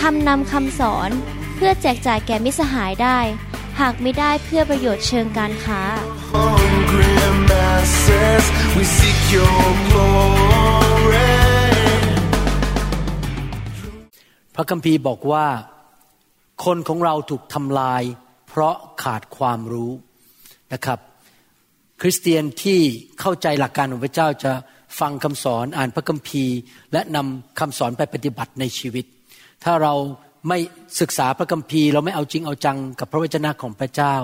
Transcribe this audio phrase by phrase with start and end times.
[0.00, 1.10] ทำนำคำสอน
[1.56, 3.18] เพื่อแจกจ่ายแก่มิสหายได้
[3.80, 5.82] หากไม่ได้เพื่อประโยชน์เชิงการค้า
[6.32, 7.14] hungry
[7.50, 8.44] masses,
[8.76, 11.32] we seek your glory.
[14.54, 15.46] พระคัมภีร์บอกว่า
[16.64, 18.02] คนของเราถูกทำลาย
[18.48, 19.92] เพราะขาดความรู้
[20.72, 20.98] นะครับ
[22.00, 22.80] คริสเตียนที่
[23.20, 24.52] เข้าใจหลักการของพระเจ้าจะ
[25.00, 26.56] ฟังคำสอนอ่านพระคัมภีร์
[26.92, 29.04] และนำคำสอนไปปฏิบัติในชีวิต
[29.64, 29.94] ถ้าเรา
[30.48, 30.58] ไม่
[31.00, 34.14] ศึกษาพระคัมภีร์ เราไม่เอาจริงเอาจังกับพระวจนะของพระเจ้า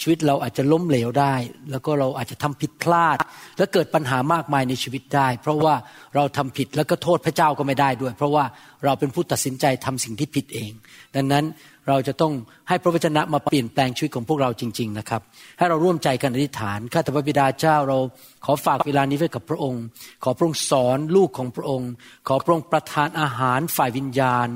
[0.00, 1.34] ชีวิตเราอาจจะล้มเหลวได้
[1.70, 3.18] แล้วก็เราอาจจะทำผิดพลาด
[3.58, 5.74] และเกิดปัญหามากมายในชีวิตได้ เพราะว่า
[6.14, 8.44] เราทำผิดแล้วก็โทษพระเจ้าก็ไม่ได้ด้วย เพราะว่า
[8.84, 10.72] เราเป็นผู้ตัดสินใจทำสิ่งที่ผิดเอง
[11.16, 11.44] ดังนั้น
[11.88, 12.32] เราจะต้อง
[12.68, 15.22] ให้พระวจนะมาเปลี่ยนแปลงชีวิตของพวกเราจริง ๆ นะครับ
[15.58, 17.98] ให้เราร่วมใจกันอธิษฐานข้าแต่พระบิดาเจ้าเรา
[18.44, 19.82] ขอฝากเวลานี้ไว้กับพระองค์
[20.24, 21.90] ขอพระองค์สอนลูกของพระองค์
[22.28, 24.48] ขอพระองค์ประทานอาหารฝ่ายวิญญาณ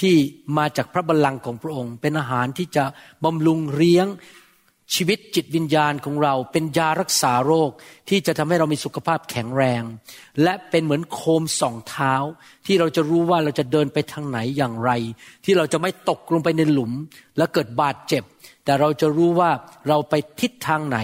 [0.00, 0.16] ที่
[0.58, 2.84] มาจากพระบัลลังก์ของพระองค์ เป็นอาหารที่จะ
[3.24, 4.06] บำรุงเลี้ยง
[4.94, 7.70] ชีวิตจิตวิญญาณของเราเป็นยารักษาโรค
[8.08, 9.82] ที่จะทำให้เรามีสุขภาพแข็งแรง
[10.42, 12.14] และเป็นเหมือนโคมส่องเท้า
[12.66, 14.90] ที่เราจะรู้ว่าเราจะเดินไปทางไหนอย่างไร
[15.44, 16.92] ที่เราจะไม่ตกลงไปในหลุม
[17.36, 18.22] และเกิดบาดเจ็บ
[18.64, 19.50] แต่เราจะรู้ว่า
[19.88, 20.98] เราไปทิศทางไหน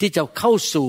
[0.00, 0.88] ที่จะเข้าสู่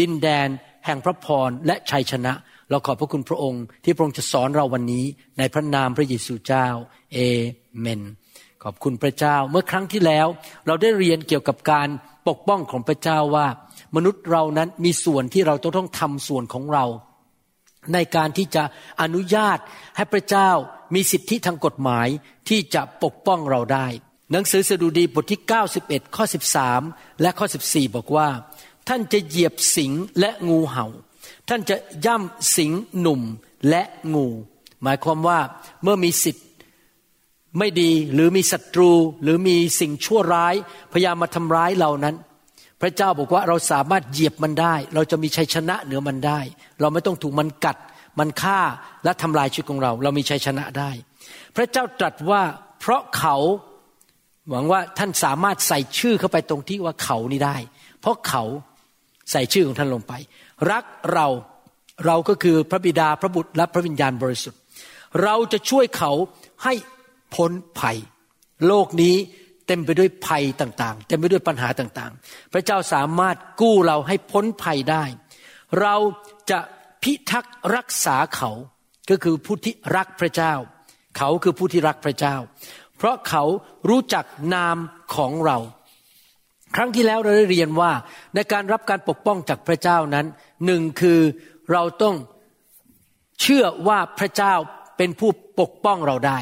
[0.00, 0.48] ดินแดน
[0.86, 2.32] แห่งพระพรและชัยชนะ
[2.70, 5.04] เราขอบพระคุณพระองค์ ที่พระองค์จะสอนเราวันนี้
[5.38, 6.66] ในพระนามพระเยซูเจ้า
[7.12, 7.18] เอ
[7.80, 8.02] เมน
[8.62, 10.26] ขอบคุณพระเจ้าเมื่อครั้งที่แล้ว
[10.66, 11.88] เราได้เรียนเกี่ยวกับการ
[12.28, 13.46] ปกป้องของพระเจ้าว่า
[13.96, 16.84] มนุษย์เรานั้นมีส่วนที่เราต้องต้องทำส่วนของเรา
[17.92, 18.62] ในการที่จะ
[19.02, 19.58] อนุญาต
[19.96, 20.50] ให้พระเจ้า
[20.94, 22.08] มีสิทธิทางกฎหมาย
[22.48, 23.86] ที่จะปกป้องเราได้
[24.32, 25.40] หนังสือสดุดีบทที่
[25.78, 26.24] 91 ข้อ
[26.72, 28.28] 13 และข้อ 14 บอกว่า
[28.88, 30.86] ท่านจะเหยียบสิงและงูเห่า
[31.48, 33.20] ท่านจะย่ำสิงหนุ่ม
[33.68, 33.82] และ
[34.14, 34.26] งู
[34.82, 35.40] หมายความว่า
[35.82, 36.42] เมื่อมีสิทธิ
[37.58, 38.92] ไม่ดีหรือมีศัตรู
[39.22, 40.54] หรือมีสิ่งชั่วร้าย
[40.92, 42.16] พยายามมาทำร้ายเรานั้น
[42.80, 46.40] พระเจ้าบอกว่าเราสามารถเหยียบมันได้ เราจะมีชัยชนะเหนือมันได้
[46.80, 47.76] เราไม่ต้องถูกมันกัด
[48.18, 48.60] มันฆ่า
[49.04, 50.90] และทำลายชีวิตของเรา เรามีชัยชนะได้
[51.56, 52.42] พระเจ้าตรัสว่า
[52.80, 53.36] เพราะเขา
[54.50, 57.56] หวังว่าท่านสามารถใส่ชื่อเข้าไปตรงที่ว่าเขานี่ได้
[58.00, 58.44] เพราะเขา
[59.30, 60.12] ใส่ชื่อของท่านลงไป
[60.70, 60.84] รัก
[61.14, 61.26] เรา
[62.06, 64.60] เราก็คือพระบิดาพระบุตรและพระวิญญาณบริสุทธิ์
[65.22, 66.12] เราจะช่วยเขา
[66.64, 66.74] ให้
[67.34, 67.98] พ้นภัย
[68.66, 69.16] โลกนี้
[69.66, 75.04] เต็มไปด้วยภัยต่างๆ เต็มไปด้วยปัญหาต่างๆ พระเจ้าสามารถกู้เราให้พ้นภัยได้
[75.80, 75.94] เรา
[76.50, 76.58] จะ
[77.02, 78.50] พิทักษ์รักษาเขา
[79.10, 80.54] ก็คือผู้ที่รักพระเจ้า
[81.18, 82.36] เขาคือผู้ที่รักพระเจ้า
[82.96, 83.44] เพราะเขา
[83.88, 84.76] รู้จักนาม
[85.14, 85.58] ของเรา
[86.74, 87.92] ครั้งที่แล้วเราได้เรียนว่า
[88.34, 90.26] ในการรับการปกป้องจากพระเจ้านั้น
[90.66, 91.20] หนึ่งคือ
[91.72, 92.16] เราต้อง
[93.40, 94.54] เชื่อว่าพระเจ้า
[94.96, 96.38] เป็นผู้ปกป้องเราได้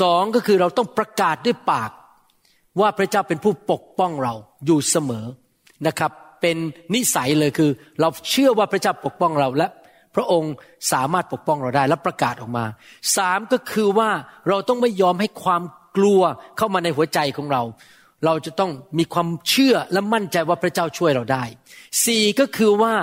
[0.00, 1.90] สองก็คือเราต้องประกาศด้วยปาก
[2.80, 4.34] ว่าพระเจ้าเป็นผู้ปกป้องเรา
[4.66, 5.26] อยู่เสมอ
[5.86, 6.56] นะครับ เป็น
[6.94, 7.70] นิสัยเลยคือ
[8.00, 9.68] เราเชื่อว่าพระเจ้าปกป้องเราและ
[10.14, 10.52] พระองค์
[10.92, 12.64] สามารถปกป้องเราได้และประกาศออกมา
[13.16, 14.10] สามก็คือว่า
[14.48, 15.62] เราต้องไม่ยอมให้ความ
[15.96, 16.20] กลัว
[16.56, 17.62] เข้ามาในหัวใจของเรา
[18.24, 21.44] เราจะต้องมีความเชื่อและมั่นใจว่าพระเจ้าช่วยเราได้
[22.04, 22.94] สี่ก็คือว่า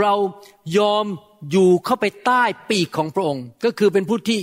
[0.00, 0.14] เรา
[0.78, 1.04] ยอม
[1.50, 4.40] อยู่เข้าไปใต้ปีกของพระองค์ ก็คือเป็นผู้ที่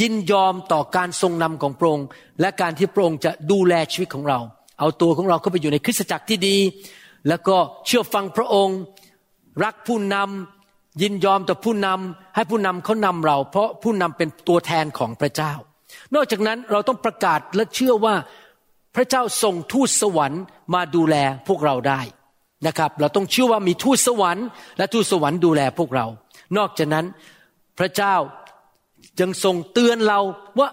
[0.00, 2.06] ยินยอมต่อการทรงนำของพระองค์
[2.40, 4.38] และการที่พระองค์จะดูแลชีวิตของเรา
[4.78, 6.56] เอาตัวของเราเข้าไปอยู่ในคริสตจักรที่ดี
[7.28, 8.78] แล้วก็เชื่อฟังพระองค์
[9.64, 15.52] รักผู้นำยินยอมต่อผู้นำให้ผู้นำเขานำเรา เพราะผู้นำเป็นตัวแทนของพระเจ้า
[16.14, 18.14] นอกจากนั้นเราต้องประกาศและเชื่อว่า
[18.96, 20.42] พระเจ้าส่งทูตสวรรค์
[20.74, 21.16] มาดูแล
[21.48, 22.00] พวกเราได้
[22.66, 24.46] นะครับ เราต้องเชื่อว่ามีทูตสวรรค์
[24.78, 26.06] และทูตสวรรค์ดูแลพวกเรา
[26.56, 27.06] นอกจากนั้น
[27.78, 28.14] พระเจ้า
[29.20, 30.20] ยังทรงเตือนเรา
[30.58, 30.68] ว่า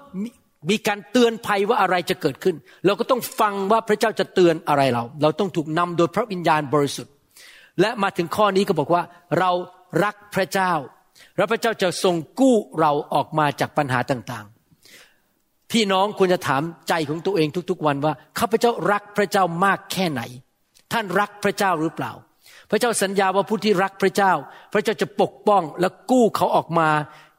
[0.69, 2.55] มีการเตือนภัยว่าอะไรจะเกิดขึ้น
[2.85, 7.13] เราก็ต้องฟังว่าพระเจ้าจะเตือนอะไรเรา เราต้องถูกนำโดยพระวิญญาณบริสุทธิ์
[7.81, 9.03] และมาถึงข้อนี้ก็บอกว่า
[9.39, 9.51] เรา
[10.03, 10.73] รักพระเจ้า
[11.37, 20.21] และพระเจ้าจะทรงกู้เราออกมาจากปัญหาต่างๆ พี่น้องควรจะถามใจของตัวเองทุกๆ วันว่าข้าพเจ้ารักพระเจ้ามากแค่ไหน
[20.91, 22.11] ท่านรักพระเจ้าหรือเปล่า
[22.69, 24.31] พระเจ้าสัญญาว่าผู้ที่รักพระเจ้า
[24.73, 26.89] พระเจ้าจะปกป้องและกู้เขาออกมา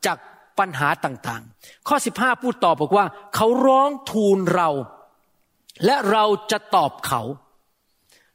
[0.07, 0.19] จาก
[0.59, 3.05] ปัญหาต่างๆ ข้อ 15 พูดต่อบอกว่า
[3.35, 4.71] เขาร้องทูลเรา
[5.85, 7.23] และเราจะตอบเขา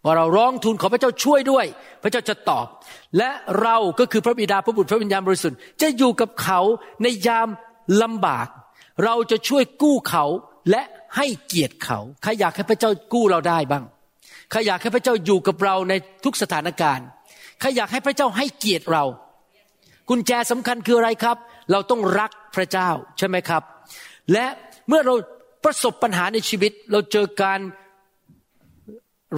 [0.04, 1.66] ว่าเราร้องทูลขอพระเจ้าช่วยด้วย
[2.04, 2.66] พระเจ้าจะตอบ
[3.18, 3.30] และ
[3.62, 6.60] เราก็คือพระบิดาพระบุตรพระวิญญาณบริสุทธิ์จะอยู่กับเขา
[7.04, 7.48] ในยาม
[8.02, 8.48] ลำบาก
[9.04, 10.26] เราจะช่วยกู้เขา
[10.70, 10.82] และ
[11.16, 13.84] ให้เกียรติเขาใครอยากให้พระเจ้ากู้เราได้บ้าง
[14.52, 15.94] ใครอยากให้พระเจ้าอยู่กับเราใน
[16.24, 17.08] ทุกสถานการณ์
[17.60, 19.04] ใครอยากให้พระเจ้าให้เกียรติเรา
[20.10, 21.38] กุญแจสำคัญคืออะไรครับ
[21.72, 23.64] เราต้องรักพระเจ้าใช่ไหมครับ
[24.34, 24.46] และ
[24.88, 25.16] เมื่อเรา
[25.64, 27.60] ประสบปัญหาในชีวิต เราเจอการ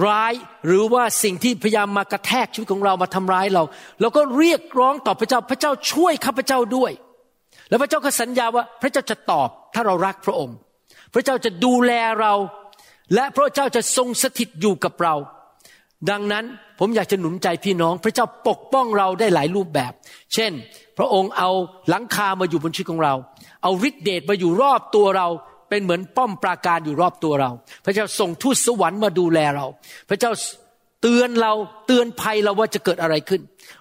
[0.06, 0.32] ร้าย
[0.66, 3.62] หรือว่าสิ่งที่พยายามมากระแทกชีวิตของเรามาทำร้ายเรา
[4.00, 6.92] เราก็เรียกร้องต่อพระเจ้าพระเจ้าช่วยข้าพเจ้าด้วย
[7.68, 10.56] แล้วพระเจ้าก็สัญญาว่าพระเจ้าจะตอบถ้าเรารักพระองค์
[11.14, 12.34] พระเจ้าจะดูแลเรา
[13.14, 15.14] และพระเจ้าจะทรงสถิตอยู่กับเรา
[16.10, 16.44] ดังนั้น
[16.78, 19.92] ผมอยากจะหนุนใจพี่น้อง พระเจ้าปกป้องเราได้หลายรูปแบบ
[20.34, 20.52] เช่น
[20.98, 21.50] พระองค์เอา
[21.88, 23.14] หลังคามาอยู่บนชีวิตของเรา
[23.62, 25.28] เอาฤทธิเดชมาอยู่รอบตัวเรา
[25.68, 27.50] เป็นเหมือนป้อมปราการอยู่รอบตัวเรา
[27.84, 29.66] พระเจ้าส่งทูตสวรรค์มาดูแลเรา
[30.08, 30.30] พระเจ้า
[31.02, 31.52] เตือนเรา
[31.86, 33.40] เตือนภัยเราว่าจะเกิดอะไรขึ้น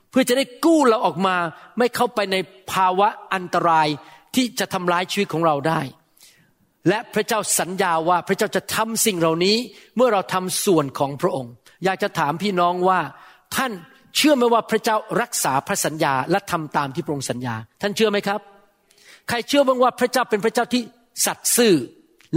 [0.10, 1.36] เพื่อจะได้กู้เราออกมา
[1.78, 2.36] ไม่เข้าไปใน
[2.72, 3.88] ภาวะอันตราย
[4.36, 5.82] ที่จะทำร้ายชีวิตของเราได้
[6.90, 9.58] และพระเจ้าสัญญาว่าพระเจ้าจะทำสิ่งเหล่านี้
[9.96, 11.54] เมื่อเราทำส่วนของพระองค์
[11.86, 13.00] อยากจะถามพี่น้องว่า
[13.56, 13.72] ท่าน
[14.16, 18.40] เชื่อไหมว่าพระเจ้ารักษาพระสัญญาและทำตามที่พระองค์สัญญา ท่านเชื่อไหมครับ
[19.30, 20.82] ใครเชื่อบ้างว่าพระเจ้าเป็นพระเจ้าที่
[21.26, 21.74] สัตย์ซื่อ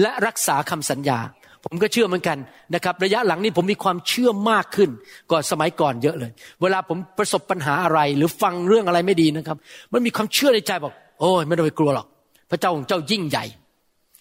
[0.00, 1.18] และรักษาคำสัญญา
[1.64, 2.38] ผมก็เชื่อเหมือนกัน
[2.74, 4.90] นะครับ ระยะหลังนี้ผมมีความเชื่อมากขึ้น
[5.30, 6.30] ก่อนสมัยก่อนเยอะเลย
[6.62, 9.56] เวลาผมประสบปัญหาอะไร หรือฟังเรื่องอะไรไม่ดีนะครับ
[9.92, 12.06] มันมีความเชื่อในใจบอก โอ้ยไม่ต้องไปกลัวหรอก
[12.50, 13.44] พระเจ้าของเจ้ายิ่งใหญ่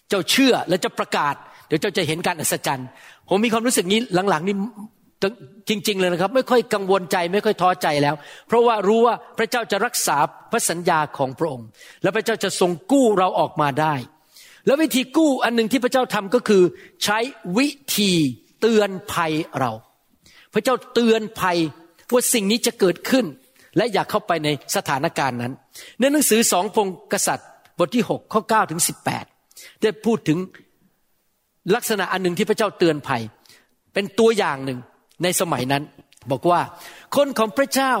[0.08, 1.34] เจ้าเชื่อและจะประกาศ
[1.66, 2.88] เดี๋ยวเจ้าจะเห็นการอัศจรรย์
[3.28, 4.54] ผมมีความรู้สึกนี้หลังๆ นี้
[5.68, 8.14] จริง ๆ เลยนะครับ ไม่ค่อยกังวลใจไม่ค่อยท้อใจแล้ว
[8.48, 10.16] เพราะว่ารู้ว่าพระเจ้าจะรักษา
[10.52, 11.68] พระสัญญาของพระองค์
[12.02, 13.94] และพระเจ้าจะทรงกู้เราออกมาได้
[14.66, 16.62] แล้ววิธีกู้อันหนึ่งที่พระเจ้าทำก็คือ
[17.04, 17.18] ใช้
[17.58, 18.12] วิธี
[18.60, 19.72] เตือนภัยเรา
[20.54, 21.58] พระเจ้าเตือนภัย
[22.12, 23.24] ว่าสิ่งนี้จะเกิดขึ้น
[23.76, 25.52] และอยากเข้าไปในสถานการณ์นั้น
[25.98, 28.80] ในหนังสือสองพงกษัตริย์ บทที่6ข้อ9ถึง
[29.30, 30.38] 18 ได้พูดถึง
[31.74, 33.22] ลักษณะอันหนึ่งที่พระเจ้าเตือนภัย
[33.94, 34.78] เป็นตัวอย่างหนึ่ง
[35.22, 35.82] ในสมัยนั้น
[36.30, 36.60] บอกว่า
[37.16, 37.92] คนของพระเจ้า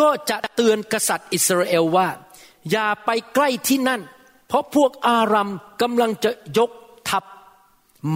[0.00, 2.08] ก็จะเตือนกษัตริย์อิสราเอลว่า
[2.70, 4.00] อย่าไปใกล้ที่นั่น
[4.48, 5.50] เพราะพวกอารัม
[5.82, 6.70] กำลังจะยก
[7.08, 7.24] ทัพ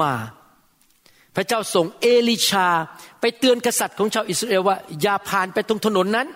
[0.01, 0.15] มา
[1.37, 2.69] พระเจ้าส่งเอลิชา
[3.21, 6.29] ไปเตือนกษัตริย์ของชาวอิสราเอลว่า อย่าผ่านไปตรงถนนนั้น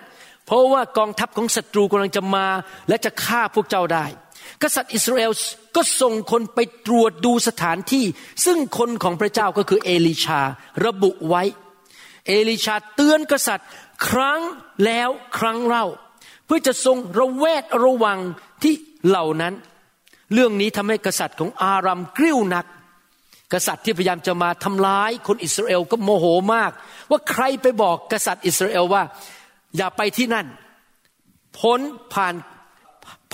[0.45, 2.45] เพราะว่ากองทัพของศัตรูกำลังจะมา
[2.87, 4.05] และจะฆ่าพวกเจ้าได้
[4.63, 5.31] กษัตริย์อิสราเอล
[5.75, 8.05] ก็ส่งคนไปตรวจดูสถานที่
[8.45, 10.41] ซึ่งคนของพระเจ้าก็คือเอลิชา
[10.85, 11.43] ระบุไว้
[12.27, 13.67] เอลิชาเตือนกษัตริย์
[14.07, 14.41] ครั้ง
[14.85, 15.85] แล้วครั้งเล่า
[16.45, 18.19] เพื่อจะทรงระแวดระวัง
[18.63, 18.73] ที่
[19.07, 19.53] เหล่านั้น
[20.33, 22.65] เรื่องนี้ทำให้กษัตริย์ของอารัมกริ้วหนัก
[23.53, 26.71] กษัตริย์ที่พยายามจะมาทำร้ายคนอิสราเอลก็โมโหมาก
[27.09, 29.03] ว่าใครไปบอกกษัตริย์อิสราเอลว่า
[29.77, 30.47] อย่าไปที่นั่น
[31.59, 31.79] พ้น
[32.13, 32.33] ผ่าน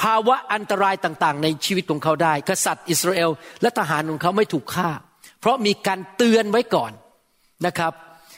[0.01, 3.29] ภาวะอันตรายต่างๆ ในชีวิตของเขาได้ กษัตริย์อิสราเอล
[3.61, 4.89] และทหารของเขาไม่ถูกฆ่า
[5.39, 6.91] เพราะมีการเตือนไว้ก่อน
[7.65, 7.93] นะครับ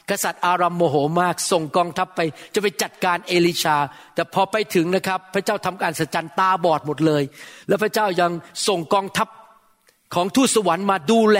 [0.09, 2.19] กษัตริย์อารัมโมโหมากส่งกองทัพไป
[2.53, 3.77] จะไปจัดการเอลิชา
[4.15, 7.23] แต่พอไปถึงนะครับ พระเจ้าทำการสัจจันตาบอดหมดเลย
[7.67, 8.31] แล้วพระเจ้ายัง
[8.67, 9.27] ส่งกองทัพ
[10.15, 11.39] ของทูตสวรรค์มาดูแล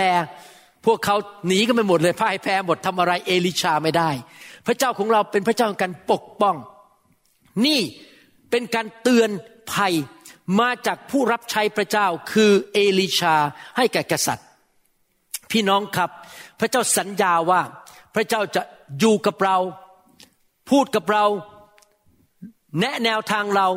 [0.86, 4.10] พวกเขาหนีกันไปหมดเลยพ่ายแพ้หมดทำอะไรเอลิชาไม่ได้
[4.66, 6.56] พระเจ้าของเราเป็นพระเจ้าของการปกป้อง
[7.66, 7.80] นี่
[8.50, 9.30] เป็นการเตือน
[9.72, 9.94] ภัย
[10.60, 13.36] มาจากผู้รับใช้พระเจ้าคือเอลิชา
[13.76, 14.46] ให้แก่กษัตริย์
[15.50, 16.10] พี่น้องครับ
[16.60, 17.60] พระเจ้าสัญญาว่า
[18.14, 18.62] พระเจ้าจะ
[18.98, 19.56] อยู่กับเรา
[20.70, 21.24] พูดกับเรา
[22.80, 23.68] แนะแนวทางเรา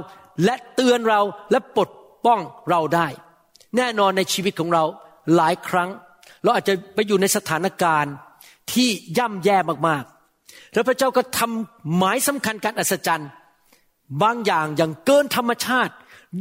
[0.45, 1.21] และเตือนเรา
[1.51, 1.89] และปลด
[2.25, 3.07] ป้องเราได้
[3.77, 4.83] แน่นอนในชีวิตของเรา
[5.35, 5.89] หลายครั้ง
[6.43, 8.13] เราอาจจะไปอยู่ในสถานการณ์
[8.73, 9.57] ที่ย่ำแย่
[9.87, 13.29] มากๆ แล้วพระเจ้าก็ทำหมายสำคัญการอัศจรรย์
[14.23, 15.93] บางอย่างอย่างเกินธรรมชาติ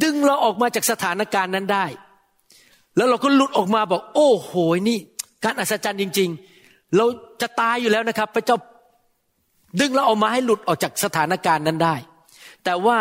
[0.02, 1.86] ดึงเราออกมาจากสถานการณ์นั้นได้
[2.96, 4.52] แล้วเราก็หลุดออกมาบอก โอ้โห
[4.88, 4.98] นี่
[5.44, 6.28] การอัศจรรย์จริง
[6.62, 7.06] ๆ เรา
[7.40, 8.56] จะตายอยู่แล้วนะครับ พระเจ้า
[9.80, 11.94] ดึงเราออกมาให้หลุดออกจากสถานการณ์นั้นได้
[12.64, 12.98] แต่ว่า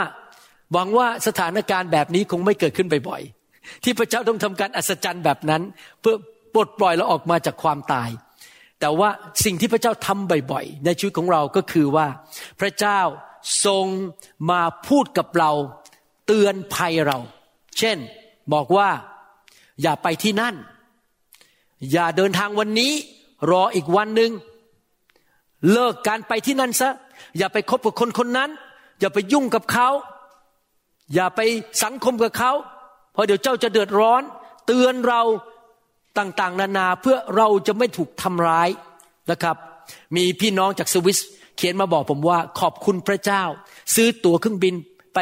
[0.74, 5.62] หวังว่าสถานการณ์แบบนี้คงไม่เกิดขึ้นบ่อยๆที่พระเจ้าต้องทำการอัศจรรย์แบบนั้น
[6.02, 6.16] เพื่อ
[6.54, 8.10] ปลดปล่อยเราออกมาจากความตาย
[8.80, 9.10] แต่ว่า
[9.46, 12.08] สิ่งที่พระเจ้าทำบ่อยๆ ในชีวิตของเราก็คือว่า
[12.60, 13.00] พระเจ้า
[13.66, 13.86] ทรง
[14.50, 15.52] มาพูดกับเรา
[16.26, 17.18] เตือนภัยเรา
[17.78, 17.98] เช่น
[18.54, 18.90] บอกว่า
[19.82, 20.56] อย่าไปที่นั่น
[21.92, 22.94] อย่าเดินทางวันนี้
[23.52, 24.32] รออีกวันหนึ่ง
[25.72, 26.90] เลิกการไปที่นั่นซะ
[27.38, 28.50] อย่าไปคบกับคนคนนั้น
[29.00, 29.90] อย่าไปยุ่งกับเขา
[31.14, 31.40] อย่าไป
[31.84, 32.52] สังคมกับเขา
[33.14, 34.22] เพราะเดี๋ยวเจ้าจะเดือดร้อน
[34.66, 35.22] เตือนเรา
[36.18, 38.70] ต่างๆ นานาเพื่อเราจะไม่ถูกทำร้าย
[39.32, 39.56] นะครับ
[40.16, 41.20] มีพี่น้องจากสวิส
[41.60, 43.44] เขียนมาบอกผมว่าขอบคุณพระเจ้า
[43.96, 44.74] ซื้อตั๋วเครื่องบิน
[45.14, 45.20] ไป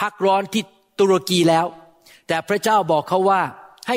[0.00, 0.62] พักร้อนที่
[1.00, 1.66] ตุรกีแล้ว
[2.28, 3.40] แต่พระเจ้าบอกเขาว่า
[3.88, 3.96] ให้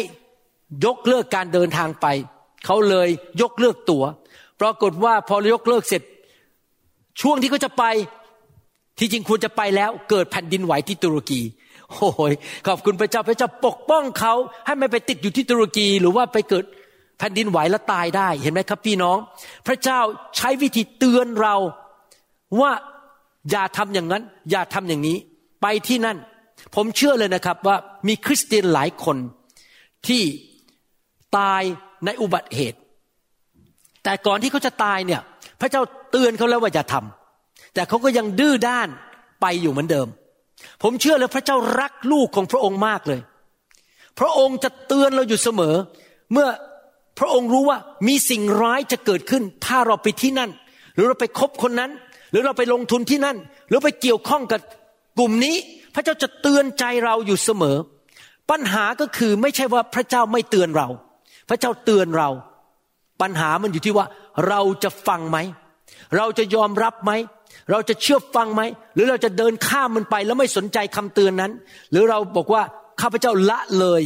[0.86, 2.06] ยกเลิกการเดินทางไป
[2.66, 3.10] เขาเลย
[3.42, 4.04] ยกเลิกตัว๋ว
[4.62, 6.04] ปรากฏว่าพอยกเลิกเสร็จ
[7.22, 7.84] ช่วงที่เขาจะไป
[9.00, 11.42] ที่จริงควรจะไปแล้วเกิดแผ่นดินไหวที่ตุรกี
[11.92, 12.34] โอ้ย
[12.68, 14.34] ขอบคุณพระเจ้าพระเจ้าปกป้องเขา
[14.66, 16.66] ให้ไม่ไปติดอยู่ที่ตุรกีหรือว่าไปเกิด
[17.18, 19.18] แผ่นดินไหวแล้วตายได้เห็นไหมครับพี่น้อง
[19.68, 20.00] พระเจ้า
[20.38, 21.56] ใช้วิธีเตือนเรา
[22.60, 22.72] ว่า
[23.52, 25.18] อย่าทำอย่างนั้น อย่าทำอย่างนี้
[25.62, 26.18] ไปที่นั่น
[26.76, 29.18] ผมเชื่อเลยนะครับว่ามีคริสเตียนหลายคน
[30.08, 30.24] ที่
[31.38, 31.62] ตาย
[32.06, 32.80] ในอุบัติเหตุ
[34.04, 35.22] แต่ก่อนที่เขาจะตายเนี่ย
[35.62, 35.82] พระเจ้า
[36.12, 38.88] เตือนเขาแล้วว่าอย่าทำแต่เขาก็ยังดื้อด้าน
[39.42, 40.08] ไปอยู่เหมือนเดิม
[40.84, 43.20] ผมเชื่อเลยพระเจ้ารักลูกของพระองค์มากเลย
[44.20, 45.76] พระองค์จะเตือนเราอยู่เสมอ
[46.32, 46.48] เมื่อ
[47.20, 50.50] พระองค์รู้ว่ามีสิ่งร้ายจะเกิดขึ้น ถ้าเราไปที่นั่น
[50.96, 51.92] หรือเราไปคบคนนั้น
[52.32, 53.38] หรือเราไปลงทุนที่นั่น
[53.70, 54.60] หรือไปเกี่ยวข้องกับ
[55.18, 55.56] กลุ่มนี้
[55.96, 57.78] พระเจ้าจะเตือนใจเราอยู่เสมอ
[58.52, 60.88] ปัญหาก็คือไม่ใช่ว่าพระเจ้าไม่เตือนเรา
[61.50, 62.30] พระเจ้าเตือนเรา
[63.22, 64.06] ปัญหามันอยู่ที่ว่า
[64.48, 65.38] เราจะฟังไหม
[66.18, 67.12] เราจะยอมรับไหม
[67.72, 68.62] เราจะเชื่อฟังไหม
[68.96, 71.52] หรือเราจะเดินข้ามมันไปแล้วไม่สนใจคำเตือนนั้น
[71.92, 72.64] หรือเราบอกว่า
[73.02, 74.02] ข้าพเจ้าละเลย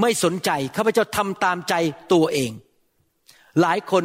[0.00, 1.74] ไม่สนใจข้าพเจ้าทำตามใจ
[2.12, 2.50] ตัวเอง
[3.60, 4.04] หลายคน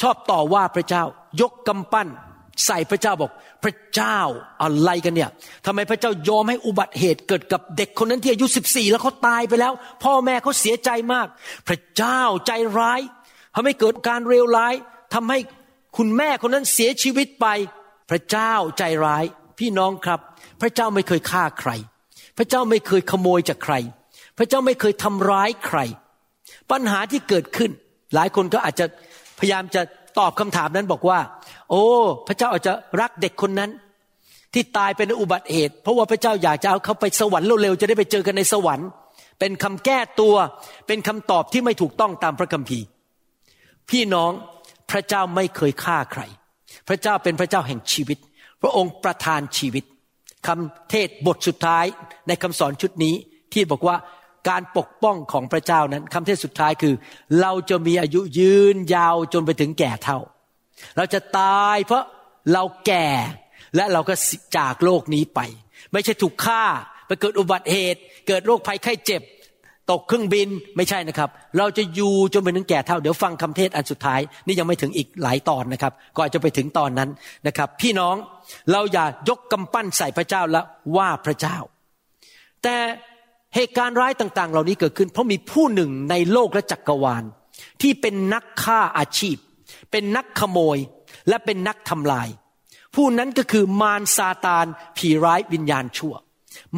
[0.00, 1.04] ชอบต่อว่าพระเจ้า
[1.40, 2.08] ยกกำปั้น
[2.66, 3.32] ใส่พระเจ้าบอก
[3.64, 4.18] พระเจ้า
[4.62, 5.30] อะไรกันเนี่ย
[5.66, 9.72] ทำไมพระเจ้ายอมให้อุบัติเหตุเกิดกับเด็กคนนั้นที่อายุสิบสี่แล้วเขาตายไปแล้ว
[10.04, 11.26] พ่อแม่เขาเสียใจมาก
[11.68, 13.00] พระเจ้าใจร้าย
[13.54, 14.74] ทำให้เกิดการเลวร้าย
[15.14, 15.38] ทำให้
[15.96, 17.46] คุณแม่คนนั้นเสียชีวิตไป
[18.10, 19.24] พระเจ้าใจร้าย
[19.58, 20.20] พี่น้องครับ
[20.60, 21.70] พระเจ้าไม่เคยฆ่าใคร
[22.36, 23.74] พระเจ้าไม่เคยขโมยจากใคร
[24.38, 25.78] พระเจ้าไม่เคยทำร้ายใคร
[26.70, 27.70] ปัญหาที่เกิดขึ้น
[28.14, 28.86] หลายคนก็อาจจะ
[29.38, 29.82] พยายามจะ
[30.18, 31.18] ตอบคำถามนั้นบอกว่า
[31.70, 31.84] โอ้
[32.28, 33.70] พระเจ้าอาจจะรักเด็กคนนั้น
[34.54, 38.88] ที่ตายเป็นอุบัติเหตุ เพราะว่าพระเจ้าอยากจะเอาเขาไปสวรรค์เร็วๆจะได้ไปเจอกันในสวรรค์
[39.38, 40.34] เป็นคำแก้ตัว
[40.86, 42.84] เป็นคำตอบที่ไม่ถูกต้องตามพระคัมภีร์
[43.90, 44.32] พี่น้อง
[44.90, 46.22] พระเจ้าไม่เคยฆ่าใคร
[46.88, 48.18] พระเจ้าเป็นพระเจ้าแห่งชีวิต
[48.62, 49.84] พระองค์ประทานชีวิต
[50.46, 51.84] คำเทศบทสุดท้าย
[52.28, 53.14] ในคำสอนชุดนี้
[53.52, 53.96] ที่บอกว่า
[54.48, 56.94] การปกป้องของพระเจ้านั้นคำเทศสุดท้ายคือ
[57.40, 60.18] เราจะมีอายุยืนยาวจนไปถึงแก่เท่า
[60.96, 62.04] เราจะตายเพราะ
[62.52, 63.08] เราแก่
[63.76, 64.14] และเราก็
[64.56, 65.40] จากโลกนี้ไป
[65.92, 66.64] ไม่ใช่ถูกฆ่า
[67.06, 69.22] ไปเกิดอุบัติเหตุ เกิดโรคภัยไข้เจ็บ
[69.90, 77.10] ตกเครื่องบินไม่ใช่นะครับ เราจะอยู่จนไปถึงแก่เท่า เดี๋ยวฟังคำเทศอันสุดท้าย นี่ยังไม่ถึงอีกหลายตอนนะครับก่อนจะไปถึงตอนนั้น
[77.46, 78.14] นะครับ พี่น้อง
[78.72, 80.64] เราอย่ายกกำปั้นใส่พระเจ้าแล้ว
[80.96, 81.56] ว่าพระเจ้า
[82.62, 82.76] แต่
[83.54, 87.24] เหตุการณ์ร้ายต่างๆ เหล่านี้เกิดขึ้น เพราะมีผู้หนึ่งในโลกและจักกรวาล
[87.82, 89.36] ที่เป็นนักฆ่าอาชีพ
[89.90, 90.78] เป็นนักขโมย
[91.28, 92.28] และเป็นนักทำลาย
[92.94, 94.66] ผู้นั้นก็คือมารซาตาน
[94.98, 96.14] ผีร้ายวิญญาณชั่ว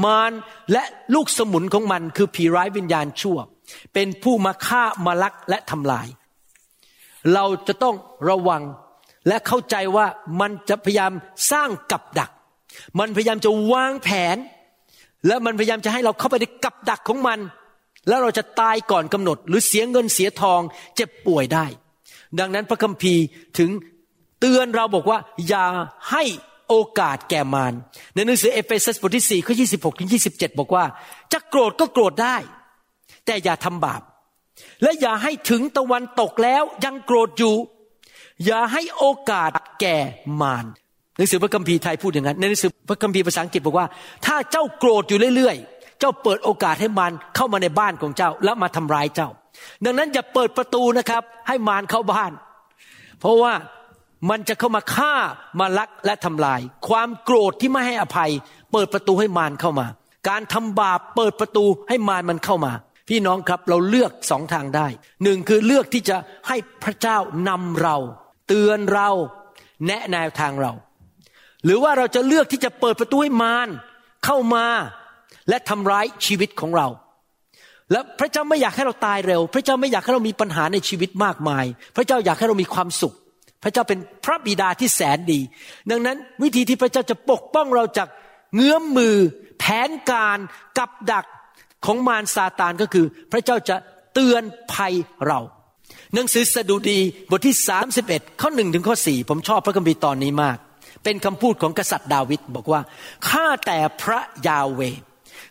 [0.05, 0.33] มาร
[0.73, 0.83] และ
[1.15, 3.39] ลูกสมุนของมันคือผีร้ายวิญญาณชั่ว
[3.95, 6.07] เป็นผู้มาฆ่ามาลักและทำลาย
[7.35, 7.97] เราจะต้อง
[8.29, 8.63] ระวัง
[9.29, 10.07] และเข้าใจว่า
[10.41, 11.13] มันจะพยายาม
[11.53, 12.31] สร้างกับดัก
[12.99, 14.37] มันพยายามจะวางแผน
[15.27, 17.39] แล้วมันพยายามจะให้เราเข้าไปในกับดักของมัน
[18.09, 20.61] แล้วเราจะตายก่อนกำหนด หรือเสียเงินเสียทอง
[20.97, 21.67] เจ็บป่วยได้
[22.39, 23.25] ดังนั้นพระคัมภีร์
[23.59, 23.71] ถึง
[24.41, 25.67] เตือนเราบอกว่า อย่า
[26.11, 26.25] ให้
[26.69, 27.73] โอกาสแก่มาร
[28.15, 30.85] ในหนังสือเอเฟซัสบทที่สี่ข้อยี่สิบหกถึงยี่สิบเจ็ดบอกว่า
[31.33, 32.37] จะโกรธก็โกรธได้
[33.27, 34.03] แต่อย่าทำบาป
[34.83, 37.57] และอย่าให้ถึงตะวันตกแล้วยังโกรธอยู่
[38.45, 39.51] อย่าให้โอกาส
[39.81, 39.97] แก่
[40.41, 40.67] มาร
[41.21, 43.87] นังสือพระคัมภีร์ไทยพูดอย่างนั้นในหนังสือพระคัมภีร์ภาษาอังกฤษบอกว่า
[44.27, 49.29] ถ้าเจ้าโกรธอยู่เรื่อยๆ เจ้าเปิดโอกาสให้มารเข้ามาในบ้านของเจ้าแล้วมาทำร้ายเจ้า
[49.85, 52.33] ดังนั้นอย่าเปิดประตูนะครับ ให้มารเข้าบ้าน
[53.21, 53.53] เพราะว่า
[54.31, 55.15] มันจะเข้ามาฆ่า
[55.61, 58.31] มาลักและทำลาย ความโกรธที่ไม่ให้อภัย
[58.73, 59.87] เปิดประตูให้มารเข้ามา
[60.29, 62.73] การทำบาปเปิดประตูให้มารมันเข้ามา
[63.09, 64.87] พี่น้องครับเราเลือกสองทางได้
[65.23, 66.17] หนึ่งคือเลือกที่จะ
[66.49, 67.97] ให้พระเจ้านำเรา
[68.49, 69.11] เตือนเรา
[69.87, 70.73] แนะแนวทางเรา
[71.65, 73.69] หรือว่าเราจะเลือกที่จะเปิดประตูให้มาร
[74.25, 74.67] เข้ามา
[75.49, 76.89] และทำร้ายชีวิตของเรา
[77.93, 81.65] และพระเจ้าไม่อยากให้เราตายเร็ว พระเจ้าไม่อยากให้เรามีปัญหาในชีวิตมากมาย
[81.97, 83.15] พระเจ้าอยากให้เรามีความสุข
[83.63, 85.41] พระเจ้าเป็นพระบิดาที่แสนดี
[85.91, 88.09] ดังนั้นวิธีที่พระเจ้าจะปกป้องเราจาก
[88.55, 89.17] เงื้อมมือ
[89.59, 90.39] แผนการ
[90.79, 91.27] กับดัก
[91.85, 93.77] ของมารซาตานก็คือ พระเจ้าจะ
[94.15, 94.95] เตือนภัย
[95.27, 95.41] เรา
[96.15, 96.99] หนังสือสดุดี
[97.31, 97.57] บทที่
[97.99, 100.59] 31 ข้อหนึ่งถึงข้อสี่ผมชอบพระคัมภีร์ตอนนี้มาก
[101.05, 102.81] เป็นคำพูดของกษัตริย์ดาวิดบอกว่า
[103.29, 104.81] ข้าแต่พระยาเว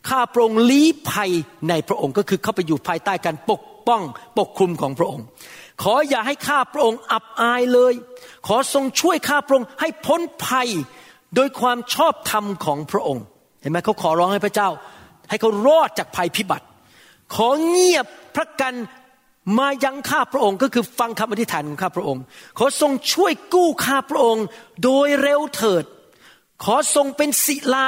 [0.10, 1.32] ข้าพระองค์ลี้ภัย
[1.70, 4.02] ในพระองค์ก็คือเข้าไปอยู่ภายใต้การปกป้อง
[4.38, 5.26] ปกคลุมของพระองค์
[5.84, 7.94] ขออย่าให้ข้าพระองค์อับอายเลย
[8.48, 10.70] ขอทรงช่วยข้าพระองค์ให้พ้นภัย
[11.36, 13.24] โดยความชอบธรรมของพระองค์
[13.62, 14.70] เห็นไหมเขาขอร้องให้พระเจ้า
[15.30, 16.66] ให้เขารอดจากภัยพิบัติ
[17.36, 18.74] ขอเงียบพระกัน
[19.58, 22.24] มายังข้าพระองค์ก็คือฟังคำอธิษฐานของข้าพระองค์
[22.58, 24.46] ขอทรงช่วยกู้ข้าพระองค์
[24.84, 25.84] โดยเร็วเถิด
[26.64, 27.86] ขอทรงเป็นศิลา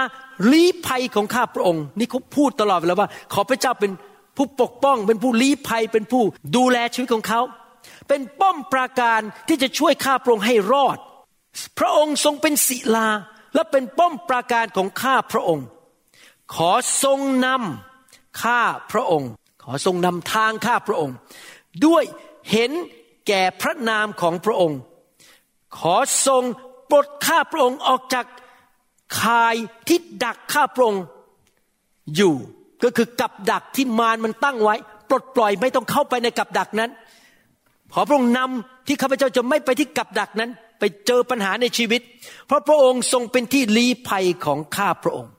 [0.52, 3.92] ลี้ภัยของข้าพระองค์ นี่เขาพูดตลอดเวลาว่า ขอพระเจ้าเป็น
[4.38, 6.24] ผู้ปกป้อง เป็นผู้ลี้ภัย เป็นผู้
[6.56, 7.42] ดูแลชีวิตของเขา
[8.08, 10.98] เป็นป้อมปราการที่จะช่วยข้าพระองค์ให้รอด
[11.80, 13.08] พระองค์ทรงเป็นศิลา
[13.56, 15.66] และเป็นป้อมปราการของข้าพระองค์
[16.56, 16.72] ขอ
[17.04, 19.30] ทรงนำข้าพระองค์
[19.64, 21.16] ขอทรงนำทางข้าพระองค์
[21.86, 22.04] ด้วย
[22.52, 22.72] เห็น
[23.28, 24.80] แก่พระนามของพระองค์
[25.78, 25.96] ขอ
[26.28, 26.44] ทรง
[26.90, 28.26] ปลดข้าพระองค์ออกจาก
[29.22, 29.56] คาย
[29.88, 31.04] ที่ดักข้าพระองค์
[32.16, 32.36] อยู่
[32.84, 34.76] ก็คือกับดักที่มารมันตั้งไว้
[35.10, 36.92] ปลดปล่อยไม่ต้องเข้าไปในกับดักนั้น
[37.94, 40.50] ขอพระองค์นำที่ข้าพเจ้าจะไม่ไปที่กับดักนั้น
[40.80, 42.02] ไปเจอปัญหาในชีวิต
[42.48, 45.32] เพราะพระองค์ทรงเป็นที่ลี้ภัยของข้าพระองค์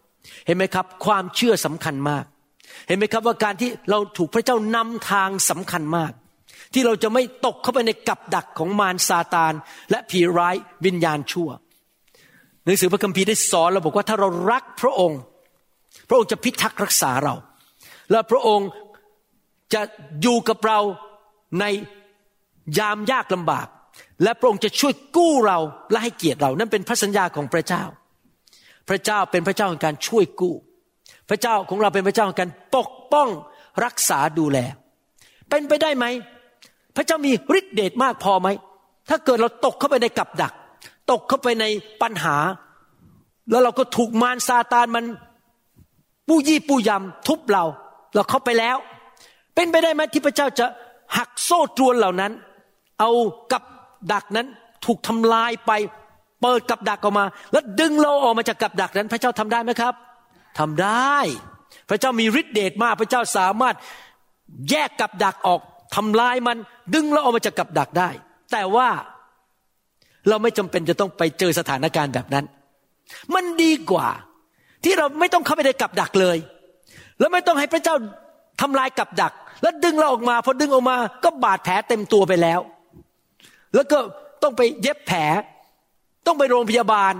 [0.47, 2.25] เห็นไหมครับ ความเชื่อสำคัญมาก
[2.89, 6.13] เห็นไหมครับว่าการที่เราถูกพระเจ้านำทางสำคัญมาก
[6.73, 9.53] ที่เราจะไม่ตกเข้าไปในกับดักของมารซาตาน
[9.91, 11.51] และผีร้ายวิญญาณชั่ว
[12.65, 15.21] หนังสือพระคัมภีร์ได้สอนเราบอกว่าถ้าเรารักพระองค์
[16.09, 17.35] พระองค์จะพิทักษ์รักษาเรา
[18.11, 18.69] และพระองค์
[19.75, 19.83] จะ
[20.23, 20.81] อยู่กับเรา
[21.61, 21.65] ใน
[22.79, 23.67] ยามยากลำบาก
[24.23, 25.59] และพระองค์จะช่วยกู้เรา
[25.91, 27.85] และให้เกียรติเรา นั่นเป็นพระสัญญาของพระเจ้า
[28.89, 30.55] พระเจ้าเป็นพระเจ้าของการช่วยกู้
[31.29, 33.29] พระเจ้าของเราเป็นพระเจ้าของการปกป้อง
[33.85, 34.59] รักษาดูแล
[35.51, 36.05] เป็นไปได้ไหม
[36.97, 38.49] พระเจ้ามีฤทธิเดชมากพอไหม
[39.09, 40.53] ถ้าเกิดเราตกเข้าไปในกับดัก
[41.11, 41.65] ตกเข้าไปใน
[42.03, 42.37] ปัญหา
[43.51, 45.05] แล้วเราก็ถูกมารซาตานมัน
[46.29, 47.65] ปู้ยี่ปู้ยำทุบเรา
[48.15, 48.77] เราเข้าไปแล้ว
[49.55, 50.67] เป็นไปได้ไหมที่พระเจ้าจะ
[51.17, 52.33] หักโซ่ตรวนเหล่านั้น
[53.01, 53.11] เอา
[53.53, 53.63] กับ
[54.13, 54.47] ดักนั้น
[54.85, 55.73] ถูกทำลายไป
[56.41, 59.95] เปิดกับดักออกมา แล้วดึงเราออกมาจากกับดักนั้น พระเจ้าทำได้ไหมครับ
[60.59, 61.17] ทำได้
[61.89, 63.75] พระเจ้ามีฤทธิเดชมาก พระเจ้าสามารถ
[64.71, 65.61] แยกกับดักออก
[65.95, 66.57] ทำลายมัน
[66.95, 68.09] ดึงเราออกมาจากกับดักได้
[68.53, 68.89] แต่ว่า
[70.29, 72.45] เราไม่จำเป็นจะต้องไปเจอสถานการณ์แบบนั้น
[73.35, 74.09] มันดีกว่า
[74.85, 76.39] ที่เราไม่ต้องเข้าไปในกับดักเลย
[77.19, 77.95] แล้วไม่ต้องให้พระเจ้า
[78.61, 82.61] ทำลายกับดัก แล้วดึงเราออกมาพอดึงออกมา ก็บาดแผลเต็มตัวไปแล้ว
[83.75, 83.99] แล้วก็
[84.43, 85.21] ต้องไปเย็บแผล
[86.27, 87.15] ต้องไปโรงพยาบาล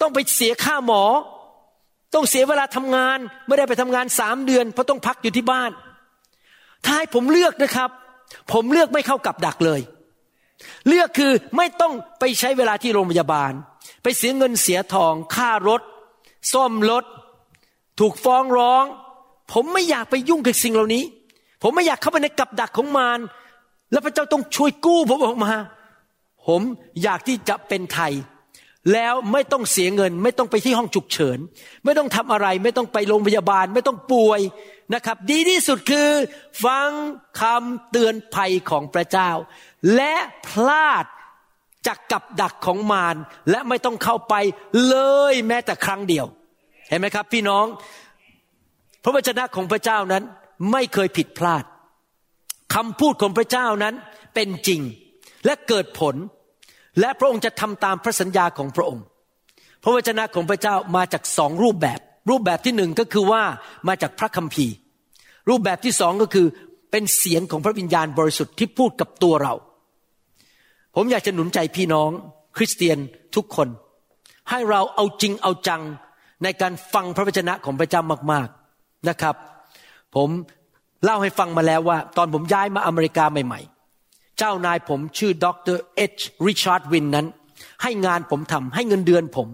[0.00, 1.02] ต้องไปเสียค่าหมอ
[2.14, 5.70] ต้องเสียเวลาทำงาน ไม่ได้ไปทำงานสามเดือนเพราะต้องพักอยู่ที่บ้าน
[6.84, 7.90] ถ้าให้ผมเลือกนะครับ
[8.52, 9.80] ผมเลือกไม่เข้ากับดักเลย
[10.88, 13.52] เลือกคือไม่ต้องไปใช้เวลาที่โรงพยาบาล
[14.02, 15.82] ไปเสียเงินเสียทองค่ารถ
[16.52, 17.04] ซ่อมรถ
[18.00, 18.84] ถูกฟ้องร้อง
[19.52, 21.04] ผมไม่อยากไปยุ่งกับสิ่งเหล่านี้
[21.62, 23.20] ผมไม่อยากเข้าไปในกับดักของมาร
[23.92, 25.52] แล้วพระเจ้าต้องช่วยกู้ผมออกมา
[26.46, 26.62] ผม
[27.02, 28.12] อยากที่จะเป็นไทย
[28.92, 31.38] แล้วไม่ต้องเสียเงิน ไม่ต้องไปที่ห้องฉุกเฉิน
[31.84, 34.40] ไม่ต้องทำอะไร ไม่ต้องไปโรงพยาบาล ไม่ต้องป่วย
[34.92, 36.10] นะครับ ดีที่สุดคือ
[36.64, 36.90] ฟัง
[37.40, 39.30] คำเตือนภัยของพระเจ้า
[39.96, 40.14] และ
[40.46, 41.04] พลาด
[41.86, 43.16] จากกับดักของมาร
[43.50, 44.34] และไม่ต้องเข้าไป
[44.88, 44.96] เล
[45.32, 46.26] ยแม้แต่ครั้งเดียว
[46.88, 47.66] เห็นไหมครับ พี่น้อง
[49.02, 50.22] พระวจนะของพระเจ้านั้น
[50.72, 51.64] ไม่เคยผิดพลาด
[52.74, 53.94] คำพูดของพระเจ้านั้น
[54.34, 54.80] เป็นจริง
[55.44, 56.14] และเกิดผล
[57.00, 59.04] และพระองค์จะทำตามพระสัญญาของพระองค์
[59.82, 63.42] พระวจนะของพระเจ้ามาจากสองรูปแบบ รูปแบบที่หนึ่งก็คือว่า
[63.88, 64.74] มาจากพระคัมภีร์
[65.48, 66.46] รูปแบบที่สองก็คือ
[66.90, 69.54] เป็นเสียงของพระวิญญาณบริสุทธิ์ที่พูดกับตัวเรา
[70.96, 72.10] ผมอยากจะหนุนใจพี่น้อง
[72.56, 72.98] คริสเตียน
[73.36, 73.68] ทุกคน
[74.50, 75.82] ให้เราเอาจริงเอาจัง
[76.42, 79.36] ในการฟังพระวจนะของพระเจ้ามากๆนะครับ
[80.14, 80.28] ผม
[81.04, 83.60] เล่าให้ฟังมาแล้วว่า ตอนผมย้ายมาอเมริกาใหม่
[84.00, 87.26] ๆ เจ้านายผมชื่อดรเอชริชาร์ดวินนั้น
[87.82, 89.48] ให้งานผมทำให้เงินเดือนผม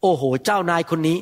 [0.00, 1.18] โอ้โห เจ้านายคนนี้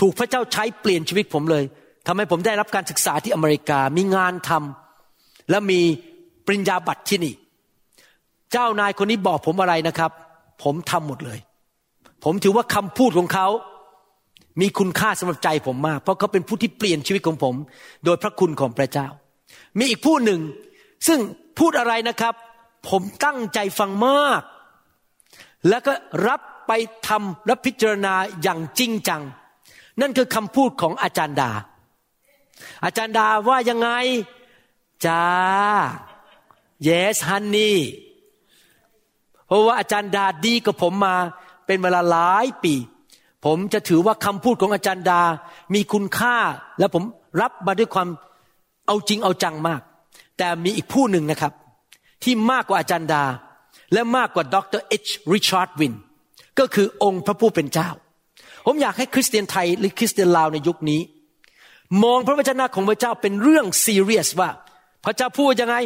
[0.00, 1.64] ถูกพระเจ้าใช้เปลี่ยนชีวิตผมเลย
[2.06, 5.80] ทำให้ผมได้รับการศึกษาที่อเมริกา มีงานทำและมี
[6.46, 7.34] ปริญญาบัตรที่นี่
[8.52, 10.10] เจ้านายคนนี้บอกผมอะไรนะครับ
[10.62, 11.38] ผมทำหมดเลย
[12.24, 13.48] ผมถือว่าคำพูดของเขา
[14.60, 17.54] มีคุณค่าสำหรับใจผมมาก เพราะเขาเป็นผู้ที่เปลี่ยนชีวิตของผม
[18.04, 19.06] โดยพระคุณของพระเจ้า
[19.78, 20.40] มีอีกผู้หนึ่ง
[21.06, 21.18] ซึ่ง
[21.58, 22.34] พูดอะไรนะครับ
[22.88, 24.42] ผมตั้งใจฟังมาก
[25.68, 25.92] แล้วก็
[26.28, 26.72] รับไป
[27.08, 29.22] ทำและพิจารณาอย่างจริงจัง
[30.00, 31.50] นั่นคือคำพูดของอาจารย์ดา
[32.84, 33.88] อาจารย์ดาว่ายังไง
[35.06, 35.24] จ้า
[36.86, 37.74] yes honey
[39.46, 41.16] เพราะว่าอาจารย์ดาดีกับผมมา
[41.66, 42.74] เป็นเวลาหลายปี
[43.44, 45.20] ผมจะถือว่าคำพูดของอาจารย์ดา
[45.74, 46.36] มีคุณค่า
[46.78, 47.02] และผม
[47.40, 48.08] รับมาด้วยความ
[48.86, 49.80] เอาจริงเอาจังมาก
[50.38, 51.52] แต่มีอีกผู้หนึ่งนะครับ
[52.22, 53.22] ที่มากกว่าอาจารย์ดา
[53.92, 55.94] และมากกว่าดรเอชริชาร์ดวิน
[56.58, 57.88] ก็คือองค์พระผู้เป็นเจ้า
[58.66, 61.00] ผมอยากให้คริสเตียนไทยหรือคริสเตียนลาวในยุคนี้
[62.02, 64.50] มองพระวจนะของพระเจ้าเป็นเรื่องซีเรียสว่า
[65.04, 65.76] พระเจ้าพูดยังไง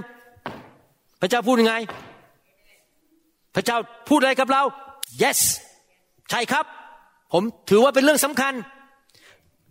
[1.20, 1.76] พระเจ้าพูดยังไง
[3.54, 3.76] พระเจ้า
[4.08, 4.62] พูดอะไรกับเรา
[5.22, 5.40] yes
[6.30, 6.64] ใช่ครับ
[7.32, 8.54] ผมถือว่าเป็นเรื่องสำคัญ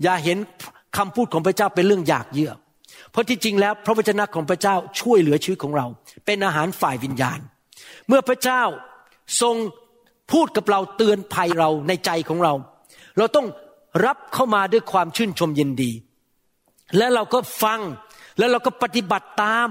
[0.04, 0.38] อย่าเห็น
[0.98, 2.52] คำพูดของพระเจ้าเป็นเรื่องอยากเยื่อ
[3.12, 5.86] เพราะที่จริงแล้วพระวจนะของพระเจ้าช่วยเหลือชีวิตของเรา
[6.26, 7.40] เป็นอาหารฝ่ายวิญญาณ
[8.08, 8.62] เมื่อพระเจ้า
[9.42, 9.56] ทรง
[10.32, 12.54] พูดกับเราเตือนภัยเราในใจของเรา
[13.20, 13.48] เราต้อง
[14.06, 15.92] รับเข้ามาด้วยความชื่นชมยินดี
[16.98, 17.80] และเราก็ฟัง
[18.38, 19.70] แล้วเราก็ปฏิบัติตาม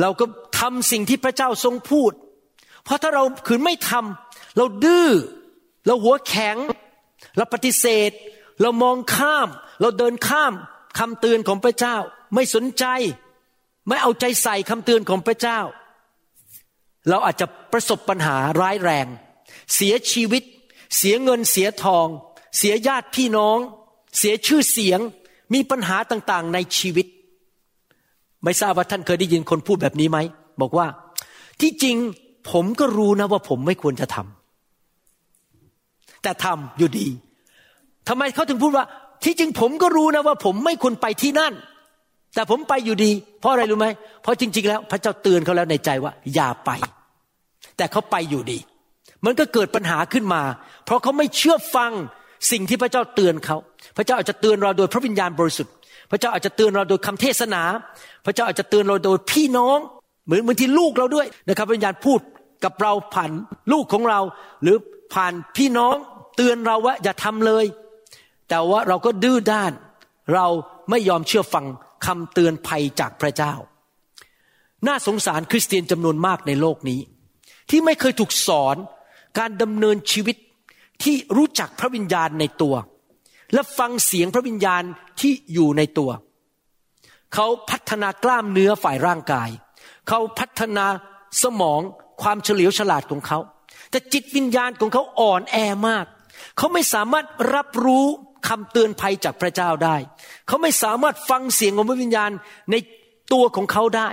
[0.00, 0.24] เราก็
[0.58, 2.12] ทำสิ่งที่พระเจ้าทรงพูด
[2.84, 5.08] เพราะถ้าเราขืนไม่ทำเราดื้อ
[5.86, 6.56] เราหัวแข็ง
[7.36, 8.10] เราปฏิเสธ
[8.62, 9.48] เรามองข้าม
[9.80, 10.52] เราเดินข้าม
[10.98, 11.96] คำเตือนของพระเจ้า
[12.34, 12.84] ไม่สนใจ
[13.88, 15.60] ไม่เอาใจใส่คำเตือนของพระเจ้า
[17.08, 19.06] เราอาจจะประสบปัญหาร้ายแรง
[19.74, 20.42] เสียชีวิต
[20.96, 22.06] เสียเงินเสียทอง
[22.56, 23.58] เสียญาติพี่น้อง
[24.18, 25.00] เสียชื่อเสียง
[25.54, 27.06] มีปัญหาต่างๆ ในชีวิต
[28.44, 30.18] ไม่ทราบว่าท่านเคยได้ยินคนพูดแบบนี้ไหม
[30.60, 30.86] บอกว่า
[31.60, 31.96] ที่จริง
[32.50, 37.06] ผมก็รู้นะว่าผมไม่ควรจะทำแต่ทำอยู่ดี
[38.08, 38.84] ทำไมเขาถึงพูดว่า
[39.24, 41.52] ที่จริงผมก็รู้นะว่า ผมไม่ควรไปที่นั่น
[42.34, 43.88] แต่ผมไปอยู่ดี เพราะอะไรรู้ไหม
[44.22, 46.70] เพราะจริง ๆ แล้ว พระเจ้าเตือนเขาแล้วในใจว่า อย่าไป
[47.76, 48.58] แต่เขาไปอยู่ดี
[49.24, 50.42] มันก็เกิดปัญหาขึ้นมา
[50.84, 51.92] เพราะเขาไม่เชื่อฟัง
[52.50, 53.56] สิ่งที่พระเจ้าเตือนเขา
[53.96, 55.74] พระเจ้าอาจจะเตือนเราโดยพระวิญญาณบริสุทธิ์
[56.10, 57.62] พระเจ้าอาจจะเตือนเราโดยคำเทศนา
[58.26, 59.78] พระเจ้าอาจจะเตือนเราโดยพี่น้อง
[60.26, 62.20] เหมือนเหมือนที่ลูกเราด้วยนะครับวิญญาณพูด
[62.64, 63.30] กับเราผ่าน
[63.72, 64.20] ลูกของเรา
[64.62, 64.76] หรือ
[65.14, 65.94] ผ่านพี่น้อง
[66.36, 67.64] เตือนเราว่าอย่าทำเลย
[68.48, 69.72] แต่ว่าเราก็ดื้อด้าน
[70.34, 70.46] เรา
[70.90, 71.66] ไม่ยอมเชื่อฟัง
[72.06, 73.54] คำเตือนภัยจากพระเจ้า
[74.86, 77.00] น่าสงสารคริสเตียนจำนวนมากในโลกนี้
[77.70, 78.76] ที่ไม่เคยถูกสอน
[79.38, 80.36] การดำเนินชีวิต
[81.02, 82.74] ที่รู้จักพระวิญญาณในตัว
[83.54, 84.82] และฟังเสียงพระวิญญาณ
[85.20, 86.10] ที่อยู่ในตัว
[87.34, 89.48] เขาพัฒนากล้ามเนื้อฝ่ายร่างกาย
[90.08, 90.86] เขาพัฒนา
[91.42, 91.80] สมอง
[92.22, 93.38] ความเฉลียวฉลาดของเขา
[93.90, 95.56] แต่จิตวิญญาณของเขาอ่อนแอ
[95.88, 96.04] มาก
[96.56, 98.06] เขาไม่สามารถรับรู้
[98.48, 99.96] คำเตือนภัยจากพระเจ้าได้
[100.46, 102.30] เขาไม่สามารถฟังเสียงของพระวิญญาณ
[102.70, 102.74] ใน
[103.32, 104.08] ตัวของเขาได้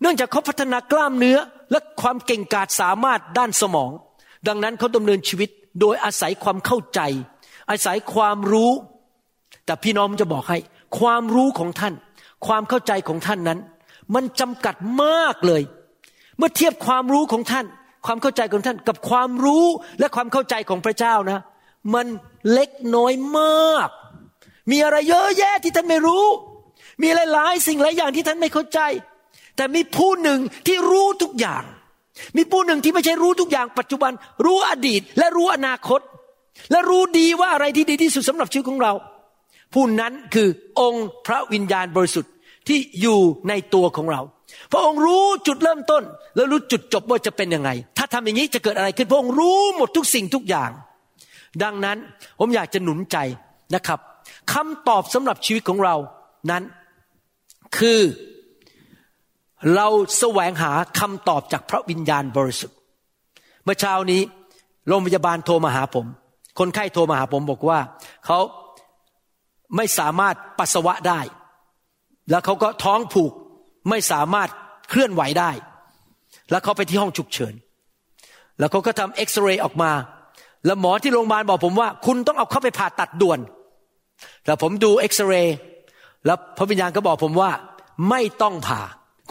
[0.00, 1.38] เนื่องจากเขาพัฒนากล้ามเนื้อ
[1.70, 3.90] และความเก่งกาจสามารถด้านสมอง
[4.48, 7.00] ดังนั้นเขาดำเนินชีวิต โดยอาศัยความเข้าใจ
[7.70, 8.72] อาศัยความรู้
[9.64, 10.58] แต่พี่น้องจะบอกให้
[10.98, 11.94] ความรู้ของท่าน
[12.46, 13.58] ความเข้าใจของท่านนั้น
[14.14, 15.62] มันจำกัดมากเลย
[16.38, 17.66] เมื่อเทียบความรู้ของท่าน
[18.06, 19.66] ความเข้าใจของท่าน กับความรู้
[19.98, 21.40] และความเข้าใจของพระเจ้านะ
[21.94, 22.06] มัน
[22.52, 23.88] เล็กน้อยมาก
[24.70, 26.26] มีอะไรเยอะแยะที่ท่านไม่รู้
[27.02, 28.80] มีหลายๆสิ่งหลายอย่างที่ท่านไม่เข้าใจ
[29.56, 31.64] แต่มีผู้หนึ่งที่รู้ทุกอย่าง
[32.36, 34.12] มีผู้หนึ่งที่ไม่ใช่รู้ทุกอย่างปัจจุบัน
[34.44, 36.00] รู้อดีตและรู้อนาคต
[36.70, 38.92] และรู้ดีว่าอะไรที่ดีที่สุดสำหรับชีวิตของเรา
[39.74, 40.48] ผู้นั้นคือ
[40.80, 42.32] องค์พระวิญญาณบริสุทธิ์
[42.68, 44.20] ที่อยู่ในตัวของเรา
[44.72, 46.02] พระองค์รู้จุดเริ่มต้น
[46.36, 50.70] แล้วรู้จุดจบว่าจะเป็นยังไง ถ้าทำอย่างนี้จะเกิดอะไรขึ้นพระองค์รู้หมดทุกสิ่งทุกอย่าง
[51.62, 51.98] ดังนั้น
[52.38, 53.16] ผมอยากจะหนุนใจ
[53.74, 53.98] นะครับ
[54.52, 55.96] คำตอบสำหรับชีวิตของเรา
[56.50, 56.62] นั้น
[57.78, 58.00] คือ
[59.74, 62.76] เราแสวงหาคำตอบจากพระวิญญาณบริสุทธิ์
[63.64, 64.20] เมื่อเช้านี้
[64.88, 66.06] โรงพยาบาลโทรมาหาผม
[66.58, 67.78] คนไข้โทรมาหาผมบอกว่า
[68.26, 68.38] เขา
[69.76, 71.20] ไม่สามารถปัสสาวะได้
[72.30, 73.32] แล้วเขาก็ท้องผูก
[73.90, 74.48] ไม่สามารถ
[74.90, 75.50] เคลื่อนไหวได้
[76.50, 77.54] แล้วเขาไปที่ห้องฉุกเฉิน
[78.58, 79.92] แล้วเขาก็ทำเอ็กซเรย์ออกมา
[80.66, 83.38] แล้วหมอที่โรงพยาบาลบอกผมว่า คุณต้องเอาเข้าไปผ่าตัดด่วน
[84.44, 85.56] แต่ผมดูเอ็กซเรย์
[86.26, 87.50] แล้วพระวิญญาณก็บอกผมว่า
[88.08, 88.82] ไม่ต้องผ่า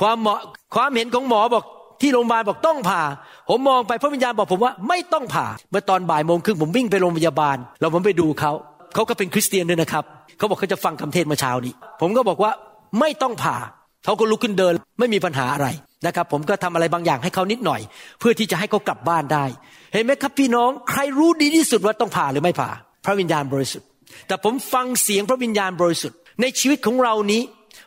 [0.01, 0.39] ความเหมาะ
[0.75, 1.63] ความเห็นของหมอบอก
[2.01, 3.01] ที่โรงพยาบาลบอกต้องผ่า
[3.49, 8.51] ผมมองไปพระวิญญาณบอกผมว่าไม่ต้องผ่า เมื่อตอนบ่ายโมงครึ่งผมวิ่งไปโรงพยาบาลแล้วผมไปดูเขา
[8.93, 10.03] เขาก็เป็นคริสเตียนด้วยนะครับ
[10.37, 12.51] เขาบอกเขาจะฟังคำเทศมื่อเช้านี้ ผมก็บอกว่า
[12.99, 13.57] ไม่ต้องผ่า
[14.05, 15.67] เขาก็ลุกขึ้นเดินไม่มีปัญหาอะไร
[16.05, 17.81] นะครับ ผมก็ทำอะไรบางอย่างให้เขานิดหน่อย
[18.19, 19.45] เพื่อที่จะให้เขากลับบ้านได้
[19.93, 22.69] เห็นไหมครับพี่น้องใครรู้ดีที่สุดว่าต้องผ่าหรือไม่ผ่า
[23.05, 23.87] พระวิญญาณบริสุทธิ์
[24.27, 27.41] แต่ผมฟังเสียงพระวิญญาณบริสุทธิ์ ในชีวิตของเรานี้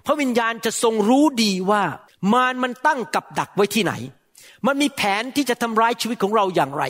[0.06, 1.82] พระวิญญาณจะทรงรู้ดีว่า
[2.32, 3.92] มารมันตั้งกับดักไว้ที่ไหน
[4.66, 6.84] มันมีแผนที่จะทำร้ายชีวิตของเราอย่างไร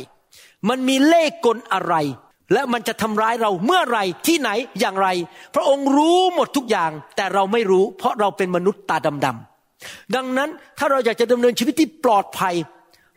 [0.69, 1.95] มันมีเล่กลอะไร
[2.53, 5.09] และมันจะทำร้ายเราเมื่อไรที่ไหนอย่างไร
[5.55, 12.55] พระองค์รู้หมดทุกอย่าง แต่เราไม่รู้ เพราะเราเป็นมนุษย์ตาดำๆดังนั้นถ้าเราอยากจะดำเนินชีวิตที่ปลอดภัย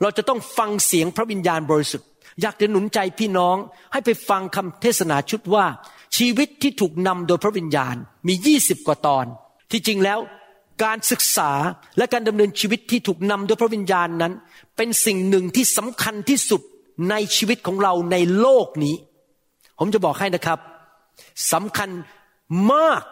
[0.02, 2.08] เราจะต้องฟังเสียงพระวิญญาณบริสุทธิ์
[2.42, 3.56] อยากจะหนุนใจพี่น้อง
[3.92, 5.66] ให้ไปฟังคำเทศนาชุดว่า
[6.18, 7.96] ชีวิตที่ถูกนำโดยพระวิญญาณ
[8.28, 9.26] มี20กว่าตอน
[9.72, 10.20] ที่จริงแล้ว
[10.84, 11.52] การศึกษา
[11.98, 14.34] และการดำเนินชีวิตที่ถูกนำโดยพระวิญญาณนั้น
[14.78, 16.62] เป็นสิ่งหนึ่งที่สำคัญที่สุด
[17.10, 18.96] ในชีวิตของเราในโลกนี้
[19.80, 20.60] ผมจะบอกให้นะครับ
[21.54, 21.90] สำคัญ
[22.72, 23.04] มาก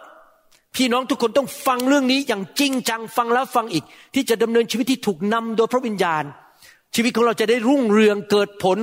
[0.76, 6.24] พี่น้องทุกคนต้องฟังเรื่องนี้อย่างจริงจังฟังแล้วฟังอีก ที่จะดำเนินชีวิตที่ถูกนำโดยพระวิญญาณ
[6.94, 8.78] ชีวิตของเราจะได้รุ่งเรืองเกิดผล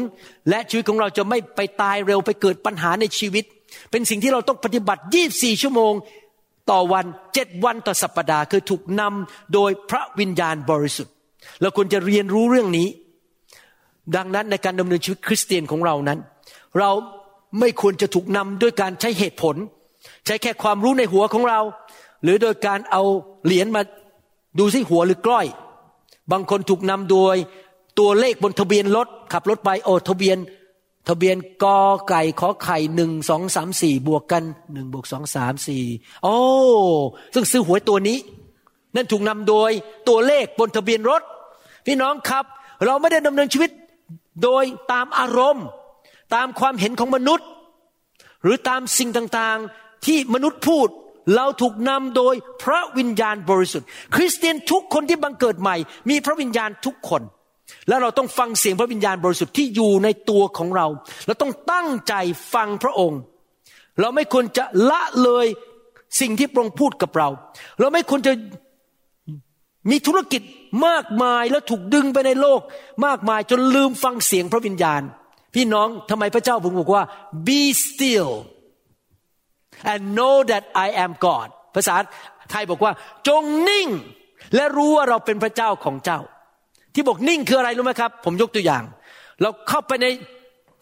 [0.49, 3.43] และชีวิตของเราจะไม่ไปตายเร็วไปเกิดปัญหาในชีวิต
[3.91, 5.93] เป็นสิ่งที่เราต้องปฏิบัติ 24 ชั่วโมง
[6.69, 11.13] ต่อวันเจ็ดวันต่อสัปปดาห์คือถูกนำโดยพระวิญญาณบริสุทธิ์
[11.61, 12.87] เราควรจะเรียนรู้เรื่องนี้
[14.15, 16.19] ดังนั้นในการดำเนินชีวิตคริสเตียนของเรานั้น
[16.79, 16.91] เรา
[17.59, 19.55] ไม่ควรจะถูกนำด้วยการใช้เหตุผล
[20.25, 21.59] ใช้แค่ความรู้ในหัวของเรา
[22.23, 23.03] หรือโดยการเอา
[23.45, 23.81] เหรียญมา
[24.59, 25.47] ดูสิหัวหรือกล้อย
[26.31, 27.35] บางคนถูกนำโดย
[27.99, 30.37] ตัวเลขบนทะเบียนรถขับรถไปโอ้ทะเบียน
[31.07, 35.83] ทะเบียนกอไก่ขอไข่หนึ่งสองสามสี่บวกกันหนึ่งบวกสองสามสี่
[36.23, 36.37] โอ้
[37.33, 38.17] ซึ่งซื้อหวยตัวนี้
[38.95, 39.71] นั่นถูกนำโดย
[40.07, 41.21] ตัวเลขบนทะเบียนรถ
[41.85, 42.45] พี่น้องครับ
[42.85, 43.71] เราไม่ได้ดำเนินชีวิต
[44.43, 45.65] โดยตามอารมณ์
[46.35, 47.47] ตามความเห็นของมนุษย์
[48.43, 50.87] หรือตามสิ่งต่างๆที่มนุษย์พูด
[51.35, 55.75] เราถูกนำโดยพระวิญญาณบริสุทธิ์ คริสเตียนทุกคนที่บังเกิดใหม่
[56.09, 57.21] มีพระวิญญาณทุกคน
[57.87, 60.87] แล้วเราต้องฟังเสียงพระวิญญาณบริสุทธิ์ที่อยู่ในตัวของเรา
[61.25, 62.13] เราต้องตั้งใจ
[62.53, 63.19] ฟังพระองค์
[63.99, 65.45] เราไม่ควรจะละเลย
[66.21, 67.29] สิ่งที่พระองค์พูดกับเรา
[67.79, 68.33] เราไม่ควรจะ
[69.91, 70.41] มีธุรกิจ
[70.87, 72.61] มากมายแล้วถูกดึงไปในโลก
[73.05, 75.01] มากมายจนลืมฟังเสียงพระวิญญาณ
[75.55, 77.03] พี่น้องทำไมพระเจ้าผมบอกว่า
[77.47, 78.31] be still
[79.91, 81.95] and know that I am God ภาษา
[82.51, 82.91] ไทยบอกว่า
[83.27, 83.87] จงนิ่ง
[84.55, 86.19] และรู้ว่าเราเป็นพระเจ้าของเจ้า
[86.93, 88.83] ที่บอกนิ่งคืออะไรรู้ไหมครับ ผมยกตัวอย่าง
[89.41, 90.05] เราเข้าไปใน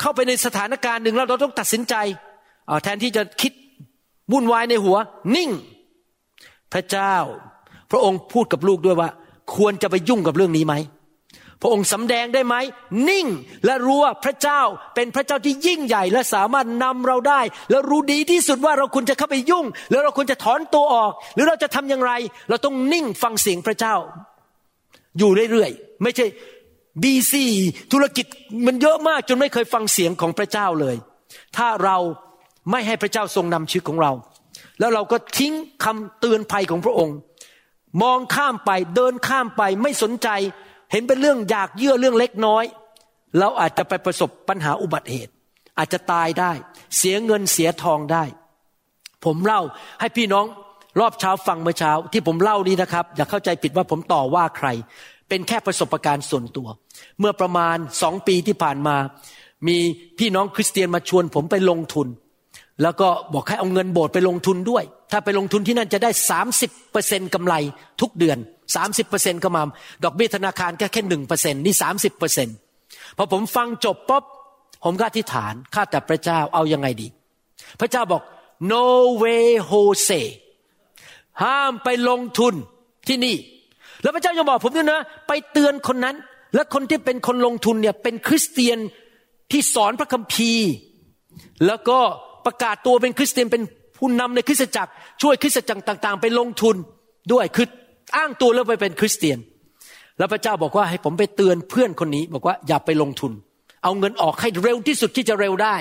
[0.01, 1.95] เข้าไปในสถานการณ์หนึ่งแล้วเราต้องตัดสินใจ
[2.83, 3.53] แทนที่จะคิด
[4.31, 4.97] วุ่นวายในหัว
[5.35, 5.49] นิ่ง
[6.73, 7.15] พระเจ้า
[7.91, 9.09] พระองค์พูดกับลูกด้วยว่า
[9.55, 10.75] ควรจะไปยุ่งกับเรื่องนี้ไหม
[11.61, 12.55] พระองค์สำแดงได้ไหม
[13.09, 13.27] นิ่ง
[13.65, 14.61] และรู้ว่าพระเจ้า
[14.95, 22.11] เป็นพระเจ้าที่ยิ่งใหญ่ และสามารถนำเราได้ และรู้ดีที่สุดว่าเราควรจะเข้าไปยุ่ง แล้วเราควรจะถอนตัวออก หรือเราจะทำอย่างไร
[22.49, 23.95] เราต้องนิ่งฟังเสียงพระเจ้า
[25.17, 26.25] อยู่เรื่อยๆ ไม่ใช่
[27.03, 27.45] บีซี
[27.91, 28.25] ธุรกิจ
[28.65, 30.95] มันเยอะมากจนไม่เคยฟังเสียงของพระเจ้าเลย
[31.57, 31.97] ถ้าเรา
[32.71, 34.11] ไม่ให้พระเจ้าทรงนำชีวิตของเรา
[34.79, 37.15] แล้วเราก็ทิ้งคำเตือนภัยของพระองค์
[38.01, 40.29] มองข้ามไปเดินข้ามไปไม่สนใจ
[40.91, 42.63] เห็นเป็นเรื่องอยากเยื่อเรื่องเล็กน้อย
[43.39, 45.31] เราอาจจะไปประสบปัญหาอุบัติเหตุ
[45.77, 46.51] อาจจะตายได้
[46.97, 48.23] เสียเงินเสียทองได้
[49.25, 49.61] ผมเล่า
[49.99, 50.45] ให้พี่น้อง
[50.99, 54.67] รอบเช้าฟังเมื่อเช้า ที่ผมเล่านี้นะครับ อย่าเข้าใจผิดว่าผมต่อว่าใคร
[55.31, 56.67] เป็นแค่ประสบการณ์ส่วนตัว
[57.19, 58.95] เมื่อประมาณสองปีที่ผ่านมา
[59.67, 59.77] มี
[60.19, 62.07] พี่น้องคริสเตียนมาชวนผมไปลงทุน
[62.81, 67.53] แล้วก็บอกให้เอาเงินโบสถ์ไปลงทุนด้วย ถ้าไปลงทุนที่นั่นจะได้สามสิบเปอร์เซ็นกำไร
[68.01, 68.37] ทุกเดือน
[68.75, 69.63] สามสิบเปอร์เซ็นต์ก็มา
[70.03, 72.55] ดอกเบี้ยธนาคารแค่แค่หนึ่งเปอร์เซ็นนี่สามสิบเปอร์เซ็นต์
[73.17, 74.23] พอผมฟังจบปุ๊บ
[74.83, 77.07] ผมก็อธิษฐานข้าแต่พระเจ้าเอายังไงดี
[77.79, 78.21] พระเจ้าบอก
[78.71, 78.85] no
[79.23, 80.21] way Jose
[81.43, 82.53] ห้ามไปลงทุน
[83.07, 83.35] ที่นี่
[84.03, 86.15] แล้วพระเจ้ายังบอกผมด้วยนะ ไปเตือนคนนั้น
[86.55, 88.77] และคนที่เป็นคนลงทุนเนี่ยเป็นคริสเตียน
[89.51, 90.69] ที่สอนพระคัมภีร์
[91.67, 91.97] แล้วก็
[92.45, 93.63] ประกาศตัวเป็นคริสเตียนเป็น
[93.97, 96.75] ผู้นำในคริสตจักร ช่วยคริสตจักรต่าง ๆ ไปลงทุน
[97.31, 97.67] ด้วยคือ
[98.17, 99.37] อ้างตัวแล้วไปเป็นคริสเตียน
[100.17, 103.31] แล้วพระเจ้าบอกว่าให้ผมไปเตือนเพื่อนคนนี้ บอกว่าอย่าไปลงทุน
[103.83, 105.75] เอาเงินออกให้เร็วที่สุดที่จะเร็วได้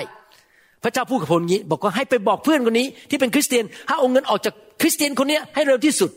[0.83, 6.11] พระเจ้าพูดกับผมอย่างนี้ บอกว่าให้ไปบอกเพื่อนคนนี้ที่เป็นคริสเตียนให้เอาเงินออกจากคริสเตียนคนนี้ให้เร็วที่สุด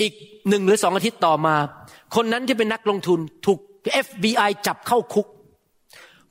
[0.00, 0.12] อีก
[0.48, 1.54] หนึ่งหรือสองอาทิตย์ต่อมา
[2.14, 3.58] คนนั้นที่เป็นนักลงทุนถูก
[4.06, 5.26] FBI จับเข้าคุก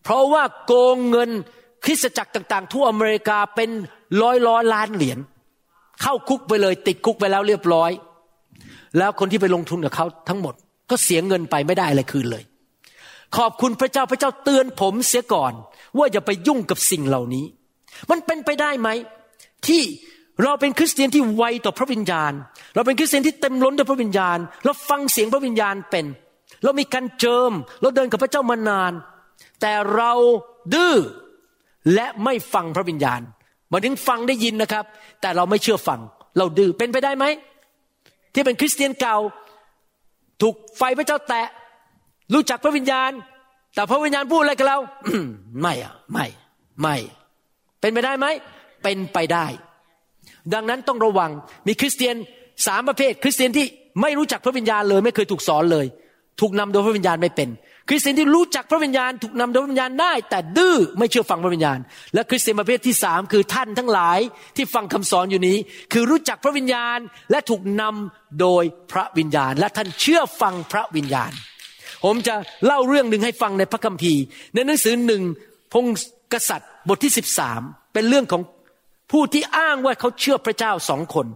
[0.03, 1.29] เพราะว่าโกงเงิน
[1.85, 3.69] คริสตจักรต่าง ๆ ทั่วอเมริกาเป็น
[4.21, 5.19] ร้อยร้อยล้านเหรียญ
[6.01, 7.91] เข้าคุกไปเลย ติดคุกไปแล้วเรียบร้อย
[8.97, 10.53] แล้วคนที่ไปลงทุนกับเขาทั้งหมด
[10.89, 12.43] ก็เสียเงินไปไม่ได้อะไรคืนเลย
[13.37, 15.53] ขอบคุณพระเจ้าพระเจ้าเตือนผมเสียก่อน
[15.97, 17.45] ว่าอย่าไปยุ่งกับสิ่งเหล่านี้
[18.09, 18.89] มันเป็นไปได้ไหม
[19.67, 19.81] ที่
[20.43, 22.33] เราเป็นคริสเตียนที่ไวต่อพระวิญญาณ
[22.75, 26.05] เราเป็นคริสเตียนที่เต็มล้นด้วยพระวิญญาณ เราฟังเสียงพระวิญญาณเป็น
[26.63, 28.93] เรามีการเจิม เราเดินกับพระเจ้ามานาน
[29.61, 30.11] แต่เรา
[30.73, 30.95] ดื้อ
[31.93, 33.21] และไม่ฟังพระวิญญาณ
[33.71, 34.85] มาถึงฟังได้ยินนะครับ
[35.21, 35.99] แต่เราไม่เชื่อฟัง
[36.37, 37.25] เราดื้อเป็นไปได้ไหม
[38.33, 39.17] ที่เป็นคริสเตียนเก่า
[40.41, 41.47] ถูกไฟพระเจ้าแตะ
[42.33, 43.11] รู้จักพระวิญญาณ
[43.75, 44.77] แต่พระวิญญาณพูดอะไรกับเรา
[45.61, 46.25] ไม่อะไม่
[46.81, 46.95] ไม่
[47.81, 48.27] เป็นไปได้ไหม
[48.83, 49.45] เป็นไปได้
[50.53, 51.31] ดังนั้นต้องระวัง
[51.67, 52.15] มีคริสเตียน
[52.67, 53.65] สามประเภท คริสเตียนที่
[54.01, 55.85] ไม่รู้จักพระวิญญาณเลยไม่เคยถูกสอนเลย
[56.41, 57.49] ถูกนำโดยพระวิญญาณไม่เป็น
[57.89, 61.79] คริสเตียนที่รู้จักพระวิญญาณถูกนำโดยพระวิญญาณได้ แต่ดื้อไม่เชื่อฟังพระวิญญาณ
[62.13, 64.19] และคริสเตียนประเภทที่สามคือท่านทั้งหลาย
[64.55, 65.57] ที่ฟังคำสอนอยู่นี้
[65.93, 66.97] คือรู้จักพระวิญญาณ
[67.31, 71.31] และถูกนำโดยพระวิญญาณ และท่านเชื่อฟังพระวิญญาณ
[72.05, 74.21] ผมจะเล่าเรื่องหนึ่งให้ฟังในพระคัมภีร์
[74.53, 75.21] ในหนังสือหนึ่ง
[75.73, 75.85] พง
[76.33, 77.61] กษัตริย์บทที่สิบสาม
[77.93, 78.41] เป็นเรื่องของ
[79.11, 81.27] ผู้ที่อ้างว่าเขาเชื่อพระเจ้าสองคน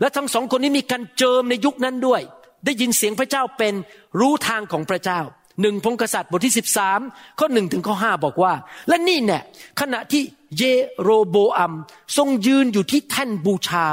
[0.00, 2.20] และทั้งสองคนนี้มีการเจิมในยุคนั้นด้วย
[2.64, 3.74] ได้ยินเสียงพระเจ้าเป็น
[4.20, 5.20] รู้ทางของพระเจ้า
[5.60, 7.00] หนึ่งพงกษัตริย์บทที่สิบสาม
[7.38, 8.52] ข้อหนึ่งถึงข้อห้าบอกว่า
[8.88, 9.40] และนี่แน่
[9.80, 10.22] ขณะที่
[10.56, 10.62] เย
[11.00, 11.72] โรโบอัม
[12.16, 13.86] ทรงยืนอยู่ที่แท่นบูชา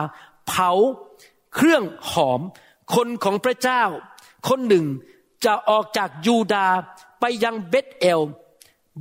[0.47, 0.71] เผา
[1.55, 2.41] เครื่องหอม
[2.95, 3.83] คนของพระเจ้า
[4.49, 4.85] คนหนึ่ง
[5.45, 6.67] จะออกจากยูดา
[7.19, 8.21] ไปยังเบธเอล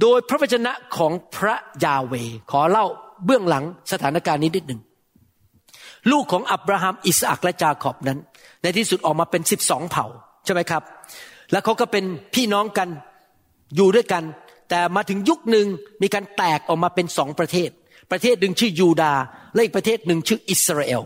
[0.00, 2.14] โดยพระวจนะของพระยาเว
[2.50, 2.86] ขอเล่า
[3.26, 4.80] เบื้องหลังสถานการณ์นี้นิดหนึ่ง
[6.12, 8.18] ลูกของอับราฮัมอิสอักและจาขอบนั้น
[8.62, 10.06] ในที่สุดออกมาเป็นสิบสองเผ่า
[10.44, 10.82] ใช่ไหมครับ
[11.52, 12.04] แล้วเขาก็เป็น
[12.34, 12.88] พี่น้องกัน
[13.76, 14.24] อยู่ด้วยกัน
[14.70, 15.66] แต่มาถึงยุคหนึ่ง
[16.02, 17.70] มีการแตกออกมาเป็นสองประเทศ
[18.10, 19.12] ประเทศหนึ่งชื่อยูดา
[19.54, 21.02] และอีกประเทศหนึ่งชื่ออิสราเอล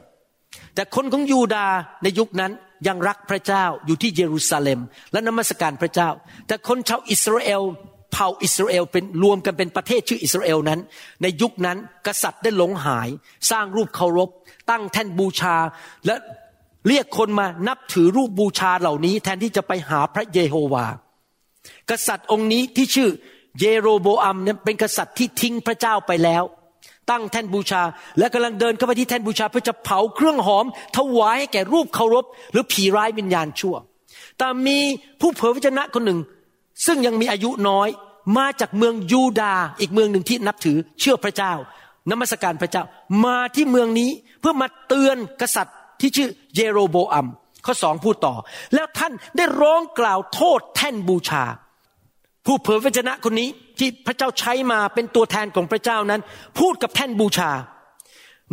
[0.75, 1.67] แต่คนของยูดา
[2.03, 2.53] ในยุคนั้น
[2.89, 4.81] ยังรักพระเจ้าอยู่ที่เยรูซาเล็ม
[5.13, 6.09] และนมัสการพระเจ้า
[6.47, 7.63] แต่คนชาวอิสราเอล
[8.13, 10.81] เผ่าอิสราเอลเป็นรวมกันเป็นประเทศชื่ออิสราเอลนั้น
[11.23, 13.09] ในยุคนั้นกษัตริย์ได้หลงหาย
[13.51, 14.29] สร้างรูปเคารพ
[14.71, 15.57] ตั้งแท่นบูชา
[16.07, 16.15] และ
[16.89, 20.87] เรียกคนมานับถือรูปบูชาเหล่านี้ แทนที่จะไปหาพระเยโฮวา
[21.91, 23.11] กษัตริย์องค์นี้ที่ชื่อ
[23.61, 26.43] เยโรโบอัมเนี่ยเป็นกษัตริย์ที่ทิ้งพระเจ้าไปแล้ว
[27.11, 27.83] ตั้งแท่นบูชา
[28.19, 33.77] และกำลังเดินเข้าไปที่แท่นบูชา เพื่อจะเผาเครื่องหอม ถวายให้แก่รูปเคารพ หรือผีร้ายวิญญาณชั่ว
[34.39, 34.79] แต่มี
[35.21, 36.19] ผู้เผยพระชนะคนหนึ่ง
[36.87, 37.89] ซึ่งยังมีอายุน้อย
[38.39, 41.53] มาจากเมืองยูดาอีกเมืองหนึ่งที่นับถือเชื่อพระเจ้า
[42.11, 42.85] นมัสการพระเจ้า
[43.25, 47.27] มาที่เมืองนี้เพื่อมาเตือนกษัตริย์ที่ชื่อเยโรโบอัม
[47.67, 48.35] ข้อสองพูดต่อ
[48.75, 51.45] แล้วท่านได้ร้องกล่าวโทษแท่นบูชา
[52.47, 56.21] ผู้เผยพระชนะคนนี้ที่พระเจ้าใช้มาเป็นตัวแทนของพระเจ้านั้น
[56.59, 57.51] พูดกับแท่นบูชา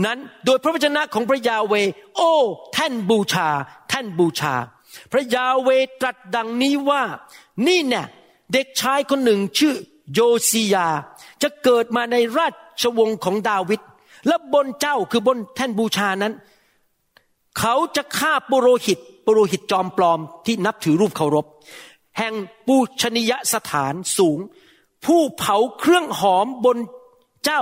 [0.06, 1.74] นั้นโดยพระวจนะของพระยาเว
[2.16, 2.32] โอ้
[2.74, 3.48] แท่นบูชา
[3.90, 4.54] แท่นบูชา
[5.12, 5.70] พระยาเว
[6.02, 7.04] ตรัสดังนี้ว่า
[7.68, 8.06] นี่เนี่ย
[8.54, 9.76] เด็กชายคนหนึ่งชื่อ
[10.14, 10.88] โยซียา
[11.42, 12.48] จะเกิดมาในรา
[12.82, 13.82] ชวงศ์ของดาวิด
[14.28, 16.34] และบนเจ้าคือบนแท่นบูชานั้น
[17.60, 21.46] เขาจะฆ่าปุโรหิต ปุโรหิตจอมปลอมที่นับถือรูปเคารพ
[22.18, 22.34] แห่ง
[22.68, 24.40] ปูชนียสถานสูง
[25.06, 26.78] ผู้เผาเครื่องหอมบน
[27.46, 27.62] เจ้า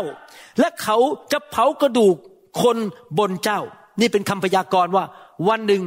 [0.59, 0.97] และเขา
[1.31, 2.15] จะเผากระดูก
[2.61, 2.77] คน
[3.19, 3.59] บนเจ้า
[3.99, 5.05] นี่เป็นคำพยากรณ์ว่า
[5.47, 5.83] วันหนึ่ง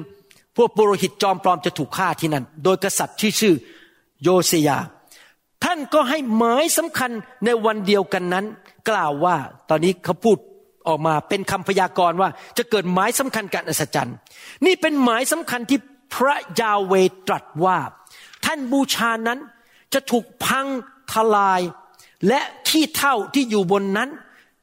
[0.57, 3.55] พวกปุโรหิตจอมปลอมจะถูกฆ่าที่นั่น โดยกษัตริย์ที่ชื่อ
[4.23, 4.71] โยเซีย
[5.65, 7.11] ท่านก็ให้หมายสำคัญ
[7.45, 8.45] ในวันเดียวกันนั้น
[8.89, 9.37] กล่าวว่า
[9.69, 10.39] ตอนนี้เขาพูด
[10.89, 12.29] ออกมาเป็นคำพยากรณ์ว่า
[12.59, 14.17] จะเกิดหมายสำคัญการอัศจรรย์
[14.67, 15.79] นี่เป็นหมายสำคัญที่
[16.15, 16.95] พระยาเว
[17.29, 17.79] ตรัสว่า
[18.45, 19.39] ท่านบูชานั้น
[19.95, 20.67] จะถูกพัง
[21.13, 21.61] ทลาย
[22.29, 24.09] และขี้เท่าที่อยู่บนนั้น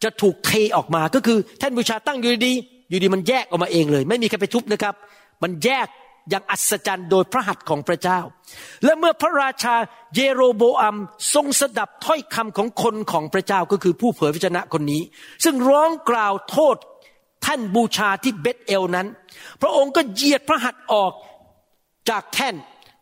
[0.03, 2.53] จะถูกเทออกมาก็คือ ท่านบูชาตั้งอยู่ดี
[2.89, 4.95] อยู่ดีมันแยกออกมาเองเลย ไม่มีใครไปทุบนะครับ
[5.43, 5.87] มันแยก
[6.29, 8.19] อย่างอัศจรรย์โดยพระหัตถ์ของพระเจ้า
[8.83, 9.75] และเมื่อพระราชา
[10.15, 10.95] เยโรโบอัม
[11.33, 15.01] ทรงสดับถ้อยคำของคนของพระเจ้าก็คือผู้เผยพระชนะคนนี้
[15.43, 16.75] ซึ่งร้องกล่าวโทษ
[17.45, 19.07] ท่านบูชาที่เบธเอลนั้น
[19.61, 21.13] พระองค์ก็เหยียดพระหัตถ์ออก
[22.09, 22.55] จากแท่น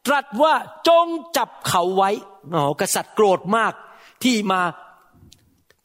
[0.07, 0.53] ตรัสว่า
[0.87, 1.07] จง
[1.37, 2.09] จับเขาไว้
[2.53, 3.73] อ๋อกษัตริย์โกรธมาก
[4.23, 4.61] ที่มา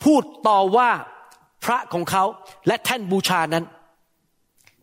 [0.04, 0.90] พูดต่อว่า
[1.64, 2.24] พระของเขา
[2.66, 3.64] และแท่นบูชานั้น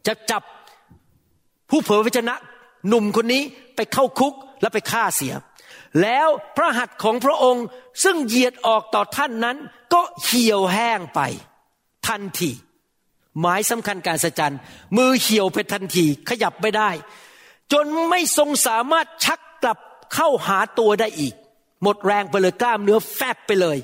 [0.08, 0.43] จะจับ
[1.69, 2.36] ผู้เผยพระชนะ
[2.88, 3.43] หนุ่มคนนี้
[3.75, 5.34] ไปเข้าคุกและไปฆ่าเสีย
[6.01, 7.65] แล้วพระหัตถ์ของพระองค์
[8.03, 9.58] ซึ่งเหยียดออกต่อท่านนั้น
[9.93, 11.19] ก็เหี่ยวแห้งไป
[12.08, 12.51] ทันที
[13.39, 14.56] หมายสำคัญการสัจจัน
[14.97, 16.89] มือเหี่ยวไปทันทีขยับไม่ได้
[17.73, 19.80] จนไม่ทรงสามารถชักกลับ
[20.13, 21.34] เข้าหาตัวได้อีก
[21.84, 23.77] หมดแรงไปเลยกล้ามเนื้อแฟบไปเลย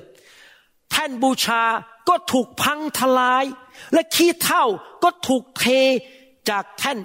[0.92, 1.64] แท่นบูชา
[2.10, 3.46] ก็ถูกพังทลาย
[3.94, 4.66] และขี้เท่า
[5.04, 5.66] ก็ถูกเท
[6.50, 6.98] จากแท่น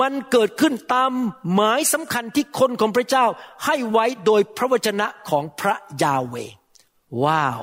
[0.00, 1.12] มันเกิดขึ้นตาม
[1.54, 3.24] หมายสำคัญที่คนของพระเจ้า
[3.64, 6.34] ให้ไว้โดยพระวจนะของพระยาเว
[7.24, 7.62] ว้าว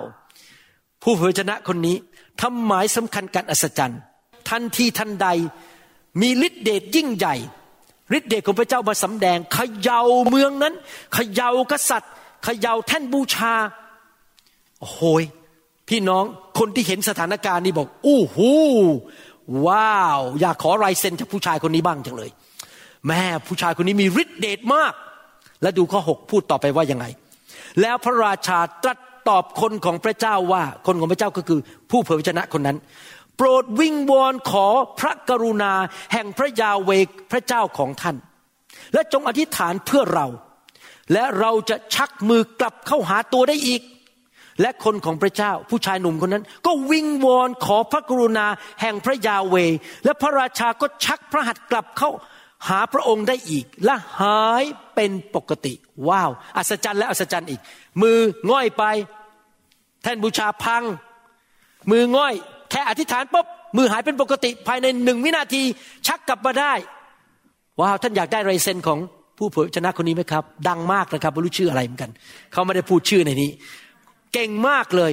[1.01, 1.97] ผู้เผยชนะคนนี้
[2.41, 4.01] ทำหมายสำคัญการอัศจรรย์
[4.49, 5.27] ทันทีทันใด
[6.21, 7.35] มีฤทธิเดชยิ่งใหญ่
[8.17, 9.57] ฤทธิเดชของพระเจ้ามาสำแดงเข
[9.87, 10.73] ย่าเมืองนั้น
[11.13, 12.11] เขย่ากษัตริย์
[12.43, 13.53] เขย่าแท่นบูชา
[14.79, 15.01] โอ้โห
[15.89, 16.25] พี่น้อง
[16.59, 18.51] คนที่เห็นสถานการณ์นี้บอกอู้หู
[19.67, 22.29] ว้าว อยากขอลายเซ็นจากผู้ชายคนนี้บ้างจังเลย
[23.07, 24.93] แม่ผู้ชายคนนี้มีฤทธิเดชมาก
[25.61, 27.05] และดูข้อหกพูดต่อไปว่ายังไง
[27.81, 28.97] แล้วพระราชาตรัส
[29.29, 31.59] ตอบคนของพระเจ้าว่าคนของพระเจ้าก็คือ
[31.91, 32.77] ผู้เผยพระชนะคนนั้น
[33.37, 34.67] โปรดวิงวอนขอ
[34.99, 35.73] พระกรุณา
[36.13, 38.15] แห่งพระยาเวกพระเจ้าของท่าน
[38.93, 40.27] และจงอธิษฐานเพื่อเรา
[41.13, 43.81] และเราจะชักมือกลับเข้าหาตัวได้อีก
[44.61, 48.47] และคนของพระเจ้า ผู้ชายหนุ่มคนนั้น ก็วิงวอนขอพระกรุณา
[48.81, 49.55] แห่งพระยาเว
[50.05, 52.09] และพระราชาก็ชักพระหัตถ์กลับเข้า
[52.69, 54.63] หาพระองค์ได้อีก และหาย
[54.95, 55.73] เป็นปกติ
[56.07, 57.61] ว้าว อัศจรรย์และอัศจรรย์อีก
[58.01, 58.19] มือ
[58.51, 58.83] ง่อยไป
[60.03, 60.83] แท่นบูชาพัง
[61.91, 62.33] มือง่อย
[62.71, 63.45] แค่อธิษฐานปุ๊บ
[63.77, 65.63] มือหายเป็นปกติภายในหนึ่งวินาที
[66.07, 66.73] ชักกลับมาได้
[67.79, 68.99] ว้าว ท่านอยากได้ไรเซนของ
[69.37, 72.11] ผู้เผยชนะคนนี้ไหมครับ ดังมากนะครับไม่รู้ชื่ออะไรเหมือนกัน
[72.53, 73.49] เขาไม่ได้พูดชื่อในนี้
[74.33, 75.11] เก่งมากเลย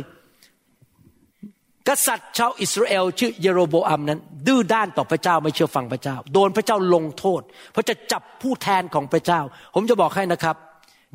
[1.89, 7.43] กษัตริย์ชาวอิสราเอลชื่อเยโรโบอัมนั้น ดื้อด้านต่อพระเจ้าไม่เชื่อฟังพระเจ้า โดนพระเจ้าลงโทษ
[7.73, 9.41] เพราะจะจับผู้แทนของพระเจ้า
[9.75, 10.57] ผมจะบอกให้นะครับ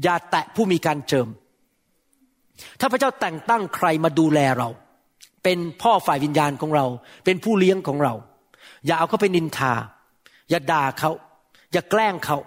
[0.03, 1.27] อย่าแตะผู้มีการเจิม
[2.79, 4.69] ถ้าพระเจ้าแต่งตั้งใครมาดูแลเรา
[5.43, 6.85] เป็นพ่อฝ่ายวิญญาณของเรา
[7.25, 8.13] เป็นผู้เลี้ยงของเรา
[8.85, 9.73] อย่าเอาเขาไปนินทา
[10.49, 11.11] อย่าด่าเขา
[11.73, 12.37] อย่าแกล้งเขา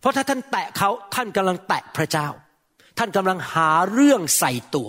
[0.00, 2.28] เพราะถ้าท่านแตะเขาท่านกำลังแตะพระเจ้า
[2.98, 4.88] ท่านกำลังหาเรื่องใส่ตัว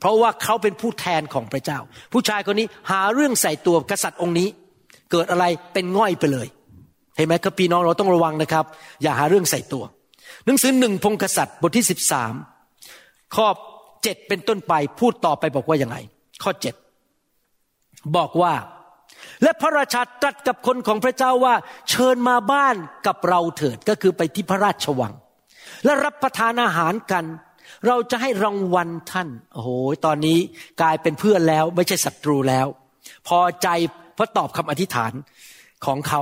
[0.00, 1.78] เพราะว่าเขาเป็นผู้แทนของพระเจ้า
[2.12, 4.48] ผู้ชายคนนี้หาเรื่องใส่ตัวกษัตริย์องค์นี้
[5.10, 6.48] เกิดอะไรเป็นง่อยไปเลย
[7.16, 8.64] เห็นไหมครับพี่น้องเราต้องระวังนะครับ
[9.02, 9.84] อย่าหาเรื่องใส่ตัว
[10.46, 12.34] หนังสือหนึ่งพงกษัตริย์บทที่สิบสาม
[13.36, 13.46] ข้อ
[14.02, 15.96] เจ็ดเป็นต้นไปพูดต่อไปบอกว่าอย่างไง
[16.42, 16.74] ข้อเจ็ด
[18.16, 18.52] บอกว่า
[19.42, 21.54] และพระราชาตรัสกับคนของพระเจ้าว่า
[21.90, 22.76] เชิญมาบ้าน
[23.06, 25.12] กับเราเถิดก็คือไปที่พระราชวัง
[25.84, 27.24] และรับประทานอาหารกัน
[27.86, 29.70] เราจะให้รางวัลท่าน โอ้โห
[30.04, 30.38] ตอนนี้
[30.80, 32.66] กลายเป็นเพื่อนแล้ว ไม่ใช่ศัตรูแล้ว
[33.28, 33.68] พอใจ
[34.14, 35.12] เพราะตอบคำอธิษฐาน
[35.86, 36.20] ของเขา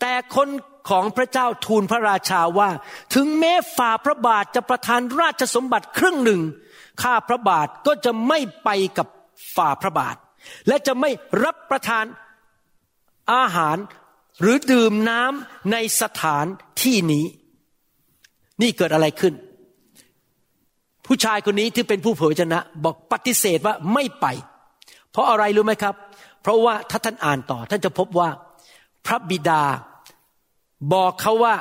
[0.00, 0.48] แต่คน
[0.90, 2.70] ของพระเจ้าทูลพระราชาว่า
[3.14, 6.40] ถึงแม้ฝ่าพระบาทจะประทานราชสมบัติครึ่งหนึ่ง
[7.02, 9.06] ข้าพระบาทก็จะไม่ไปกับ
[9.56, 10.16] ฝ่าพระบาท
[10.68, 11.10] และจะไม่
[11.44, 12.04] รับประทาน
[13.32, 13.76] อาหาร
[14.40, 16.46] หรือดื่มน้ำในสถาน
[16.82, 17.24] ที่นี้
[18.62, 19.34] นี่เกิดอะไรขึ้น
[21.12, 24.26] ผู้ชายคนนี้ที่เป็นผู้เผยชนะ บอกปฏิเสธว่าไม่ไป
[25.12, 25.94] เพราะอะไรรู้ไหมครับ
[26.42, 28.28] เพราะว่าถ้าท่านอ่านต่อ ท่านจะพบว่า
[29.06, 29.62] พระบิดา
[30.92, 31.54] บอกเขาว่า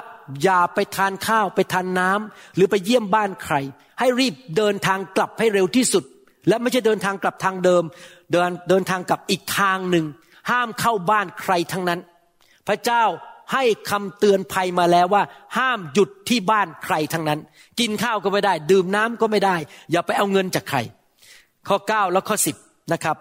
[0.43, 3.55] อย่าไปทานข้าวไปทานน้ำหรือไปเยี่ยมบ้านใคร
[3.99, 6.03] ให้รีบเดินทางกลับให้เร็วที่สุด
[6.47, 7.83] และไม่ใช่เดินทางกลับทางเดิม
[8.31, 10.05] เดินเดินทางกลับอีกทางหนึ่ง
[10.49, 11.99] ห้ามเข้าบ้านใครทั้งนั้น
[12.67, 13.03] พระเจ้า
[13.53, 15.23] ให้คำเตือนภัยมาแล้วว่า
[15.57, 17.39] ห้ามหยุดที่บ้านใครทั้งนั้น
[17.79, 19.55] กินข้าวก็ไม่ได้ ดื่มน้ำก็ไม่ได้
[19.91, 20.77] อย่าไปเอาเงินจากใคร
[21.67, 23.17] ข้อ 9 แล้วข้อ 10 นะครับ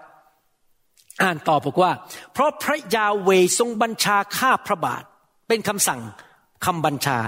[1.22, 1.93] อ่านต่อบอกว่า
[2.33, 5.03] เพราะพระยาเวทรงบัญชาข้าพระบาท
[5.49, 6.01] เป็นคำสั่ง
[6.64, 7.18] คำบัญชา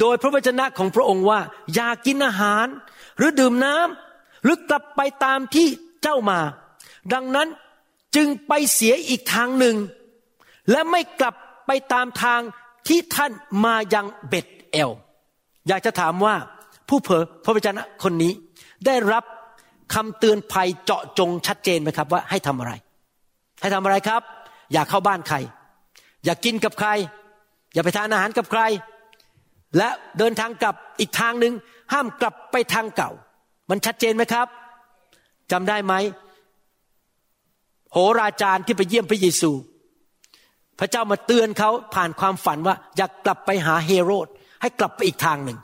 [0.00, 1.40] โดยพระวจนะของพระองค์ว่า
[1.74, 2.66] อย่ากินอาหาร
[3.18, 5.66] หรือดื่มน้ำหรือกลับไปตามที่
[6.02, 6.40] เจ้ามา
[7.12, 7.48] ดังนั้น
[8.16, 9.76] จึงไปเสียอีกทางหนึ่ง
[10.70, 11.34] และไม่กลับ
[11.68, 12.40] ไปตามทาง
[12.88, 13.32] ที่ท่าน
[13.64, 14.90] มายังเบ็ดเอล
[15.68, 16.34] อยากจะถามว่า
[16.88, 18.32] ผู้เผยพระวจนะคนนี้
[18.86, 19.24] ได้รับ
[19.94, 22.72] คำเตือนภัยเจาะจงชัดเจนไหมครับว่าให้ทำอะไร
[23.60, 24.22] ให้ทำอะไรครับ
[24.72, 25.36] อย่าเข้าบ้านใคร
[26.24, 26.88] อย่ากินกับใคร
[27.74, 28.62] อย่าไปทานอาหารกับใคร
[29.76, 29.88] และ
[30.18, 31.54] เดินทางกลับอีกทางหนึ่ง
[31.92, 33.10] ห้ามกลับไปทางเก่า
[33.70, 34.46] มันชัดเจนไหมครับ
[35.52, 35.94] จำได้ไหม
[37.92, 39.50] โหราจารย์ที่ไปเยี่ยมพระเยซู
[40.80, 44.26] พระเจ้ามาเตือนเขาผ่านความฝันว่าอยากกลับไปหาเฮโรด
[44.62, 45.58] ให้กลับไปอีกทางหนึ่ง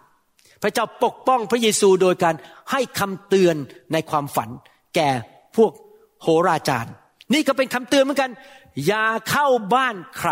[0.62, 2.34] พระเจ้าปกป้องพระเยซูโดยการ
[2.70, 3.56] ให้คำเตือน
[3.92, 4.48] ในความฝัน
[4.94, 5.08] แก่
[5.56, 5.72] พวก
[6.22, 6.92] โหราจารย์
[7.32, 8.30] นี่ก็เป็นคำเตือนเหมือนกัน
[8.86, 10.30] อย่าเข้าบ้านใคร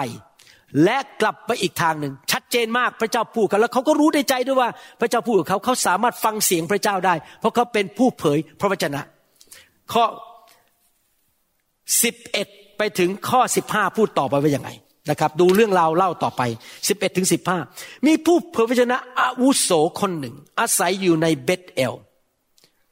[0.85, 4.70] และกลับไปอีกทางหนึ่ง ชัดเจนมากพระเจ้าพูดกันแล้วเขาก็รู้ในใจด้วยว่า
[5.01, 9.01] พระเจ้าพูดกับเขาเขาสามารถฟังเสียงพระเจ้าได้ เพราะเขาเป็นผู้เผยพระวจนะ
[9.93, 10.05] ข้อ
[12.03, 12.49] สิบเอ็ด
[12.79, 14.70] ไปถึงข้อสิบห้าพูดต่อไปว่ายังไง
[15.11, 16.43] นะครับ ดูเรื่องราวเล่าต่อไป
[16.89, 17.59] สิบเอ็ดถึงสิบห้า
[18.07, 19.70] มีผู้เผยพระชนะอาวุโส
[20.01, 21.95] คนหนึ่ง อาศัยอยู่ในเบธเอล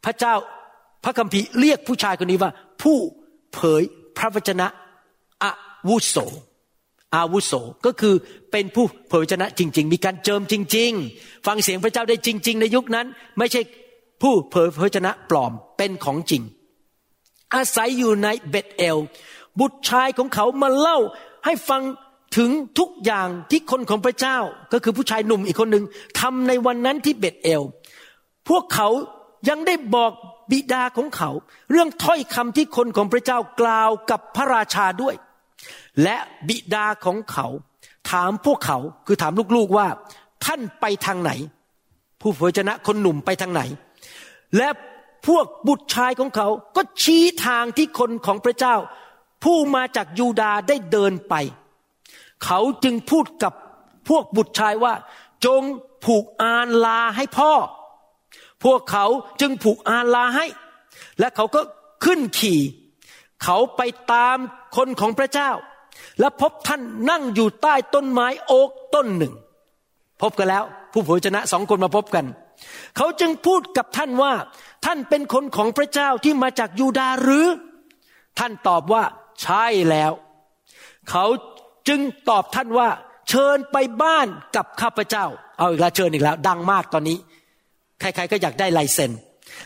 [0.05, 0.35] พระเจ้า
[1.05, 2.51] พระคัมภีร์เรียกผู้ชายคนนี้ว่า
[2.83, 2.99] ผู้
[3.55, 3.83] เผย
[4.19, 4.67] พระวจนะ
[5.45, 5.53] อา
[5.89, 6.17] วุโส
[7.15, 7.53] อาวุโส
[7.87, 8.15] ก็คือ
[8.53, 13.07] เป็นผู้เผยพระชนะจริง ๆ มีการเจิมจริง ๆ ฟังเสียงพระเจ้าได้จริง ๆ ในยุคนั้น
[13.39, 13.61] ไม่ใช่
[14.23, 16.43] ผู้เผยพระวจนะปลอมเป็นของจริง
[17.55, 18.97] อาศัยอยู่ในเบธเอล
[19.61, 20.99] บุตรชายของเขามาเล่า
[21.45, 21.83] ให้ฟัง
[22.37, 24.39] ถึงทุกอย่างที่คนของพระเจ้า
[24.73, 25.85] ก็คือผู้ชายหนุ่มอีกคนหนึ่ง
[26.21, 27.63] ทำในวันนั้นที่เบธเอล
[28.49, 28.89] พวกเขา
[29.49, 30.13] ยังได้บอก
[30.51, 31.31] บิดาของเขา
[31.71, 35.15] เรื่องถ้อยคำที่คนของพระเจ้ากล่าวกับพระราชาด้วย
[36.03, 36.17] และ
[36.49, 37.47] บิดาของเขา
[38.11, 39.87] ถามพวกเขาคือถามลูกๆว่า
[40.45, 41.33] ท่านไปทางไหน
[42.21, 43.63] ผู้เผยชนะคนหนุ่มไปทางไหน
[44.57, 44.69] และ
[45.27, 48.75] พวกบุตรชายของเขาก็ชี้ทางที่คนของพระเจ้า
[49.45, 51.35] ผู้มาจากยูดาได้เดินไป
[52.45, 53.53] เขาจึงพูดกับ
[54.09, 54.95] พวกบุตรชายว่า
[55.47, 55.63] จง
[56.05, 57.53] ผูกอานลาให้พ่อ
[58.65, 59.07] พวกเขา
[59.41, 60.47] จึงผูกอานลาให้
[61.19, 61.61] และเขาก็
[62.05, 62.61] ขึ้นขี่
[63.45, 63.81] เขาไป
[64.13, 64.37] ตาม
[64.77, 65.51] คนของพระเจ้า
[66.21, 69.35] และพบท่านนั่งอยู่ใต้ต้นไม้โอ๊กต้นหนึ่ง
[70.23, 72.25] พบกันแล้ว ผู้เผยชนะสองคนมาพบกัน
[72.97, 74.33] เขาจึงพูดกับท่านว่า
[74.85, 77.47] ท่านเป็นคนของพระเจ้าที่มาจากยูดาหรือ
[78.39, 79.03] ท่านตอบว่า
[79.43, 80.13] ใช่แล้ว
[81.11, 81.25] เขา
[81.89, 82.89] จึงตอบท่านว่า
[83.29, 84.27] เชิญไปบ้าน
[84.57, 85.27] กับข้าพเจ้า
[85.59, 87.19] เอาอีกแล้วเชิญอีกแล้ว ดังมากตอนนี้
[88.01, 89.11] ใครๆก็อยากได้ลายเซ็น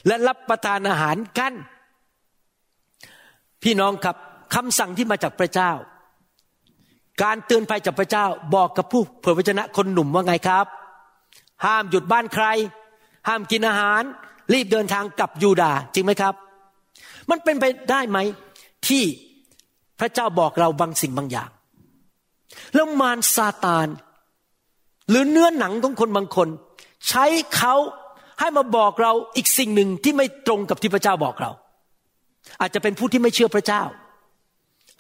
[0.07, 1.53] และรับประทานอาหารกัน
[3.63, 4.17] พี่น้องครับ
[4.55, 5.71] คำสั่งที่มาจากพระเจ้า
[7.23, 10.67] การเตือนภัยจากพระเจ้าบอกกับผู้เผยพระชนะคนหนุ่มว่าไงครับ
[11.65, 12.47] ห้ามหยุดบ้านใคร
[13.29, 14.03] ห้ามกินอาหาร
[14.53, 16.35] รีบเดินทางกลับยูดาจริงไหมครับ
[17.31, 18.19] มันเป็นไปได้ไหม
[18.89, 19.03] ที่
[20.01, 21.51] พระเจ้าบอกเราบางสิ่งบางอย่าง
[22.75, 23.89] แล้วมารซาตาน
[25.11, 26.49] หรือเนื้อหนังของคนบางคน
[27.09, 27.25] ใช้
[27.57, 27.75] เขา
[28.41, 31.51] ให้มาบอกเราอีกสิ่งหนึ่งที่ไม่ตรงกับที่พระเจ้าบอกเรา
[32.61, 33.83] อาจจะเป็นผู้ที่ไม่เชื่อพระเจ้า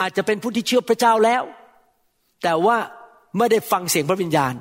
[0.00, 1.42] อาจจะเป็นผู้ที่เชื่อพระเจ้าแล้ว
[2.42, 2.76] แต่ว่า
[3.38, 4.54] ไม่ได้ฟังเสียงพระวิญญาณ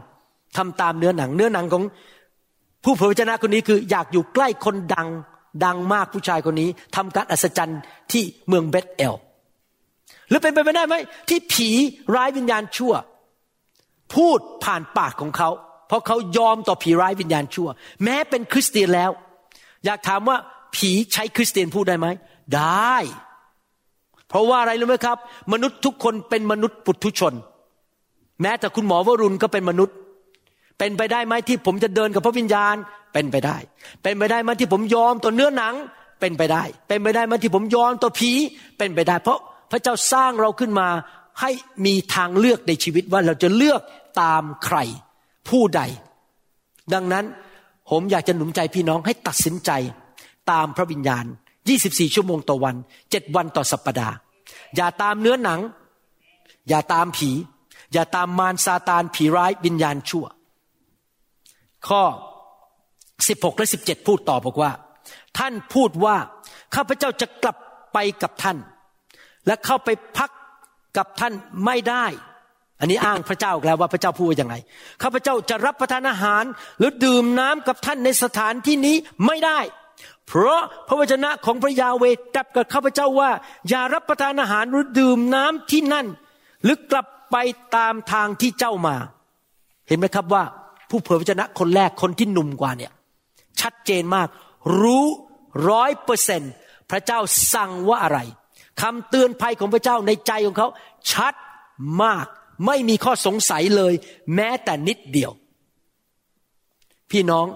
[0.57, 1.83] ทำตามเนื้อหนัง เนื้อหนังของ
[2.83, 5.07] ผู้เผยพระชนะคนนี้คือ อยากอยู่ใกล้คนดัง
[5.65, 7.81] ดังมากผู้ชายคนนี้ทำการอัศจรรย์
[8.11, 9.13] ที่เมืองเบธเอล
[10.29, 10.95] หรือเป็นไปไม่ได้ไหม
[11.29, 11.69] ที่ผี
[12.15, 12.93] ร้ายวิญญาณชั่ว
[14.13, 15.49] พูดผ่านปากของเขา
[15.87, 17.69] เพราะเขายอมต่อผีร้ายวิญญาณชั่ว
[18.03, 19.11] แม้เป็นคริสเตียนแล้ว
[19.85, 20.37] อยากถามว่า
[20.75, 22.07] ผีใช้คริสเตียนพูดได้ไหม
[22.55, 22.95] ได้
[24.29, 25.17] เพราะว่าอะไรรู้ไหมครับ
[25.53, 27.33] มนุษย์ทุกคนเป็นมนุษย์ปุถุชน
[28.41, 29.95] แม้แต่คุณหมอวรุณก็เป็นมนุษย์
[30.79, 32.75] เป็นไปได้ไหมที่ผมจะเดินกับพระวิญญาณ
[33.13, 33.57] เป็นไปได้
[34.03, 35.75] เป็นไปได้ไหมที่ผมยอมต่อเนื้อหนัง
[36.19, 38.31] เป็นไปได้ เป็นไปได้ไหมที่ผมยอมต่อผี
[38.77, 39.39] เป็นไปได้ เพราะ
[39.71, 40.87] พระเจ้าสร้างเราขึ้นมา
[41.41, 41.51] ให้
[41.85, 43.81] มีทางเลือกในชีวิตว่าเราจะเลือก
[44.21, 44.77] ตามใคร
[45.49, 45.81] ผู้ใด
[46.93, 47.25] ดังนั้น
[47.89, 49.71] ผมอยากจะหนุนใจพี่น้องให้ตัดสินใจ
[50.51, 51.25] ตามพระวิญญาณ
[51.69, 52.75] 24 ชั่วโมงต่อวัน
[53.07, 54.15] 7 วันต่อสัปปดาห์
[54.75, 55.59] อย่าตามเนื้อหนัง
[56.69, 57.31] อย่าตามผี
[57.93, 60.25] อย่าตามมารซาตานผีร้ายวิญญาณชั่ว
[61.87, 62.03] ข้อ
[62.81, 64.71] 16 และ 17 พูดต่อบอกว่า
[65.37, 66.15] ท่านพูดว่า
[66.75, 67.57] ข้าพเจ้าจะกลับ
[67.93, 68.57] ไปกับท่าน
[69.47, 70.29] และเข้าไปพัก
[70.97, 71.33] กับท่าน
[71.65, 72.05] ไม่ได้
[72.79, 74.55] อันนี้อ้างพระเจ้าแล้วว่าพระเจ้าพูดว่ายังไง
[75.03, 76.43] ข้าพเจ้าจะรับประทานอาหาร
[76.77, 79.59] หรือดื่มน้ำกับท่านในสถานที่นี้ไม่ได้
[80.27, 82.03] เพราะพระวจนะของพระยาเว
[82.35, 83.31] ตรัสกับข้าพเจ้าว่า
[83.69, 86.07] อย่ารับประทานอาหารหรือดื่มน้ำที่นั่น
[86.63, 87.35] หรือกลับไป
[87.75, 88.95] ตามทางที่เจ้ามา
[89.87, 90.43] เห็นไหมครับว่า
[90.89, 92.91] ผู้เผยพระชนะคนแรกคนที่หนุ่มกว่าเนี่ย
[93.61, 94.27] ชัดเจนมาก
[94.81, 95.05] รู้
[95.69, 96.41] ร้อยเปอร์เซน
[96.89, 97.19] พระเจ้า
[97.53, 98.19] สั่งว่าอะไร
[98.83, 100.67] คำเตือนภัยของพระเจ้าในใจของเขา
[101.11, 101.33] ชัด
[102.03, 102.25] มาก
[102.65, 103.93] ไม่มีข้อสงสัยเลย
[104.35, 105.31] แม้แต่นิดเดียว
[107.11, 107.47] พี่น้อง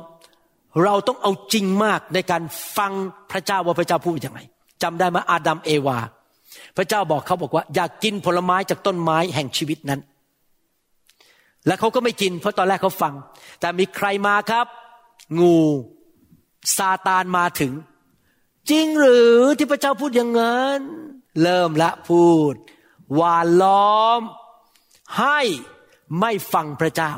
[0.84, 2.43] เราต้องเอาจริงมากในการ
[2.78, 2.91] ฟัง
[3.32, 4.39] พระเจ้าว่าพระเจ้าพูดยังไง
[4.84, 5.99] จำได้ไหมอาดัมเอวา
[6.78, 10.01] พระเจ้าบอกเขาบอกว่า อยากกินผลไม้จากต้นไม้แห่งชีวิตนั้น
[11.65, 13.13] และเขาก็ไม่กิน เพราะตอนแรกเขาฟัง
[13.59, 14.67] แต่มีใครมาครับ
[15.39, 15.57] งู
[16.78, 17.73] ซาตานมาถึง
[18.69, 20.80] จริงหรือที่พระเจ้าพูดอย่างนั้น
[21.43, 22.53] เริ่มละพูด
[23.15, 24.21] หวานล้อม
[25.19, 25.39] ให้
[26.19, 27.11] ไม่ฟังพระเจ้า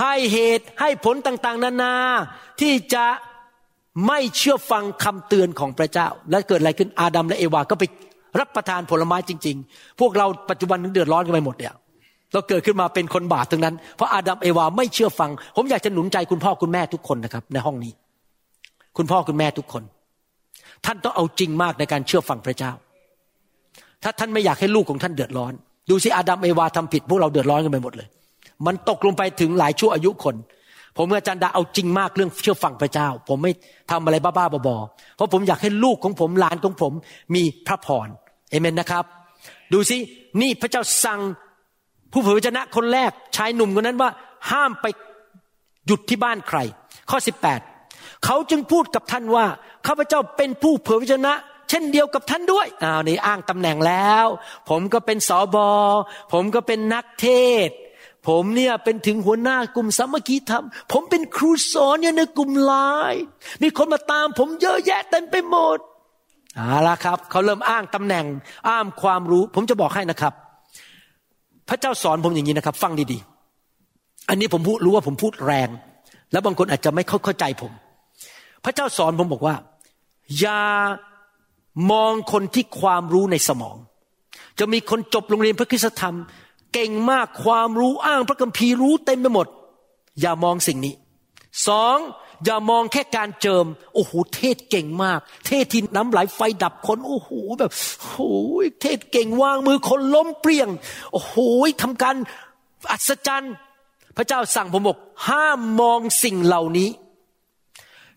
[0.00, 1.94] ให้เหตุให้ผลต่างๆ นานา
[2.60, 3.06] ที่จะ
[4.06, 7.84] ไม่เชื่อฟังคำเตือนของพระเจ้า และเกิดอะไรขึ้นอาดัมและเอวาก็ไป
[8.40, 11.74] รับประทานผลไม้จริง ๆ พวกเราปัจจุบันถึงเดือดร้อนกันไปหมดเนี่ย
[12.32, 17.92] เราเกิดขึ้นมาเป็นคนบาปทั้งนั้น เพราะอาดัมเอวาไม่เชื่อฟัง ผมอยากจะหนุนใจคุณพ่อคุณแม่ทุกคนนะครับ ในห้องนี้
[18.96, 19.82] คุณพ่อคุณแม่ทุกคน
[20.84, 22.72] ท่านต้องเอาจริงมากในการเชื่อฟังพระเจ้า
[24.04, 25.52] ถ้าท่านไม่อยากให้ลูกของท่านเดือดร้อน
[25.90, 28.08] ดูสิอาดัมเอวาทำผิดพวกเราเดือดร้อนกันไปหมดเลย
[28.66, 30.36] มันตกลงไปถึงหลายชั่วอายุคน
[30.96, 33.52] ผมกับอาจารย์ดาเอาจริงมากเรื่องเชื่อฟังพระเจ้า ผมไม่
[33.90, 36.92] ทำอะไรบ้าๆบอๆเพราะผมอยากให้ลูกของผมหลานของผม
[37.34, 38.08] มีพระพร
[38.50, 39.04] เอเมนนะครับ
[39.72, 39.96] ดูสิ
[40.40, 41.20] นี่พระเจ้าสั่ง
[42.12, 44.10] ผู้เผยพระชนะคนแรกชายหนุ่มคนนั้นว่า
[44.50, 44.86] ห้ามไป
[45.86, 46.58] หยุดที่บ้านใคร
[47.10, 47.18] ข้อ
[47.70, 49.44] 18 เขาจึงพูดกับท่านว่า
[49.86, 51.32] ข้าพเจ้าเป็นผู้เผยพระชนะ
[51.74, 54.26] ช่นเดียวกับท่านด้วยอ้าวนี่อ้างตำแหน่งแล้ว
[54.68, 55.68] ผมก็เป็นสอบอ
[56.32, 57.28] ผมก็เป็นนักเท
[57.68, 57.70] ศ
[58.28, 62.74] ผมเนี่ยเป็นถึงหัวหน้ากลุ่มสามัคคีธรรม ผมเป็นครูสอนเนี่ยในกลุ่มไล
[63.12, 63.22] น์
[63.62, 65.78] มีคนมาตาม ผมเยอะแยะเต็มไปหมด
[66.56, 68.26] เอาละครับเขาเริ่มอ้างตำแหน่ง
[68.68, 70.32] อ้างความรู้ ผมจะบอกให้นะครับ
[71.68, 75.68] พระเจ้าสอนผมอย่างนี้นะครับ ฟังดีๆ อันนี้ผมพูดรู้ว่าผมพูดแรง
[76.32, 77.72] แล้วบางคนอาจจะไม่เข้าใจผม
[78.64, 79.54] พระเจ้าสอนผมบอกว่า
[80.38, 80.60] อย่า
[81.90, 83.76] มองคนที่ความรู้ในสมอง
[84.58, 86.16] จะมีคนจบโรงเรียนพระคุณธรรม
[86.72, 89.46] เก่งมากความรู้อ้างพระคัมภีร์รู้เต็มไปหมด
[90.20, 90.94] อย่ามองสิ่งนี้
[91.68, 91.96] สอง
[92.44, 97.70] อย่ามองแค่การเจิม โอ้โหเทศเก่งมาก เทศที่น้ำไหลไฟดับคนโอ้โหแบบ
[98.00, 98.18] โอ้โห
[98.82, 100.68] เทศเก่งวางมือคนล้มเปรียง
[101.12, 101.34] โอ้โห
[101.82, 102.16] ทำการ
[102.90, 103.54] อัศจรรย์
[104.16, 104.98] พระเจ้าสั่งผมบอก
[105.28, 106.90] ห้ามมองสิ่งเหล่านี้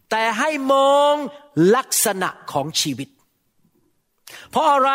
[0.10, 1.14] แต่ให้มอง
[1.76, 3.10] ลักษณะของชีวิต
[4.52, 4.92] เพราะอะไร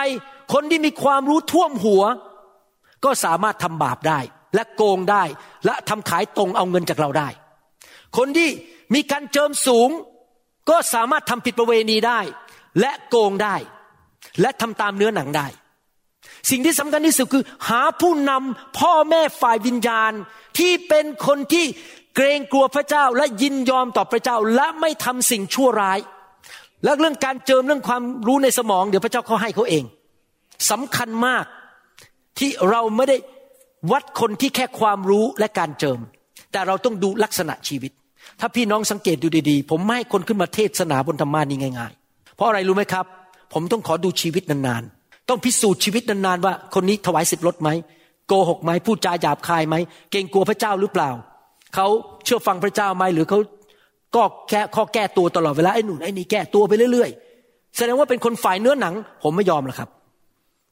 [0.52, 2.02] คนที่มีความรู้ท่วมหัว
[3.04, 4.20] ก็สามารถทำบาปได้
[4.54, 5.24] และโกงได้
[5.66, 7.28] และทำขายตรงเอาเงินจากเราได้
[8.16, 8.50] คนที่
[8.94, 9.88] มีการเจิมสูง
[10.70, 12.20] ก็สามารถทำผิดประเวณีได้
[12.80, 13.56] และโกงได้
[14.40, 15.46] และทำตามเนื้อหนังได้
[16.50, 20.12] สิ่งที่สำคัญที่สุดคือ หาผู้นำพ่อแม่ฝ่ายวิญญาณ
[20.58, 21.66] ที่เป็นคนที่
[22.14, 25.98] เกรงกลัวพระเจ้าและยินยอมต่อพระเจ้าและไม่ทำสิ่งชั่วร้าย
[26.84, 29.84] และเรื่องการเจิมเรื่องความรู้ในสมองเดี๋ยวพระเจ้าเขาให้เขาเอง
[30.70, 31.44] สำคัญมาก
[32.38, 33.16] ที่เราไม่ได้
[33.92, 35.98] วัดคนที่แค่ความรู้และการเจิม
[36.52, 37.92] แต่เราต้องดูลักษณะชีวิต
[38.40, 43.04] ถ้าพี่น้องสังเกตดูดีๆ ผมไม่ให้คนขึ้นมาเทศนาบนธรรมานี้ง่ายๆ เพราะอะไรรู้ไหมครับ
[43.52, 47.68] ผมต้องขอดูชีวิตนานๆ ต้องพิสูจน์ชีวิตนานๆว่าคนนี้ถวายสิบลดไหม
[48.28, 49.74] โกหกไหมพูดจาหยาบคายไหม
[50.10, 51.10] เกรงกลัวพระเจ้าหรือเปล่า
[51.74, 51.86] เขา
[52.24, 53.38] เชื่อฟังพระเจ้าไหมหรือเขา
[54.16, 59.90] ก็แค่ข้อแก้ตัวตลอดเวลาไอ้หนุนไอ้นี่แก้ตัวไปเรื่อยๆ แสดงว่าเป็นคนฝ่ายเนื้อหนัง ผมไม่ยอมหรอกครับ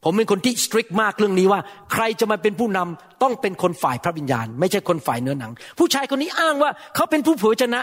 [0.05, 1.61] ผมเป็นคนที่สตริกมากเรื่องนี้ว่า
[1.93, 7.81] ใครจะมาเป็นผู้นำต้องเป็นคนฝ่ายพระวิญญาณ ไม่ใช่คนฝ่ายเนื้อหนัง ผู้ชายคนนี้อ้างว่าเขาเป็นผู้เผยชนะ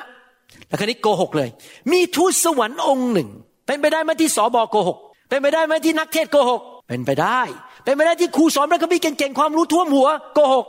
[0.68, 1.49] แล้วคนนี้โกหกเลย
[1.91, 3.30] มีทูตสวรรค์องค์หนึ่ง
[3.68, 4.97] เป็นไปได้ไหมที่สอบอโกหก
[5.30, 7.41] เป็นไปได้ไหมที่นักเทศโกหก เป็นไปได้
[7.84, 10.66] เป็นไปได้ที่ครูสอนพระคัมภีร์เก่งๆความรู้ท่วมหัวโกหก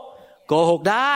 [0.48, 1.14] โกหกได้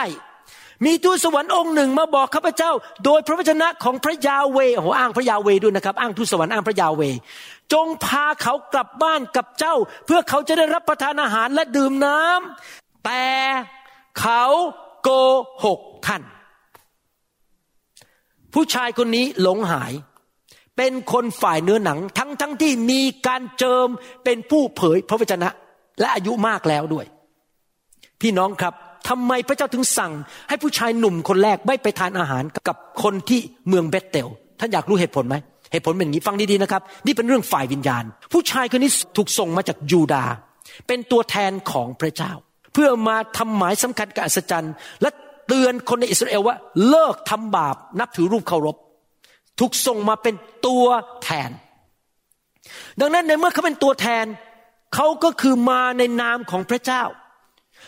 [0.85, 2.71] มีทูตสวรรค์องค์หนึ่งมาบอกข้าพเจ้า
[3.05, 7.01] โดยพระวจนะของพระยาเวโอ้โหอ้างพระยาเวด้วยนะครับ อ้างทูตสวรรค์อ้างพระยาเว
[7.73, 13.25] จงพาเขากลับบ้านกับเจ้า เพื่อเขาจะได้รับประทานอาหารและดื่มน้ำแต่
[14.19, 14.43] เขา
[15.03, 15.09] โก
[15.63, 16.21] หกท่าน
[18.53, 19.93] ผู้ชายคนนี้หลงหาย
[20.77, 23.87] เป็นคนฝ่ายเนื้อหนัง ทั้งทั้งที่มีการเจิม
[24.23, 25.49] เป็นผู้เผยพระวจนะ
[25.99, 27.05] และอายุมากแล้วด้วย
[28.21, 28.73] พี่น้องครับ
[29.09, 30.11] ทำไมพระเจ้าถึงสั่ง
[30.49, 34.27] ให้ผู้ชายหนุ่มคนแรกไม่ไปทานอาหารกับคนที่เมืองเบตเตล
[34.59, 35.35] ท่านอยากรู้เหตุผลไหม
[35.71, 40.25] เหตุผลเป็นอย่างนี้ฟังดีๆนะครับ นี่เป็นเรื่องฝ่ายวิญญาณ ผู้ชายคนนี้ถูกส่งมาจากยูดา
[40.87, 42.31] เป็นตัวแทนของพระเจ้า
[42.73, 45.09] เพื่อมาทำหมายสำคัญกับอัศจรรย์และ
[45.47, 46.55] เตือนคนในอิสราเอลว่า
[46.89, 48.75] เลิกทำบาปนับถือรูปเคารพ
[49.59, 50.35] ถูกส่งมาเป็น
[50.65, 50.85] ตัว
[51.23, 51.51] แทน
[52.99, 54.25] ดังนั้นในเมื่อเขาเป็นตัวแทน
[54.95, 57.03] เขาก็คือมาในนามของพระเจ้า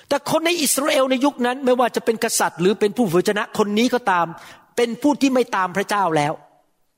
[0.10, 4.26] แต่คนในอิสราเอลในยุคนั้นไม่ว่าจะเป็นกษัตริย์ หรือเป็นผู้เผยชนะคนนี้ก็ตาม
[4.76, 6.34] เป็นผู้ที่ไม่ตามพระเจ้าแล้ว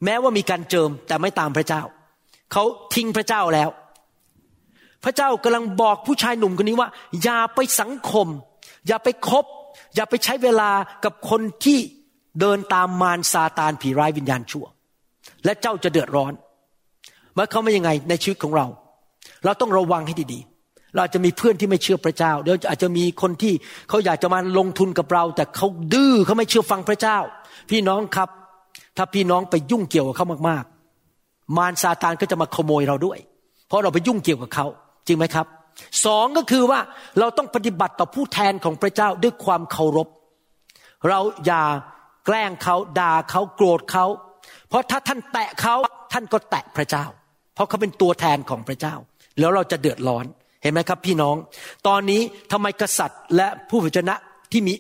[0.06, 1.82] แม้ว่ามีการเจิมแต่ไม่ตามพระเจ้า
[2.52, 3.70] เขาทิ้งพระเจ้าแล้ว
[5.04, 6.90] พระเจ้ากำลังบอกผู้ชายหนุ่มคนนี้ว่า
[7.24, 8.28] อย่าไปสังคม
[8.88, 9.46] อย่าไปคบ
[9.96, 10.72] อย่าไปใช้เวลา
[11.04, 11.80] กับคนที่
[12.40, 14.66] เดินตามมารซาตานผีร้ายวิญญาณชั่ว
[15.46, 16.34] และเจ้าจะเดือดร้อน
[17.34, 18.66] เมื่อเขาไม่ยังไงในชีวิตของเรา
[19.46, 20.57] เราต้องระวังให้ดีๆ
[20.96, 23.54] เราจะมีเพื่อนที่ไม่เชื่อพระเจ้าเดี๋ยวอาจจะมีคนที่
[23.90, 27.18] เขาอยากจะมาลงทุนกับเรา แต่เขาดื้อเขาไม่เชื่อฟังพระเจ้า
[27.70, 28.30] พี่น้องครับ
[28.98, 33.20] ถ้าพี่น้องไปยุ่งเกี่ยวกับเขามากๆ มารซาตานก็จะมาขโมยเราด้วย
[33.68, 34.66] เพราะเราไปยุ่งเกี่ยวกับเขา
[35.08, 35.46] จริงไหมครับ
[36.06, 36.80] สองก็คือว่า
[37.20, 40.08] เราต้องปฏิบัติต่อผู้แทนของพระเจ้าด้วยความเคารพ
[41.10, 41.64] เราอย่า
[42.26, 44.06] แกล้งเขาด่าเขาโกรธเขา
[44.70, 45.76] เพราะถ้าท่านแตะเขา
[46.14, 47.06] ท่านก็แตะพระเจ้า
[47.56, 48.96] เพราะเขาเป็นตัวแทนของพระเจ้า
[49.40, 50.26] แล้วเราจะเดือดร้อน
[50.62, 51.36] เห็นไหมครับพี่น้อง
[51.88, 54.16] ตอนนี้ทำไมกษัตริย์และผู้พิจนะ
[54.52, 54.74] ที่มี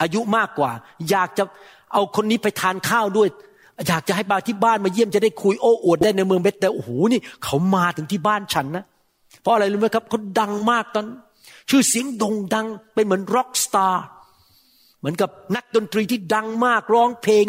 [0.00, 0.70] อายุมากกว่า
[1.10, 1.44] อยากจะ
[1.92, 3.28] เอาคนนี้ไปทานข้าวด้วย
[3.86, 8.84] อยากจะให้มาที่บ้านมาเยี่ยมจะได้คุยโอ้อวดได้ในเมืองเบธานีโอ้โหนี่เขามาถึงที่บ้านฉันนะ
[9.42, 11.06] เพราะอะไรรู้ไหมครับเขาดังมากตอน
[11.70, 14.04] ชื่อเสียงโด่งดังเป็นเหมือนร็อกสตาร์
[14.98, 17.44] เหมือนกับนักดนตรีที่ดังมากร้องเพลง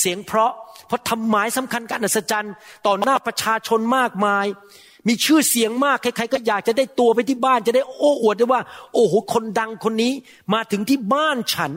[0.00, 0.52] เสียงเพราะ
[0.86, 2.54] เพราะทำหมายสำคัญการอัศจรรย์
[2.86, 4.46] ต่อหน้าประชาชนมากมาย
[5.08, 8.60] มีชื่อเสียงมากใครๆก็อยากจะได้ตัวไปที่บ้านจะได้โอ้อวดได้ว่า
[8.94, 10.12] โอ้โหคนดังคนนี้
[10.54, 11.72] มาถึงที่บ้านฉัน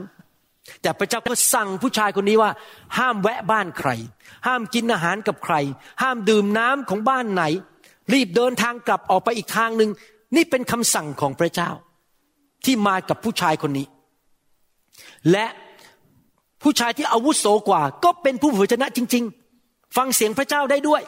[0.82, 2.50] แต่พระเจ้าก็สั่งผู้ชายคนนี้ว่า
[2.98, 3.90] ห้ามแวะบ้านใคร
[4.46, 5.54] ห้ามกินอาหารกับใคร
[6.02, 7.42] ห้ามดื่มน้ำของบ้านไหน
[8.12, 9.90] รีบเดินทางกลับออกไปอีกทางหนึ่ง
[10.36, 11.70] นี่เป็นคำสั่งของพระเจ้า
[12.64, 13.86] ที่มากับผู้ชายคนนี้
[15.30, 15.46] และ
[16.62, 19.24] ผู้ชายที่อาวุโสกว่า ก็เป็นผู้เผยชนะจริง
[19.60, 21.02] ๆ ฟังเสียงพระเจ้าได้ด้วย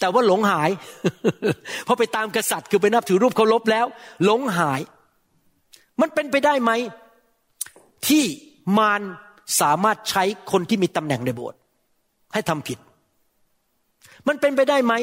[0.00, 0.70] แต่ว่าหลงหาย
[1.84, 3.86] เพราะไปตามกษัตริย์คือไปนับถือรูปเคารพแล้ว
[4.24, 4.80] หลงหาย
[6.00, 6.70] มันเป็นไปได้ไหม
[8.08, 8.24] ที่
[8.78, 9.00] มาร
[9.60, 11.58] สามารถใช้คนที่มีตำแหน่งในโบสถ์
[12.32, 12.78] ให้ทำผิด
[14.28, 14.94] มันเป็นไปได้ไหม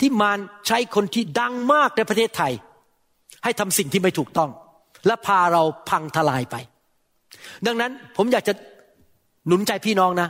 [0.00, 2.52] ที่มารใช้คนที่ดังมากในประเทศไทย
[3.44, 4.50] ให้ทำสิ่งที่ไม่ถูกต้อง
[5.06, 6.56] และพาเราพังทลายไป
[7.66, 8.54] ดังนั้นผมอยากจะ
[9.46, 10.28] หนุนใจพี่น้องนะ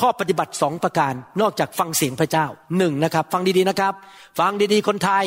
[0.00, 2.46] ข้อปฏิบัติสองประการนอกจากฟังเสียงพระเจ้า
[2.78, 3.94] หนึ่งนะครับ ฟังดีๆนะครับ
[4.38, 5.24] ฟังดีๆคนไทย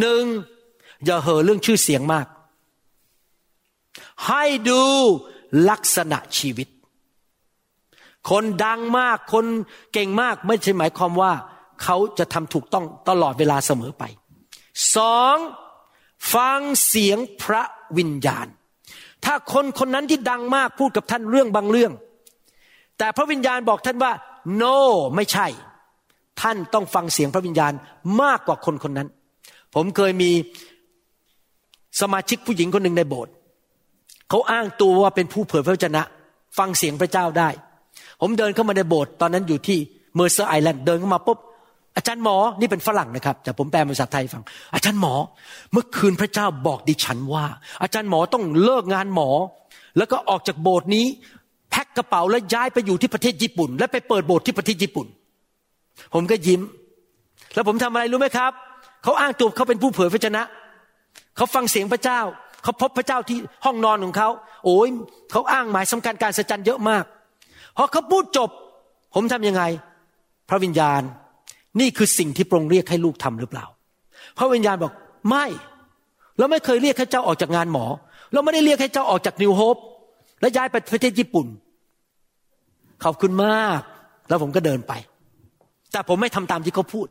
[0.00, 0.24] หนึ่ง
[1.04, 2.26] อย่าเห่อเรื่องชื่อเสียงมาก
[4.26, 4.82] ให้ดู
[5.70, 6.68] ลักษณะชีวิต
[8.30, 9.46] คนดังมากคน
[9.92, 11.32] เก่งมากไม่ใช่หมายความว่า
[11.82, 14.04] เขาจะทำถูกต้องตลอดเวลาเสมอไป
[14.96, 15.36] สอง
[16.34, 17.62] ฟังเสียงพระ
[17.98, 18.46] วิญญาณ
[19.24, 21.92] ถ้าคนคนนั้นที่ดังมากพูดกับท่านเรื่องบางเรื่อง
[23.00, 24.12] แต่พระวิญญาณบอกท่านว่า
[24.62, 24.76] no
[25.16, 25.46] ไม่ใช่
[26.40, 27.72] ท่านต้องฟังเสียงพระวิญญาณ
[28.22, 29.08] มากกว่าคนคนนั้น
[29.74, 30.30] ผมเคยมี
[32.00, 33.32] สมาชิกผู้หญิงคนหนึ่งในโบสถ์
[34.28, 36.02] เขาอ้างตัวว่าเป็นผู้เผยพระวจนะ
[36.58, 37.48] ฟังเสียงพระเจ้าได้
[38.20, 39.78] ผมเดินเข้ามาในโบสถ์ตอนนั้นอยู่ที่
[40.14, 41.38] เมอร์เซอร์ไอแลนด์เดินเข้ามาปุ๊บ
[41.96, 44.42] อาจารย์หมอ นี่เป็นฝรั่งนะครับ แต่ผมแปลภาษาไทยฟัง
[44.74, 45.14] อาจารย์หมอ
[45.72, 47.44] เมื่อคืนพระเจ้าบอกดิฉันว่า
[47.82, 49.30] อาจารย์หมอต้องเลิกงานหมอ
[49.96, 51.06] แล้วก็ออกจากโบสถ์นี้
[51.70, 55.06] แพ็คกระเป๋าแล้วย้ายไปอยู่ที่ประเทศญี่ปุ่น และไปเปิดโบสถ์ที่ประเทศญี่ปุ่น
[56.14, 56.60] ผมก็ยิ้ม
[57.54, 58.52] แล้วผมทำอะไรรู้ไหมครับ
[59.02, 60.42] เขาอ้างตัวเขาเป็นผู้เผยพระชนะ
[61.36, 62.20] เขาฟังเสียงพระเจ้า
[62.62, 64.28] เขาพบพระเจ้าที่ห้องนอนของเขา
[64.64, 64.88] โอ้ย
[65.30, 67.04] เขาอ้างหมายสำคัญการสัจจันเยอะมาก
[67.76, 68.50] พอเขาพูดจบ
[69.14, 69.62] ผมทํำยังไง
[70.48, 71.02] พระวิญญาณ
[71.80, 73.64] นี่คือสิ่งที่ปรงเรียกให้ลูกทำหรือเปล่า
[74.38, 74.92] พระวิญญาณบอก
[75.28, 75.46] ไม่
[76.38, 77.86] เราไม่เคยเรียกให้เจ้าออกจากงานหมอ
[78.32, 79.76] เราไม่ได้เรียกให้เจ้าออกจากนิวโฮป
[80.40, 81.46] และย้ายไปประเทศญี่ปุ่น
[83.04, 83.80] ขอบคุณมาก
[84.28, 84.92] แล้วผมก็เดินไป
[85.92, 87.06] แต่ผมไม่ทำตามที่เขาพูด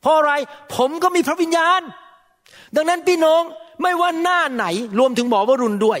[0.00, 0.32] เพราะอะไร
[0.76, 1.80] ผมก็มีพระวิญญาณ
[2.76, 3.42] ดังนั้นพี่น้อง
[3.82, 4.64] ไม่ว่าหน้าไหน
[4.98, 6.00] รวมถึงหมอวรุณด้วย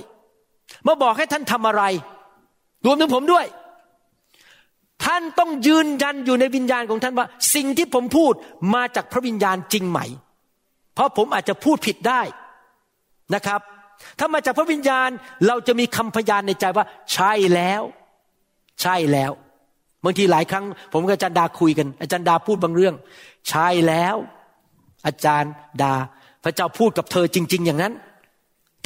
[0.86, 1.82] มาบอกให้ท่านทำอะไร
[2.86, 3.46] รวมถึงผมด้วย
[5.04, 8.32] ท่านต้องยืนยันอยู่ในวิญญาณของท่านว่า สิ่งที่ผมพูด
[8.74, 10.00] มาจากพระวิญญาณจริงไหม
[10.94, 12.20] เพราะผมอาจจะพูดผิดได้
[13.34, 13.60] นะครับ
[14.18, 15.10] ถ้ามาจากพระวิญญาณ
[15.46, 17.82] เราจะมีคำพยานในใจว่า ใช่แล้ว
[18.82, 19.32] ใช่แล้ว
[20.04, 22.94] บางทีหลายครั้ง ผมกับอาจารย์ดาคุยกัน อาจารย์ดาพูดบางเรื่อง
[23.48, 24.16] ใช่แล้ว
[25.06, 25.94] อาจารย์ดา
[26.44, 27.94] พระเจ้าพูดกับเธอจริง ๆ อย่างนั้น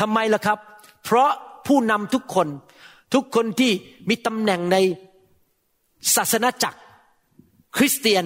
[0.00, 0.58] ทำไมล่ะครับ
[1.04, 1.30] เพราะ
[1.66, 2.48] ผู้นำทุกคน
[3.14, 3.72] ทุกคนที่
[4.08, 4.76] มีตำแหน่งใน
[6.14, 6.78] ศาสนาจักร
[7.76, 8.24] คริสเตียน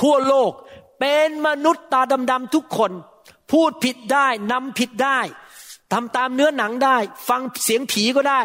[0.00, 0.52] ทั่วโลก
[1.00, 2.92] เป็นมนุษย์ตาดำๆทุกคน
[3.52, 5.18] พูดผิดได้นำผิดได้
[5.92, 6.96] ทำตามเนื้อหนังได้
[7.28, 8.42] ฟังเสียงผีก็ได้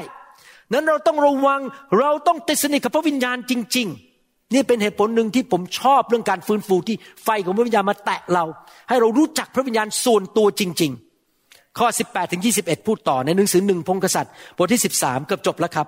[0.74, 1.62] นั้นเราต้องระวัง
[2.00, 3.88] เราต้องติดสนิทกับพระวิญญาณจริง
[4.22, 8.46] ๆ นี่เป็นเหตุผลหนึ่งที่ผมชอบเรื่องการฟื้นฟูที่ไฟของพระวิญญาณมาแตะเรา
[8.90, 10.92] ให้เรารู้จักพระวิญญาณส่วนตัวจริง
[11.36, 15.88] ๆ ข้อ 18ถึง21 พูดต่อในหนังสือหนึ่งพงกษัตริย์บทที่ 13เกือบจบแล้วครับ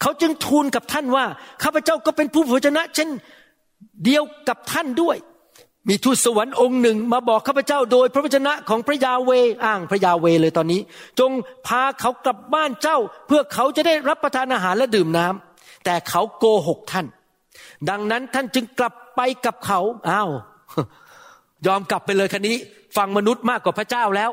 [0.00, 1.24] เขาจึงทูลกับท่านว่า
[1.62, 3.08] ข้าพเจ้าก็เป็นผู้เผยชนะ เช่น
[4.04, 5.16] เดียวกับท่านด้วย
[5.88, 9.30] มีทูตสวรรค์องค์หนึ่งมาบอกข้าพเจ้าโดย พระวจนะของพระยาเว
[9.64, 10.80] อ้างพระยาเวเลยตอนนี้
[11.20, 11.30] จง
[11.66, 17.06] พาเขากลับบ้านเจ้า เพื่อเขาจะได้รับประทานอาหารและดื่มน้ำแต่เขาโกหกท่าน
[17.88, 20.30] ดังนั้นท่านจึงกลับไปกับเขาอ้าว
[21.66, 22.56] ยอมกลับไปเลยคันนี้
[22.96, 24.30] ฟังมนุษย์มากกว่าพระเจ้าแล้ว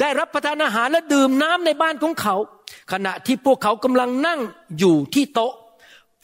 [0.00, 2.36] ได้รับประทานอาหารและดื่มน้ำในบ้านของเขา
[2.92, 4.40] ขณะที่พวกเขากำลังนั่ง
[4.78, 5.52] อยู่ที่โต๊ะ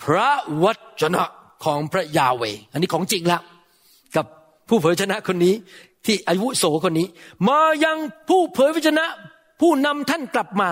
[0.03, 0.31] พระ
[0.62, 0.64] ว
[1.01, 1.25] จนะ
[1.64, 2.43] ของพระยาเว
[2.73, 3.43] อันนี้ของจริงแล้ว
[4.69, 5.55] ผู้เผยชนะคนนี้
[6.07, 7.07] ที่อายุโสคนนี้
[7.49, 7.99] มายัง
[8.29, 9.07] ผู้เผยพระชนะ
[9.61, 10.71] ผู้นำท่านกลับมา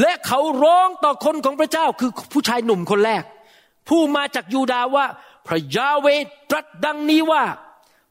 [0.00, 3.24] และเขาร้องต่อคนของพระเจ้าคือผู้ชายหนุ่มคนแรก
[3.88, 5.06] ผู้มาจากยูดาว่า
[5.46, 6.06] พระยาเว
[6.50, 7.42] ตรัสดังนี้ว่า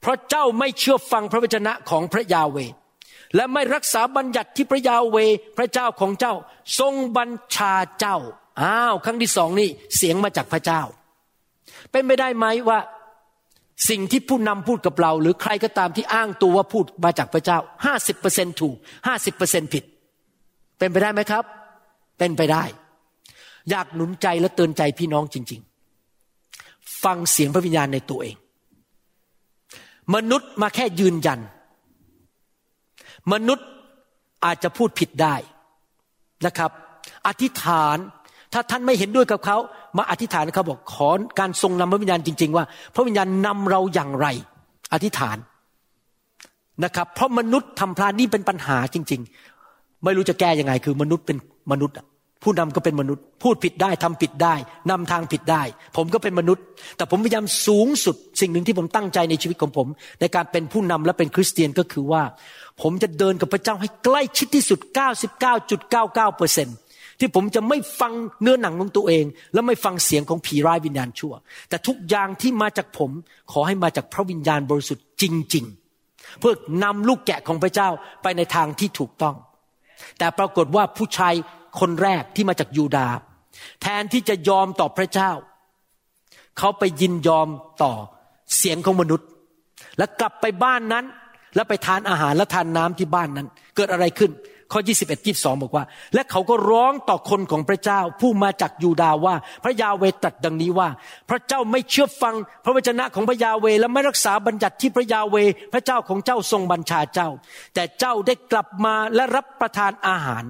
[0.02, 2.58] เพราะเจ้าไม่เชื่อฟังพระวจนะของพระยาเว
[3.36, 5.18] และไม่รักษาบัญญัติที่พระยาเว
[5.58, 6.34] พระเจ้าของเจ้า
[6.80, 8.18] ทรงบัญชาเจ้า
[8.62, 10.82] อ้าวครั้งที่สองนี่เสียงมาจากพระเจ้า
[11.92, 12.80] เป็นไปได้ไหมว่า
[13.90, 18.76] สิ่งที่ผู้นำพูดกับเรา หรือใครก็ตามที่อ้างตัวว่าพูดมาจากพระเจ้าห้าสิบเปอร์เซ็นถูก
[19.08, 19.84] ห้าสิบเปอร์เซ็นผิด
[20.78, 21.44] เป็นไปได้ไหมครับ
[22.18, 22.64] เป็นไปได้
[23.70, 25.62] อยากหนุนใจและเตือนใจพี่น้องจริง
[26.32, 28.36] ๆ ฟังเสียงพระวิญญาณในตัวเอง
[30.16, 31.40] มนุษย์มาแค่ยืนยัน
[33.34, 33.68] มนุษย์
[34.46, 35.36] อาจจะพูดผิดได้
[36.46, 36.72] นะครับ
[37.28, 37.98] อธิษฐาน
[38.54, 39.58] ถ้าท่านไม่เห็นด้วยกับเขา
[39.98, 42.66] มาอธิษฐานเขาบอกขอการทรงนำพระวิญญาณจริง ๆ ว่า
[42.96, 44.28] พระวิญญาณนำเราอย่างไร
[44.94, 45.38] อธิษฐาน
[46.84, 49.22] นะครับ เพราะมนุษย์ทำพลาดนี่เป็นปัญหาจริง
[49.64, 51.38] ๆ ไม่รู้จะแก้ยังไง คือมนุษย์เป็น
[51.72, 51.96] มนุษย์
[52.44, 54.56] ผู้นำก็เป็นมนุษย์ พูดผิดได้ทำผิดได้
[54.90, 55.62] นำทางผิดได้
[55.98, 56.64] ผมก็เป็นมนุษย์
[56.98, 59.88] แต่ผมพยายามสูงสุด สิ่งหนึ่งที่ผมตั้งใจในชีวิตของผม
[60.20, 62.24] ในการเป็นผู้นำและเป็นคริสเตียนก็คือว่า
[62.82, 64.80] ผมจะเดินกับพระเจ้าให้ใกล้ชิดที่สุด
[65.58, 66.76] 99.99เปอร์เซ็นต์
[67.20, 71.34] ที่ผมจะไม่ฟังเนื้อหนังของตัวเอง และไม่ฟังเสียงของผีร้ายวิญญาณชั่ว
[71.70, 73.12] แต่ทุกอย่างที่มาจากผม
[73.52, 75.24] ขอให้มาจากพระวิญญาณบริสุทธิ์จ
[75.56, 75.66] ริง
[76.04, 77.90] ๆ เพื่อนำลูกแกะของพระเจ้า
[78.22, 79.36] ไปในทางที่ถูกต้อง
[80.18, 81.34] แต่ปรากฏว่าผู้ชาย
[81.80, 83.16] คนแรกที่มาจากยูดาห์
[83.82, 85.32] แทนที่จะยอมต่อพระเจ้า
[86.58, 87.48] เขาไปยินยอม
[87.84, 87.94] ต่อ
[88.58, 89.28] เสียงของมนุษย์
[89.98, 91.06] แล้วกลับไปบ้านนั้น
[91.56, 94.32] แล้วไปทานอาหารและทานน้ำที่บ้านนั้น เกิดอะไรขึ้น
[94.72, 100.90] ข้อ 21 22 บอกว่า และเขาก็ร้องต่อคนของพระเจ้า ผู้มาจากยูดาห์ว่า พระยาเวตรัสดังนี้ว่า
[101.30, 102.36] พระเจ้าไม่เชื่อฟัง
[102.66, 105.36] พระวจนะของพระยาเวและไม่รักษาบัญญัติที่พระยาเว
[105.74, 107.30] พระเจ้าของเจ้าทรงบัญชาเจ้า
[107.74, 110.44] แต่เจ้าได้กลับมาและรับประทานอาหาร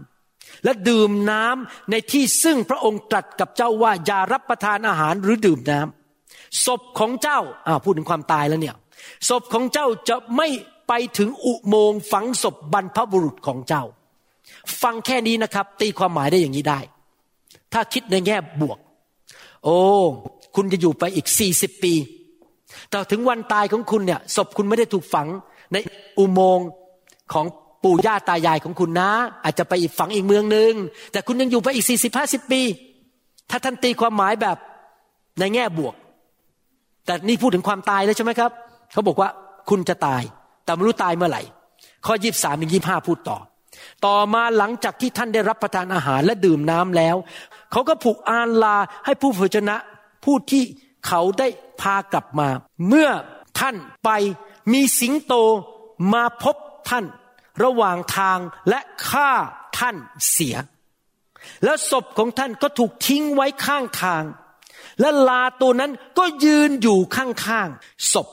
[0.64, 8.76] และดื่มน้ำในที่ซึ่งพระองค์ตรัสกับเจ้าว่าอย่ารับประทานอาหารหรือดื่มน้ำศพของเจ้าอ้าวพูดถึงความตายแล้วเนี่ย
[9.30, 10.48] ศพของเจ้าจะไม่
[10.88, 13.84] ไปถึงอุโมงค์ฝังศพบรรพบุรุษของเจ้า
[14.82, 16.80] ฟังแค่นี้นะครับ ตีความหมายได้อย่างนี้ได้
[17.74, 18.78] ถ้าคิดในแง่บวก
[19.64, 19.80] โอ้
[20.56, 21.94] คุณจะอยู่ไปอีกสี่สิบปี
[22.90, 25.28] แต่ถึงวันตายของคุณเนี่ยศพคุณไม่ได้ถูกฝัง
[25.74, 25.78] ใน
[26.18, 26.68] อุโมงค์
[27.34, 27.46] ของ
[27.84, 29.10] ปู่ย่าตายายของคุณนะ
[29.44, 30.72] อาจจะไปอีกฝังอีกเมืองหนึ่ง
[31.12, 32.62] แต่คุณยังอยู่ไปอีกสี่สิบห้าสิบปี
[33.50, 34.58] ถ้าท่านตีความหมายแบบ
[35.40, 35.96] ในแง่บวก
[37.06, 38.52] แต่นี่พูดถึงความตายแล้วใช่ไหมครับ
[38.94, 39.30] เขาบอกว่า
[39.70, 40.24] คุณจะตาย
[40.66, 41.42] แต่ไม่รู้ตายเมื่อไหร่
[42.06, 43.38] ข้อยีบสามถึงยีบห้าพูดต่อ
[44.06, 47.16] ต่อมาหลังจากที่ท่านได้รับประทานอาหารและดื่มน้ำแล้ว
[47.72, 49.76] เขาก็ผูกอานลาให้ผู้เผยชนะ
[50.24, 50.64] ผู้ที่
[51.08, 51.48] เขาได้
[51.82, 52.50] พากลับมา
[52.88, 53.10] เมื่อ
[53.60, 53.76] ท่าน
[54.06, 54.10] ไป
[54.74, 55.34] มีสิงโต
[56.14, 56.56] มาพบ
[56.90, 57.06] ท่าน
[57.64, 58.80] ระหว่างทางและ
[59.10, 59.32] ฆ่า
[59.78, 59.96] ท่าน
[60.30, 60.56] เสีย
[61.64, 64.24] แล้วศพของท่านก็ถูกทิ้งไว้ข้างทาง
[65.00, 68.28] และลาตัวนั้นก็ยืนอยู่ข้างๆศพ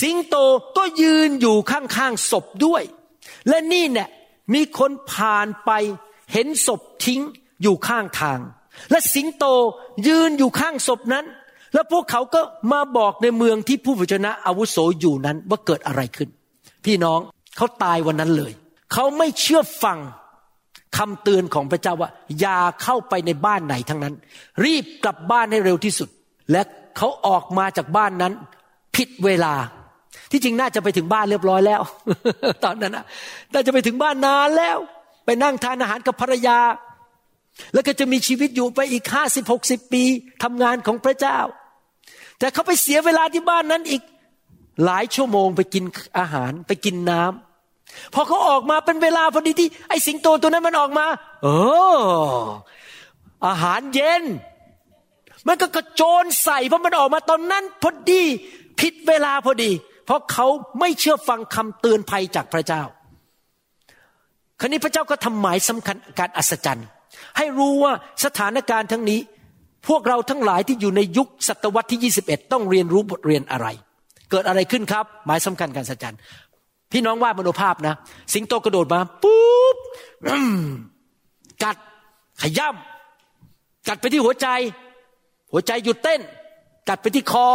[0.00, 0.36] สิงโต
[0.76, 2.82] ก็ยืนอยู่ข้างๆศพด้วย
[3.48, 4.08] และนี่เนี่ย
[4.54, 5.70] มีคนผ่านไป
[6.32, 7.20] เห็นศพทิ้ง
[7.62, 8.38] อยู่ข้างทาง
[8.90, 9.44] และสิงโต
[10.08, 11.24] ยืนอยู่ข้างศพนั้น
[11.74, 12.40] แล้วพวกเขาก็
[12.72, 16.28] มาบอกในเมืองที่ผู้เผยชนะอาวุโสอยู่นั้นว่าเกิดอะไรขึ้น
[16.84, 17.20] พี่น้อง
[17.56, 18.52] เขาตายวันนั้นเลย
[18.92, 19.98] เขาไม่เชื่อฟัง
[20.96, 24.14] คำเตือนของพระเจ้าว่าอย่าเข้าไปในบ้านไหนทั้งนั้น
[24.64, 26.08] รีบกลับบ้านให้เร็วที่สุด
[26.52, 26.62] และ
[26.96, 28.32] เขาออกมาจากบ้านนั้น
[28.96, 29.54] ผิดเวลา
[30.30, 31.82] ที่จริงน่าจะไปถึงบ้านเรียบร้อยแล้ว
[32.64, 33.04] ตอนนั้นนะ
[33.52, 34.78] น่าจะไปถึงบ้านนานแล้ว
[35.24, 36.58] ไปนั่งทานอาหารกับภรรยา
[37.74, 40.02] แล้วก็จะมีชีวิตอยู่ไปอีกห้าสิบหกสิบปี
[40.42, 41.38] ทำงานของพระเจ้า
[42.38, 44.02] แต่เขาไปเสียเวลาที่บ้านนั้นอีก
[44.84, 45.84] หลายชั่วโมงไปกิน
[46.18, 51.06] อาหารไปกินน้ำพอเขาออกมาเป็นเวลาพอดีที่ ไอ้สิงโตตัวนั้นมันออกมา
[51.42, 51.48] เอ
[51.94, 51.98] อ
[53.46, 54.22] อาหารเย็น
[55.48, 58.22] มันก็กระโจนใส่เพราะมันออกมาตอนนั้นพอดี
[58.80, 59.70] ผิดเวลาพอดี
[60.08, 60.46] เพราะเขา
[60.80, 62.82] ไม่เชื่อฟังคำเตือนภัยจากพระเจ้า
[64.60, 66.86] คราวนี้พระเจ้าก็ทำหมายสำคัญการอัศจรรย์
[67.36, 67.92] ให้รู้ว่า
[68.24, 69.20] สถานการณ์ทั้งนี้
[69.88, 73.66] พวกเราทั้งหลายที่อยู่ในยุคศตวรรษที่ 21 ต้องเรียนรู้บทเรียนอะไร
[74.30, 76.18] เกิดอะไรขึ้นครับ หมายสำคัญการอัศจรรย์
[76.92, 77.94] พี่น้องวาดมโนภาพนะ
[78.34, 79.76] สิงโตกระโดดมาปุ๊บ
[81.62, 81.76] กัด
[82.42, 84.46] ขย่ำกัดไปที่หัวใจ
[85.52, 86.20] หัวใจหยุดเต้น
[86.88, 87.48] กัดไปที่คอ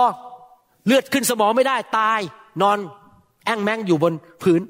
[0.86, 2.20] เลือดขึ้นสมองไม่ได้ตาย
[2.62, 2.78] นอน
[3.46, 4.62] แอ่งแมงอยู่บนพื้น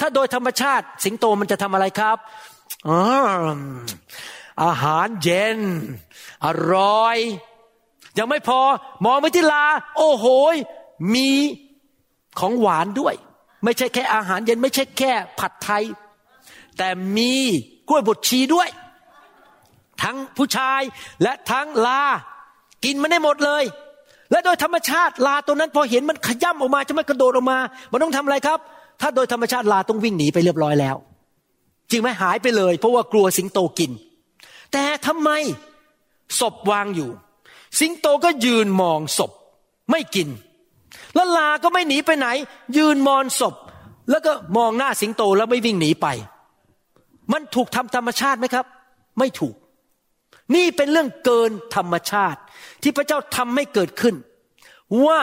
[0.00, 2.16] ถ้าโดยธรรมชาติ สิงโตมันจะทำอะไรครับ
[2.88, 3.00] อา
[4.64, 5.58] อาหารเย็น
[6.44, 7.18] อร่อย
[8.18, 8.60] ยังไม่พอ
[9.04, 9.64] มองไปที่ลา
[9.96, 10.26] โอ้โห
[11.14, 11.28] มี
[12.38, 13.14] ของหวานด้วย
[13.64, 15.84] ไม่ใช่แค่อาหารเย็น ไม่ใช่แค่ผัดไทย
[16.78, 17.34] แต่มี
[17.88, 18.68] กล้วยบดชีด้วย
[20.02, 20.80] ทั้งผู้ชาย
[21.22, 22.02] และทั้งลา
[22.84, 23.64] กินมันได้หมดเลย
[24.32, 27.58] และโดยธรรมชาติลาตัวนั้นพอเห็นมันขย่ำออกมาจะไม่กระโดดออกมา
[27.92, 28.58] มันต้องทำอะไรครับ
[29.00, 30.96] ถ้าโดยธรรมชาติลาต้องวิ่งหนีไปเรียบร้อยแล้ว
[31.90, 33.90] จริงไหมหายไปเลย เพราะว่ากลัวสิงโตกิน
[34.72, 35.30] แต่ทำไม
[36.40, 37.10] ศพวางอยู่
[37.80, 39.30] สิงโตก็ยืนมองศพ
[39.90, 40.28] ไม่กิน
[41.14, 42.26] แล้วลาก็ไม่หนีไปไหน
[42.76, 43.54] ยืนมองศพ
[44.10, 46.06] แล้วก็มองหน้าสิงโตแล้วไม่วิ่งหนีไป
[47.32, 48.66] มันถูกทำธรรมชาติไหมครับ
[49.18, 49.54] ไม่ถูก
[50.54, 52.40] นี่เป็นเรื่องเกินธรรมชาติ
[52.82, 54.14] ที่พระเจ้าทำให้เกิดขึ้น
[55.04, 55.18] ว่า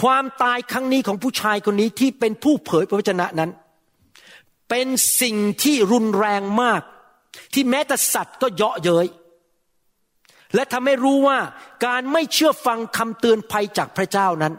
[0.00, 3.50] ความตายครั้งนี้ของผู้ชายคนนี้ที่เป็นผู้เผยพระวจนะนั้น
[4.68, 4.86] เป็น
[5.20, 6.82] สิ่งที่รุนแรงมาก
[7.54, 9.06] ที่แม้แต่สัตว์ก็เยาะเย้ย
[10.54, 11.38] และทำให้รู้ว่า
[11.86, 14.54] การไม่เชื่อฟังคำเตือนภัยจากพระเจ้านั้น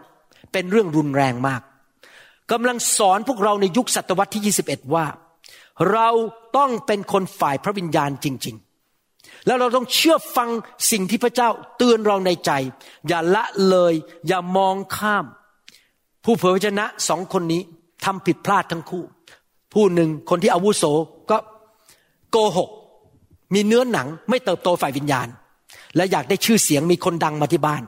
[0.51, 1.61] เป็นเรื่องรุนแรงมาก
[2.51, 5.05] กำลังสอนพวกเราในยุคศตวรรษที่ 21 ว่า
[5.91, 6.09] เรา
[6.57, 8.68] ต้องเป็นคนฝ่ายพระวิญญาณจริง ๆ
[9.49, 10.49] แล้วเราต้องเชื่อฟัง
[10.91, 12.51] สิ่งที่พระเจ้าเตือนเราในใจ
[13.07, 13.93] อย่าละเลย
[14.27, 15.25] อย่ามองข้าม
[16.25, 17.61] ผู้เผยพระชนะสองคนนี้
[18.05, 19.03] ทำผิดพลาดทั้งคู่
[19.73, 20.83] ผู้หนึ่งคนที่อาวุโส
[21.29, 21.37] ก็
[22.31, 22.69] โกหก
[23.53, 25.27] มีเนื้อหนังไม่เติบโตฝ่ายวิญญาณ
[25.95, 27.83] และอยากได้ชื่อเสียงมีคนดังมาที่บ้าน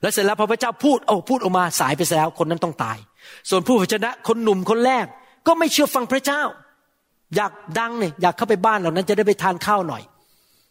[0.00, 2.98] แล้วเสร็จแล้วพอพระเจ้าพูดโอ้พูดออกมาสายไปแล้วคนนั้นต้องตาย
[3.50, 5.06] ส่วนผู้เผยชนะคนหนุ่มคนแรก
[5.46, 6.42] ก็ไม่เชื่อฟังพระเจ้า
[7.36, 10.02] อยากดังเนี่ยอยากเข้าไปบ้านเหล่านั้นจะได้ไปทานข้าวหน่อย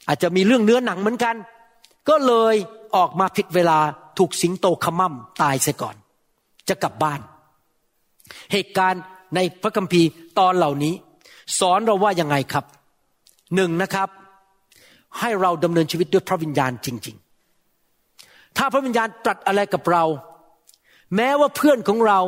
[0.08, 1.36] อาจจะมีเรื่องเนื้อหนังเหมือนกัน
[2.10, 2.56] ก็เลย
[2.96, 3.80] ออกมาผิดเวลา
[4.18, 5.96] ถูกสิงโตขมั่มตายเสียก่อน
[6.70, 7.20] จะกลับบ้าน
[8.52, 9.02] เหตุการณ์
[9.36, 10.94] ในพระคัมภีร์ตอนเหล่านี้
[11.60, 12.66] สอนเราว่ายังไงครับ
[13.56, 14.10] หนึ่งนะครับ
[15.20, 17.16] ให้เราดำเนินชีวิตด้วยพระวิญญาณจริง
[17.88, 20.04] ๆ ถ้าพระวิญญาณตรัสอะไรกับเรา
[21.16, 22.20] แม้ว่าเพื่อนของเรา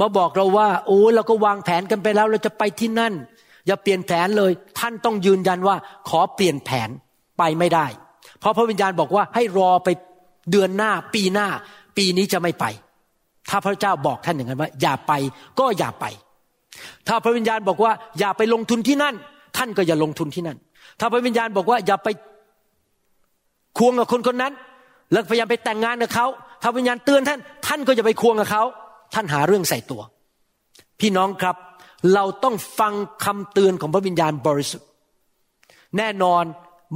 [0.00, 3.14] มาบอกเราว่า โอ้เราก็วางแผนกันไปแล้ว เราจะไปที่นั่น
[3.66, 5.76] อย่าเปลี่ยนแผนเลย ท่านต้องยืนยันว่า
[6.08, 6.88] ขอเปลี่ยนแผน
[7.38, 7.86] ไปไม่ได้
[8.40, 9.88] เพราะพระวิญญาณบอกว่าให้รอไป
[10.50, 11.48] เดือนหน้าปีหน้า
[11.96, 12.64] ปีนี้จะไม่ไป
[13.50, 15.12] ถ้าพระเจ้าบอกท่านอย่างนั้นว่า อย่าไป
[15.58, 16.04] ก็อย่าไป
[17.08, 19.14] ถ้าพระวิญญาณบอกว่า อย่าไปลงทุนที่นั่น
[19.56, 20.58] ท่านก็อย่าลงทุนที่นั่น
[21.00, 22.08] ถ้าพระวิญญาณบอกว่า อย่าไป
[23.78, 24.52] ควงกับคนคนนั้น
[25.12, 26.26] แล้วพยายามไปแต่งงานกับเขา
[26.62, 28.62] ถ้าวิญญาณเตือนท่าน ท่านก็อย่าไปควงกับเขา
[29.14, 30.00] ท่านหาเรื่องใส่ตัว
[31.00, 31.56] พี่น้องครับ
[32.14, 32.92] เราต้องฟัง
[33.24, 34.88] คำเตือนของพระวิญญาณบริสุทธิ์
[35.98, 36.44] แน่นอน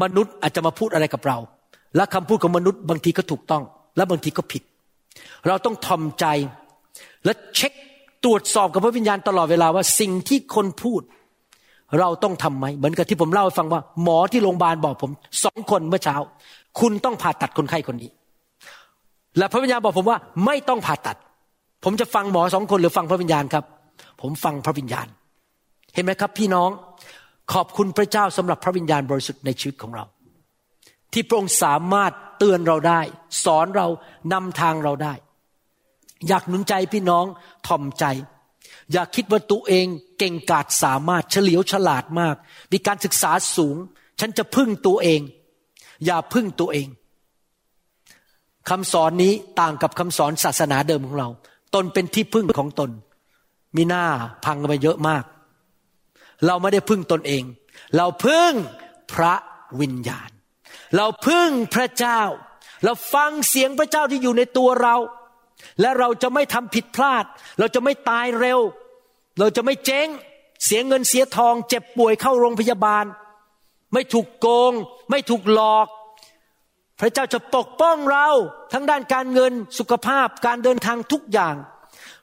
[0.02, 1.38] มนุษย์อาจจะมาพูดอะไรกับเรา
[1.96, 3.62] และคำพูดของมนุษย์บางทีก็ถูกต้อง
[3.96, 4.62] และบางทีก็ผิด
[5.48, 6.26] เราต้องทอมใจ
[7.24, 7.72] และเช็ค
[8.24, 11.02] ตรวจสอบกับพระวิญญาณตลอดเวลาว่าสิ่งที่คนพูด
[11.98, 15.10] เราต้องทำไหมเหมือนกับที่ผมเล่าให้ฟังว่า หมอที่โรงพยาบาลบอกผม
[15.44, 16.16] สองคนเมื่อเช้า
[16.80, 18.10] คุณต้องผ่าตัดคนไข้คนนี้
[19.38, 21.16] และพระวิญญาณบอกผมว่า ไม่ต้องผ่าตัด
[21.84, 23.64] ผมจะฟังหมอสองคนหรือฟังพระวิญญาณครับ
[24.20, 25.08] ผมฟังพระวิญญาณ
[25.94, 26.70] เห็นไหมครับ พี่น้อง
[27.52, 30.04] ขอบคุณพระเจ้าสำหรับพระวิญญาณบริสุทธิ์ในชีวิตของเรา
[31.12, 33.00] ที่พระองค์สามารถเตือนเราได้
[33.44, 33.86] สอนเรา
[34.32, 35.14] นำทางเราได้
[36.28, 37.24] อยากหนุนใจพี่น้อง
[37.66, 38.04] ถ่อมใจ
[38.92, 39.86] อย่าคิดว่าตัวเอง
[40.18, 42.36] เก่งกาจสามารถเฉลียวฉลาดมาก
[42.72, 43.76] มีการศึกษาสูง
[44.20, 45.20] ฉันจะพึ่งตัวเอง
[46.06, 46.88] อย่าพึ่งตัวเอง
[48.70, 51.28] คำสอนนี้ต่างกับคำสอนศาสนาเดิมของเรา
[51.74, 52.90] ตนเป็นที่พึ่งของตน
[53.76, 54.04] มีหน้า
[54.44, 55.24] พังไปเยอะมาก
[56.46, 57.42] เราไม่ได้พึ่งตนเอง
[57.96, 58.52] เราพึ่ง
[59.12, 59.34] พระ
[59.80, 60.30] วิญญาณ
[60.96, 62.20] เราพึ่งพระเจ้า
[62.84, 64.96] เราฟังเสียงพระเจ้าที่อยู่ในตัวเรา
[65.80, 67.24] และเราจะไม่ทำผิดพลาด
[67.58, 68.60] เราจะไม่ตายเร็ว
[69.38, 70.08] เราจะไม่เจ๊ง
[70.64, 73.04] เสียเงินเสียทอง เจ็บป่วยเข้าโรงพยาบาล
[73.92, 74.72] ไม่ถูกโกง
[75.10, 75.86] ไม่ถูกหลอก
[77.00, 78.28] พระเจ้าจะปกป้องเรา
[78.72, 81.54] ทั้งด้านการเงินสุขภาพการเดินทางทุกอย่าง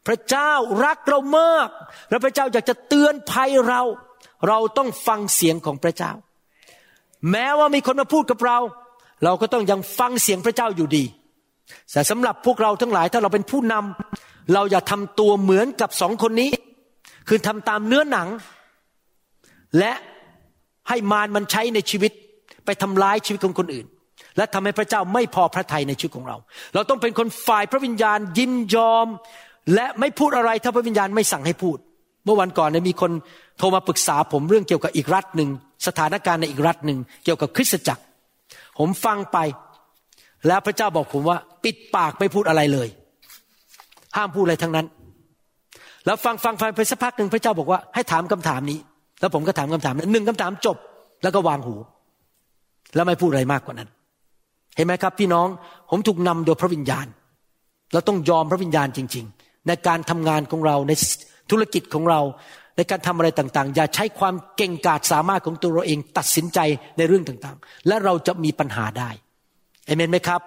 [0.07, 0.51] พระเจ้า
[0.85, 1.69] รักเรามาก
[2.09, 3.81] และพระเจ้าอยากจะเตือนภัยเรา
[4.47, 6.11] เราต้องฟังเสียงของพระเจ้า
[7.31, 8.57] แม้ว่ามีคนมาพูดกับเรา
[9.23, 11.05] เราก็ต้องยังฟังเสียงพระเจ้าอยู่ดี
[11.91, 16.51] แต่สำหรับพวกเราทั้งหลายถ้าเราเป็นผู้นำเราอย่าทำตัวเหมือนกับสองคนนี้
[17.27, 18.27] คือทำตามเนื้อหนัง
[19.79, 19.93] และ
[20.89, 22.11] ให้มารมันใช้ในชีวิต
[22.65, 23.85] ไปทำร้ายชีวิตของคนอื่น
[24.37, 26.37] และทำให้พระเจ้าไม่พอพระทัยในชีวิตของเรา
[26.73, 29.07] เราต้องเป็นคนฝ่ายพระวิญญาณ ยินยอม
[29.73, 31.77] และไม่พูดอะไรถ้าพระวิญญาณไม่สั่งให้พูด
[32.25, 33.11] เมื่อวันก่อนเนี่ยมีคน
[33.57, 35.49] โทรมาปรึกษาผมเรื่องเกี่ยวกับอีกรัฐหนึ่ง
[35.87, 38.03] สถานการณ์ในอีกรัฐหนึ่งเกี่ยวกับคริสตจักร
[38.79, 39.37] ผมฟังไป
[40.47, 42.87] แล้วพระเจ้าบอกผมว่า ปิดปากไม่พูดอะไรเลย
[44.15, 44.85] ห้ามพูดอะไรทั้งนั้น
[46.05, 48.79] แล้วฟังฟังฟังไปสักพักหนึ่งพระเจ้าบอกว่าให้ถามคำถามนี้
[49.21, 50.77] แล้วผมก็ถามคำถามนั้นหนึ่งคำถามจบ
[51.23, 51.75] แล้วก็วางหู
[52.95, 53.89] แล้วไม่พูดอะไรมากกว่านั้น
[54.75, 55.47] เห็นไหมครับ พี่น้อง
[55.89, 57.07] ผมถูกนำโดยพระวิญญาณ
[57.93, 59.36] เราต้องยอมพระวิญญาณจริงๆ
[59.67, 60.91] ในการทำงานของเราใน
[61.51, 62.21] ธุรกิจของเรา
[62.77, 66.59] ในการทำอะไรต่างๆ อย่าใช้ความเก่งกาจสามารถของตัวเราเองตัดสินใจ
[66.97, 69.09] ในเรื่องต่างๆ และเราจะมีปัญหาได้
[69.85, 70.41] เอเมนไหมครับ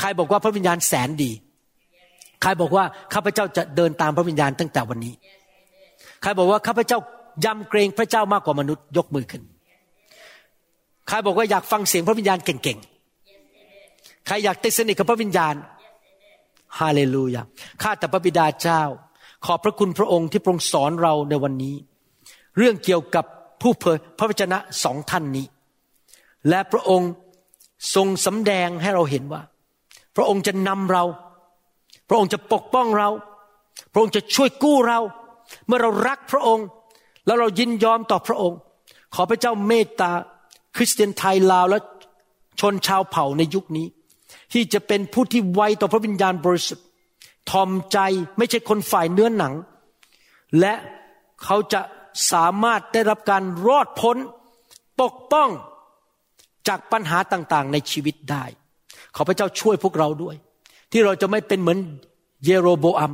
[0.00, 1.30] ใครบอกว่าพระวิญญาณแสนดี
[2.42, 2.84] ใครบอกว่า
[3.14, 5.14] ข้าพเจ้าจะเดินตามพระวิญญาณตั้งแต่วันนี้
[6.22, 6.98] ใครบอกว่าข้าพเจ้า
[7.44, 9.42] ยำเกรงพระเจ้ามากกว่ามนุษย์ยกมือขึ้น
[11.08, 15.54] ใครบอกว่าอยากฟังเสียงพระวิญญาณเก่งๆ ใครอยากติดสนิทกับพระวิญญาณ
[16.78, 17.42] ฮาเลลูยา
[17.82, 18.82] ข้าแต่พระบิดาเจ้า
[19.46, 21.76] ขอบพระคุณพระองค์ที่ทรงสอนเราในวันนี้
[22.56, 23.24] เรื่องเกี่ยวกับ
[23.62, 25.46] ผู้เผยพระวจนะสองท่านนี้
[26.48, 27.10] และพระองค์
[27.94, 29.42] ทรงสำแดงให้เราเห็นว่า
[30.16, 31.04] พระองค์จะนำเรา
[32.08, 33.08] พระองค์จะปกป้องเรา
[33.92, 34.98] พระองค์จะช่วยกู้เรา
[35.66, 36.66] เมื่อเรารักพระองค์
[37.26, 38.58] แล้วเรายินยอมต่อพระองค์
[39.14, 40.10] ขอพระเจ้าเมตตา
[40.76, 41.78] คริสเตียนไทยลาวและ
[42.60, 43.86] ชนชาวเผ่าในยุคนี้
[44.52, 46.86] ที่จะเป็นผู้ที่ไวต่อพระวิญญาณบริสุทธิ์
[47.50, 47.98] ทอมใจ
[48.38, 49.54] ไม่ใช่คนฝ่ายเนื้อหนัง
[50.60, 50.74] และ
[51.44, 51.80] เขาจะ
[52.32, 54.16] สามารถได้รับการรอดพ้น
[55.00, 55.48] ปกป้อง
[56.68, 58.44] จากปัญหาต่างๆ ในชีวิตได้
[59.16, 60.36] ขอพระเจ้าช่วยพวกเราด้วย
[60.92, 61.78] ที่เราจะไม่เป็นเหมือน
[62.44, 63.12] เยโรโบอัม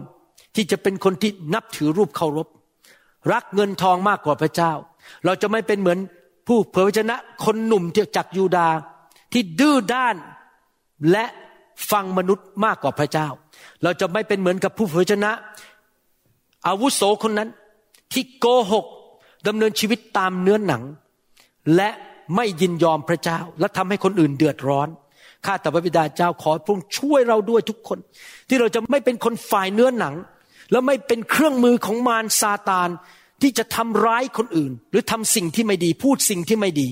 [0.55, 2.49] ที่จะเป็นคนที่นับถือรูปเคารพ
[3.33, 4.73] รักเงินทองมากกว่าพระเจ้า
[5.25, 5.99] เราจะไม่เป็นเหมือน
[6.47, 8.69] ผู้เผยวจนะคนหนุ่มที่จากยูดา
[9.33, 10.17] ที่ดื้อด้าน
[11.13, 11.25] และ
[11.91, 13.29] ฟังมนุษย์มากกว่าพระเจ้า
[13.83, 15.33] เราจะไม่เป็นเหมือนกับผู้เผยชนะ
[16.67, 17.49] อาวุโสคนนั้น
[18.13, 18.87] ที่โกหก
[19.47, 20.83] ดำเนินชีวิตตามเนื้อหนัง
[21.77, 21.91] และ
[22.37, 24.89] ไม่ยินยอมพระเจ้า และทำให้คนอื่นเดือดร้อน
[25.45, 27.99] ข้าแต่พระบิดาเจ้าขอพระองค์ช่วยเราด้วยทุกคน
[28.49, 30.15] ที่เราจะไม่เป็นคนฝ่ายเนื้อหนัง
[30.71, 32.89] แล้วไม่เป็นเครื่องมือของมารซาตาน
[33.43, 36.89] ที่จะทำร้ายคนอื่น หรือทำสิ่งที่ไม่ดีพูดสิ่งที่ไม่ดี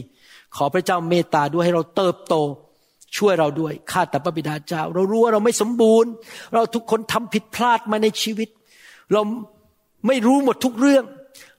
[0.56, 2.34] ขอพระเจ้าเมตตาด้วยให้เราเติบโต
[3.16, 6.10] ช่วยเราด้วย ข้าแต่พระบิดาเจ้า เรารู้ว่าเราไม่สมบูรณ์
[6.54, 8.48] เราทุกคนทำผิดพลาดมาในชีวิต
[9.12, 9.22] เรา
[10.06, 11.04] ไม่รู้หมดทุกเรื่อง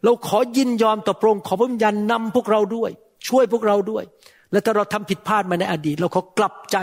[0.04, 2.92] เราขอยินยอมต่อพระองค์ขอพระวิญญาณนำพวกเราด้วย
[3.28, 4.04] ช่วยพวกเราด้วย
[4.52, 6.78] และถ้าเราทำผิดพลาดมาในอดีต เราขอกลับใจ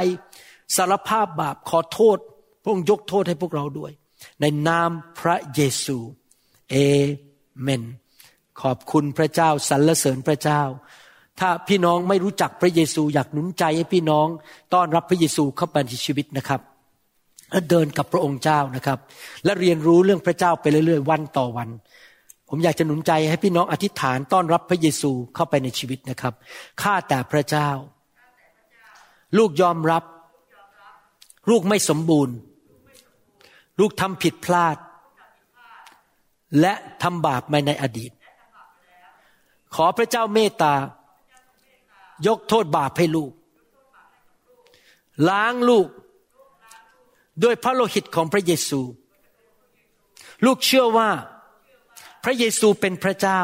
[0.77, 2.19] สารภาพบาปขอโทษ
[2.63, 3.93] พระองค์ยกโทษให้พวกเราด้วย
[4.41, 5.99] ในนามพระเยซู
[6.71, 6.77] เอ
[7.63, 7.83] เมน
[8.63, 10.63] ขอบคุณพระเจ้าสรรเสริญพระเจ้า
[11.41, 14.27] ถ้าพี่น้องไม่รู้จักพระเยซูอยากหนุนใจให้พี่น้อง
[14.75, 16.61] ต้อนรับพระเยซูเข้าไปในชีวิตนะครับ
[17.51, 18.99] และเดินกับพระองค์เจ้านะครับ
[19.45, 21.69] และเรียนรู้เรื่องพระเจ้าไปเรื่อยๆ วันต่อวัน
[22.49, 26.35] ผมอยากจะหนุนใจให้พี่น้องอธิษฐานต้อนรับพระเยซูเข้าไปในชีวิตนะครับ
[26.83, 27.69] ข้าแต่พระเจ้า
[29.39, 30.05] ลูกยอมรับ
[31.51, 32.35] ลูกไม่สมบูรณ์
[33.81, 34.77] ลูกทำผิดพลาด
[36.61, 38.13] และทำบาปมาในอดีต
[39.75, 40.75] ขอพระเจ้าเมตตา
[42.27, 43.33] ยกโทษบาปให้ลูก
[45.29, 45.89] ล้างลูก
[47.43, 48.81] ด้วยพระโลหิตของพระเยซู
[50.45, 51.11] ลูกเชื่อว่า
[52.25, 53.41] พระเยซูเป็นพระเจ้า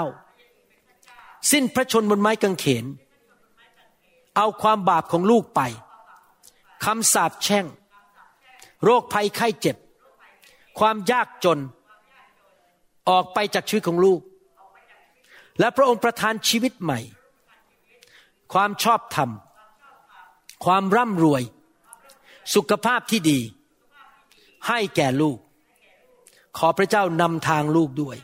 [1.50, 2.84] สิ้นพระชนบนไม้กางเขน
[4.36, 5.60] เอาความบาปของลูกไป
[6.84, 7.66] คำสาปแช่ง
[8.84, 9.76] โรคภัยไข้เจ็บ
[10.78, 11.58] ความยากจน
[13.08, 14.20] ออกไปจากชีวิตของลูก
[15.58, 17.00] และพระองค์ประทานชีวิตใหม่
[18.53, 19.30] ความชอบธรรม
[20.64, 21.42] ความร่ำรวย
[22.55, 23.38] สุขภาพที่ดี
[24.68, 25.38] ให้แก่ลูก
[26.59, 28.16] ขอพระเจ้านำทางลูกด้วย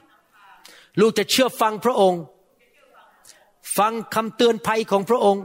[1.01, 2.23] ลูกจะเชื่อฟังพระองค์
[3.79, 5.45] ฟังคำเตือนภัยของพระองค์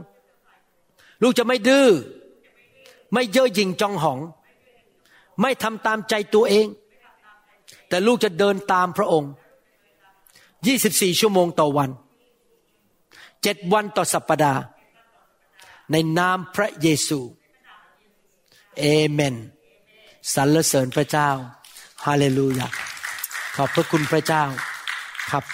[1.22, 1.88] ลูกจะไม่ดื้อ
[3.12, 4.18] ไม่เย่อหยิ่งจองหอง
[5.40, 6.66] ไม่ทำตามใจตัวเอง
[7.88, 9.30] แต่ลูกจะเดินตามพระองค์
[10.44, 11.90] 24 ชั่วโมงต่อวัน
[13.42, 14.60] เจ็ดวันต่อสัปปดาห์
[15.92, 17.20] ในนามพระเยซู
[18.78, 19.34] เอเมน
[20.34, 21.30] สรรเสริญพระเจ้า
[22.06, 22.68] ฮาเลลูยา
[23.56, 24.44] ขอบพระคุณพระเจ้า
[25.30, 25.44] ครับ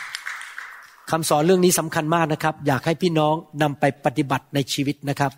[1.10, 5.32] คำสอนเรื่องนี้สำคัญมากนะครับ อยากให้พี่น้องนำไปปฏิบัติในชีวิตนะครับ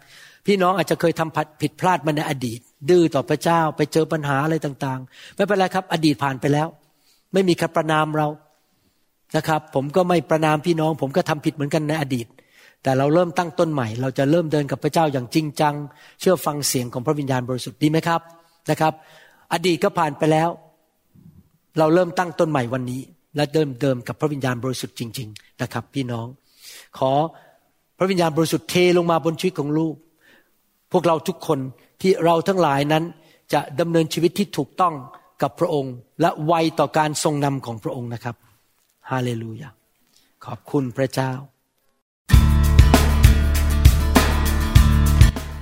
[0.46, 6.68] พี่น้องอาจจะเคยทำผิดพลาดมาในอดีต ดื้อต่อพระเจ้าไปเจอปัญหาอะไรต่างๆ ไม่เป็นไรครับ อดีตผ่านไปแล้ว
[7.32, 8.28] ไม่มีใครประนามเรา
[9.36, 12.26] นะครับ ผมก็ไม่ประนามพี่น้อง ผมก็ทำผิดเหมือนกันในอดีต
[12.82, 15.74] แต่เราเริ่มตั้งต้นใหม่ เราจะเริ่มเดินกับพระเจ้าอย่างจริงจัง
[16.20, 18.20] เชื่อฟังเสียงของพระวิญญาณบริสุทธิ์ดีไหมครับ
[18.70, 18.92] นะครับ
[19.52, 20.48] อดีตก็ผ่านไปแล้ว
[21.78, 23.00] เราเริ่มตั้งต้นใหม่วันนี้
[23.36, 26.26] และเดิมเดิมกับพระวิญญาณบริสุทธิ์จริง ๆ นะครับ พี่น้อง
[26.98, 27.12] ขอ
[27.98, 29.94] พระวิญญาณบริสุทธิ์เทลงมาบนชีวิตของลูก
[30.92, 31.58] พวกเราทุกคน
[32.00, 33.04] ที่เราทั้งหลายนั้น
[33.52, 34.94] จะดำเนินชีวิตที่ถูกต้อง
[35.42, 38.36] กับพระองค์ และไวต่อการทรงนำของพระองค์นะครับ
[39.10, 39.68] ฮาเลลูยา
[40.44, 41.32] ขอบคุณพระเจ้า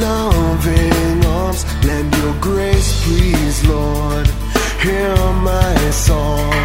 [0.00, 1.64] loving arms.
[1.84, 4.26] Lend your grace, please, Lord.
[4.82, 6.55] Hear my song.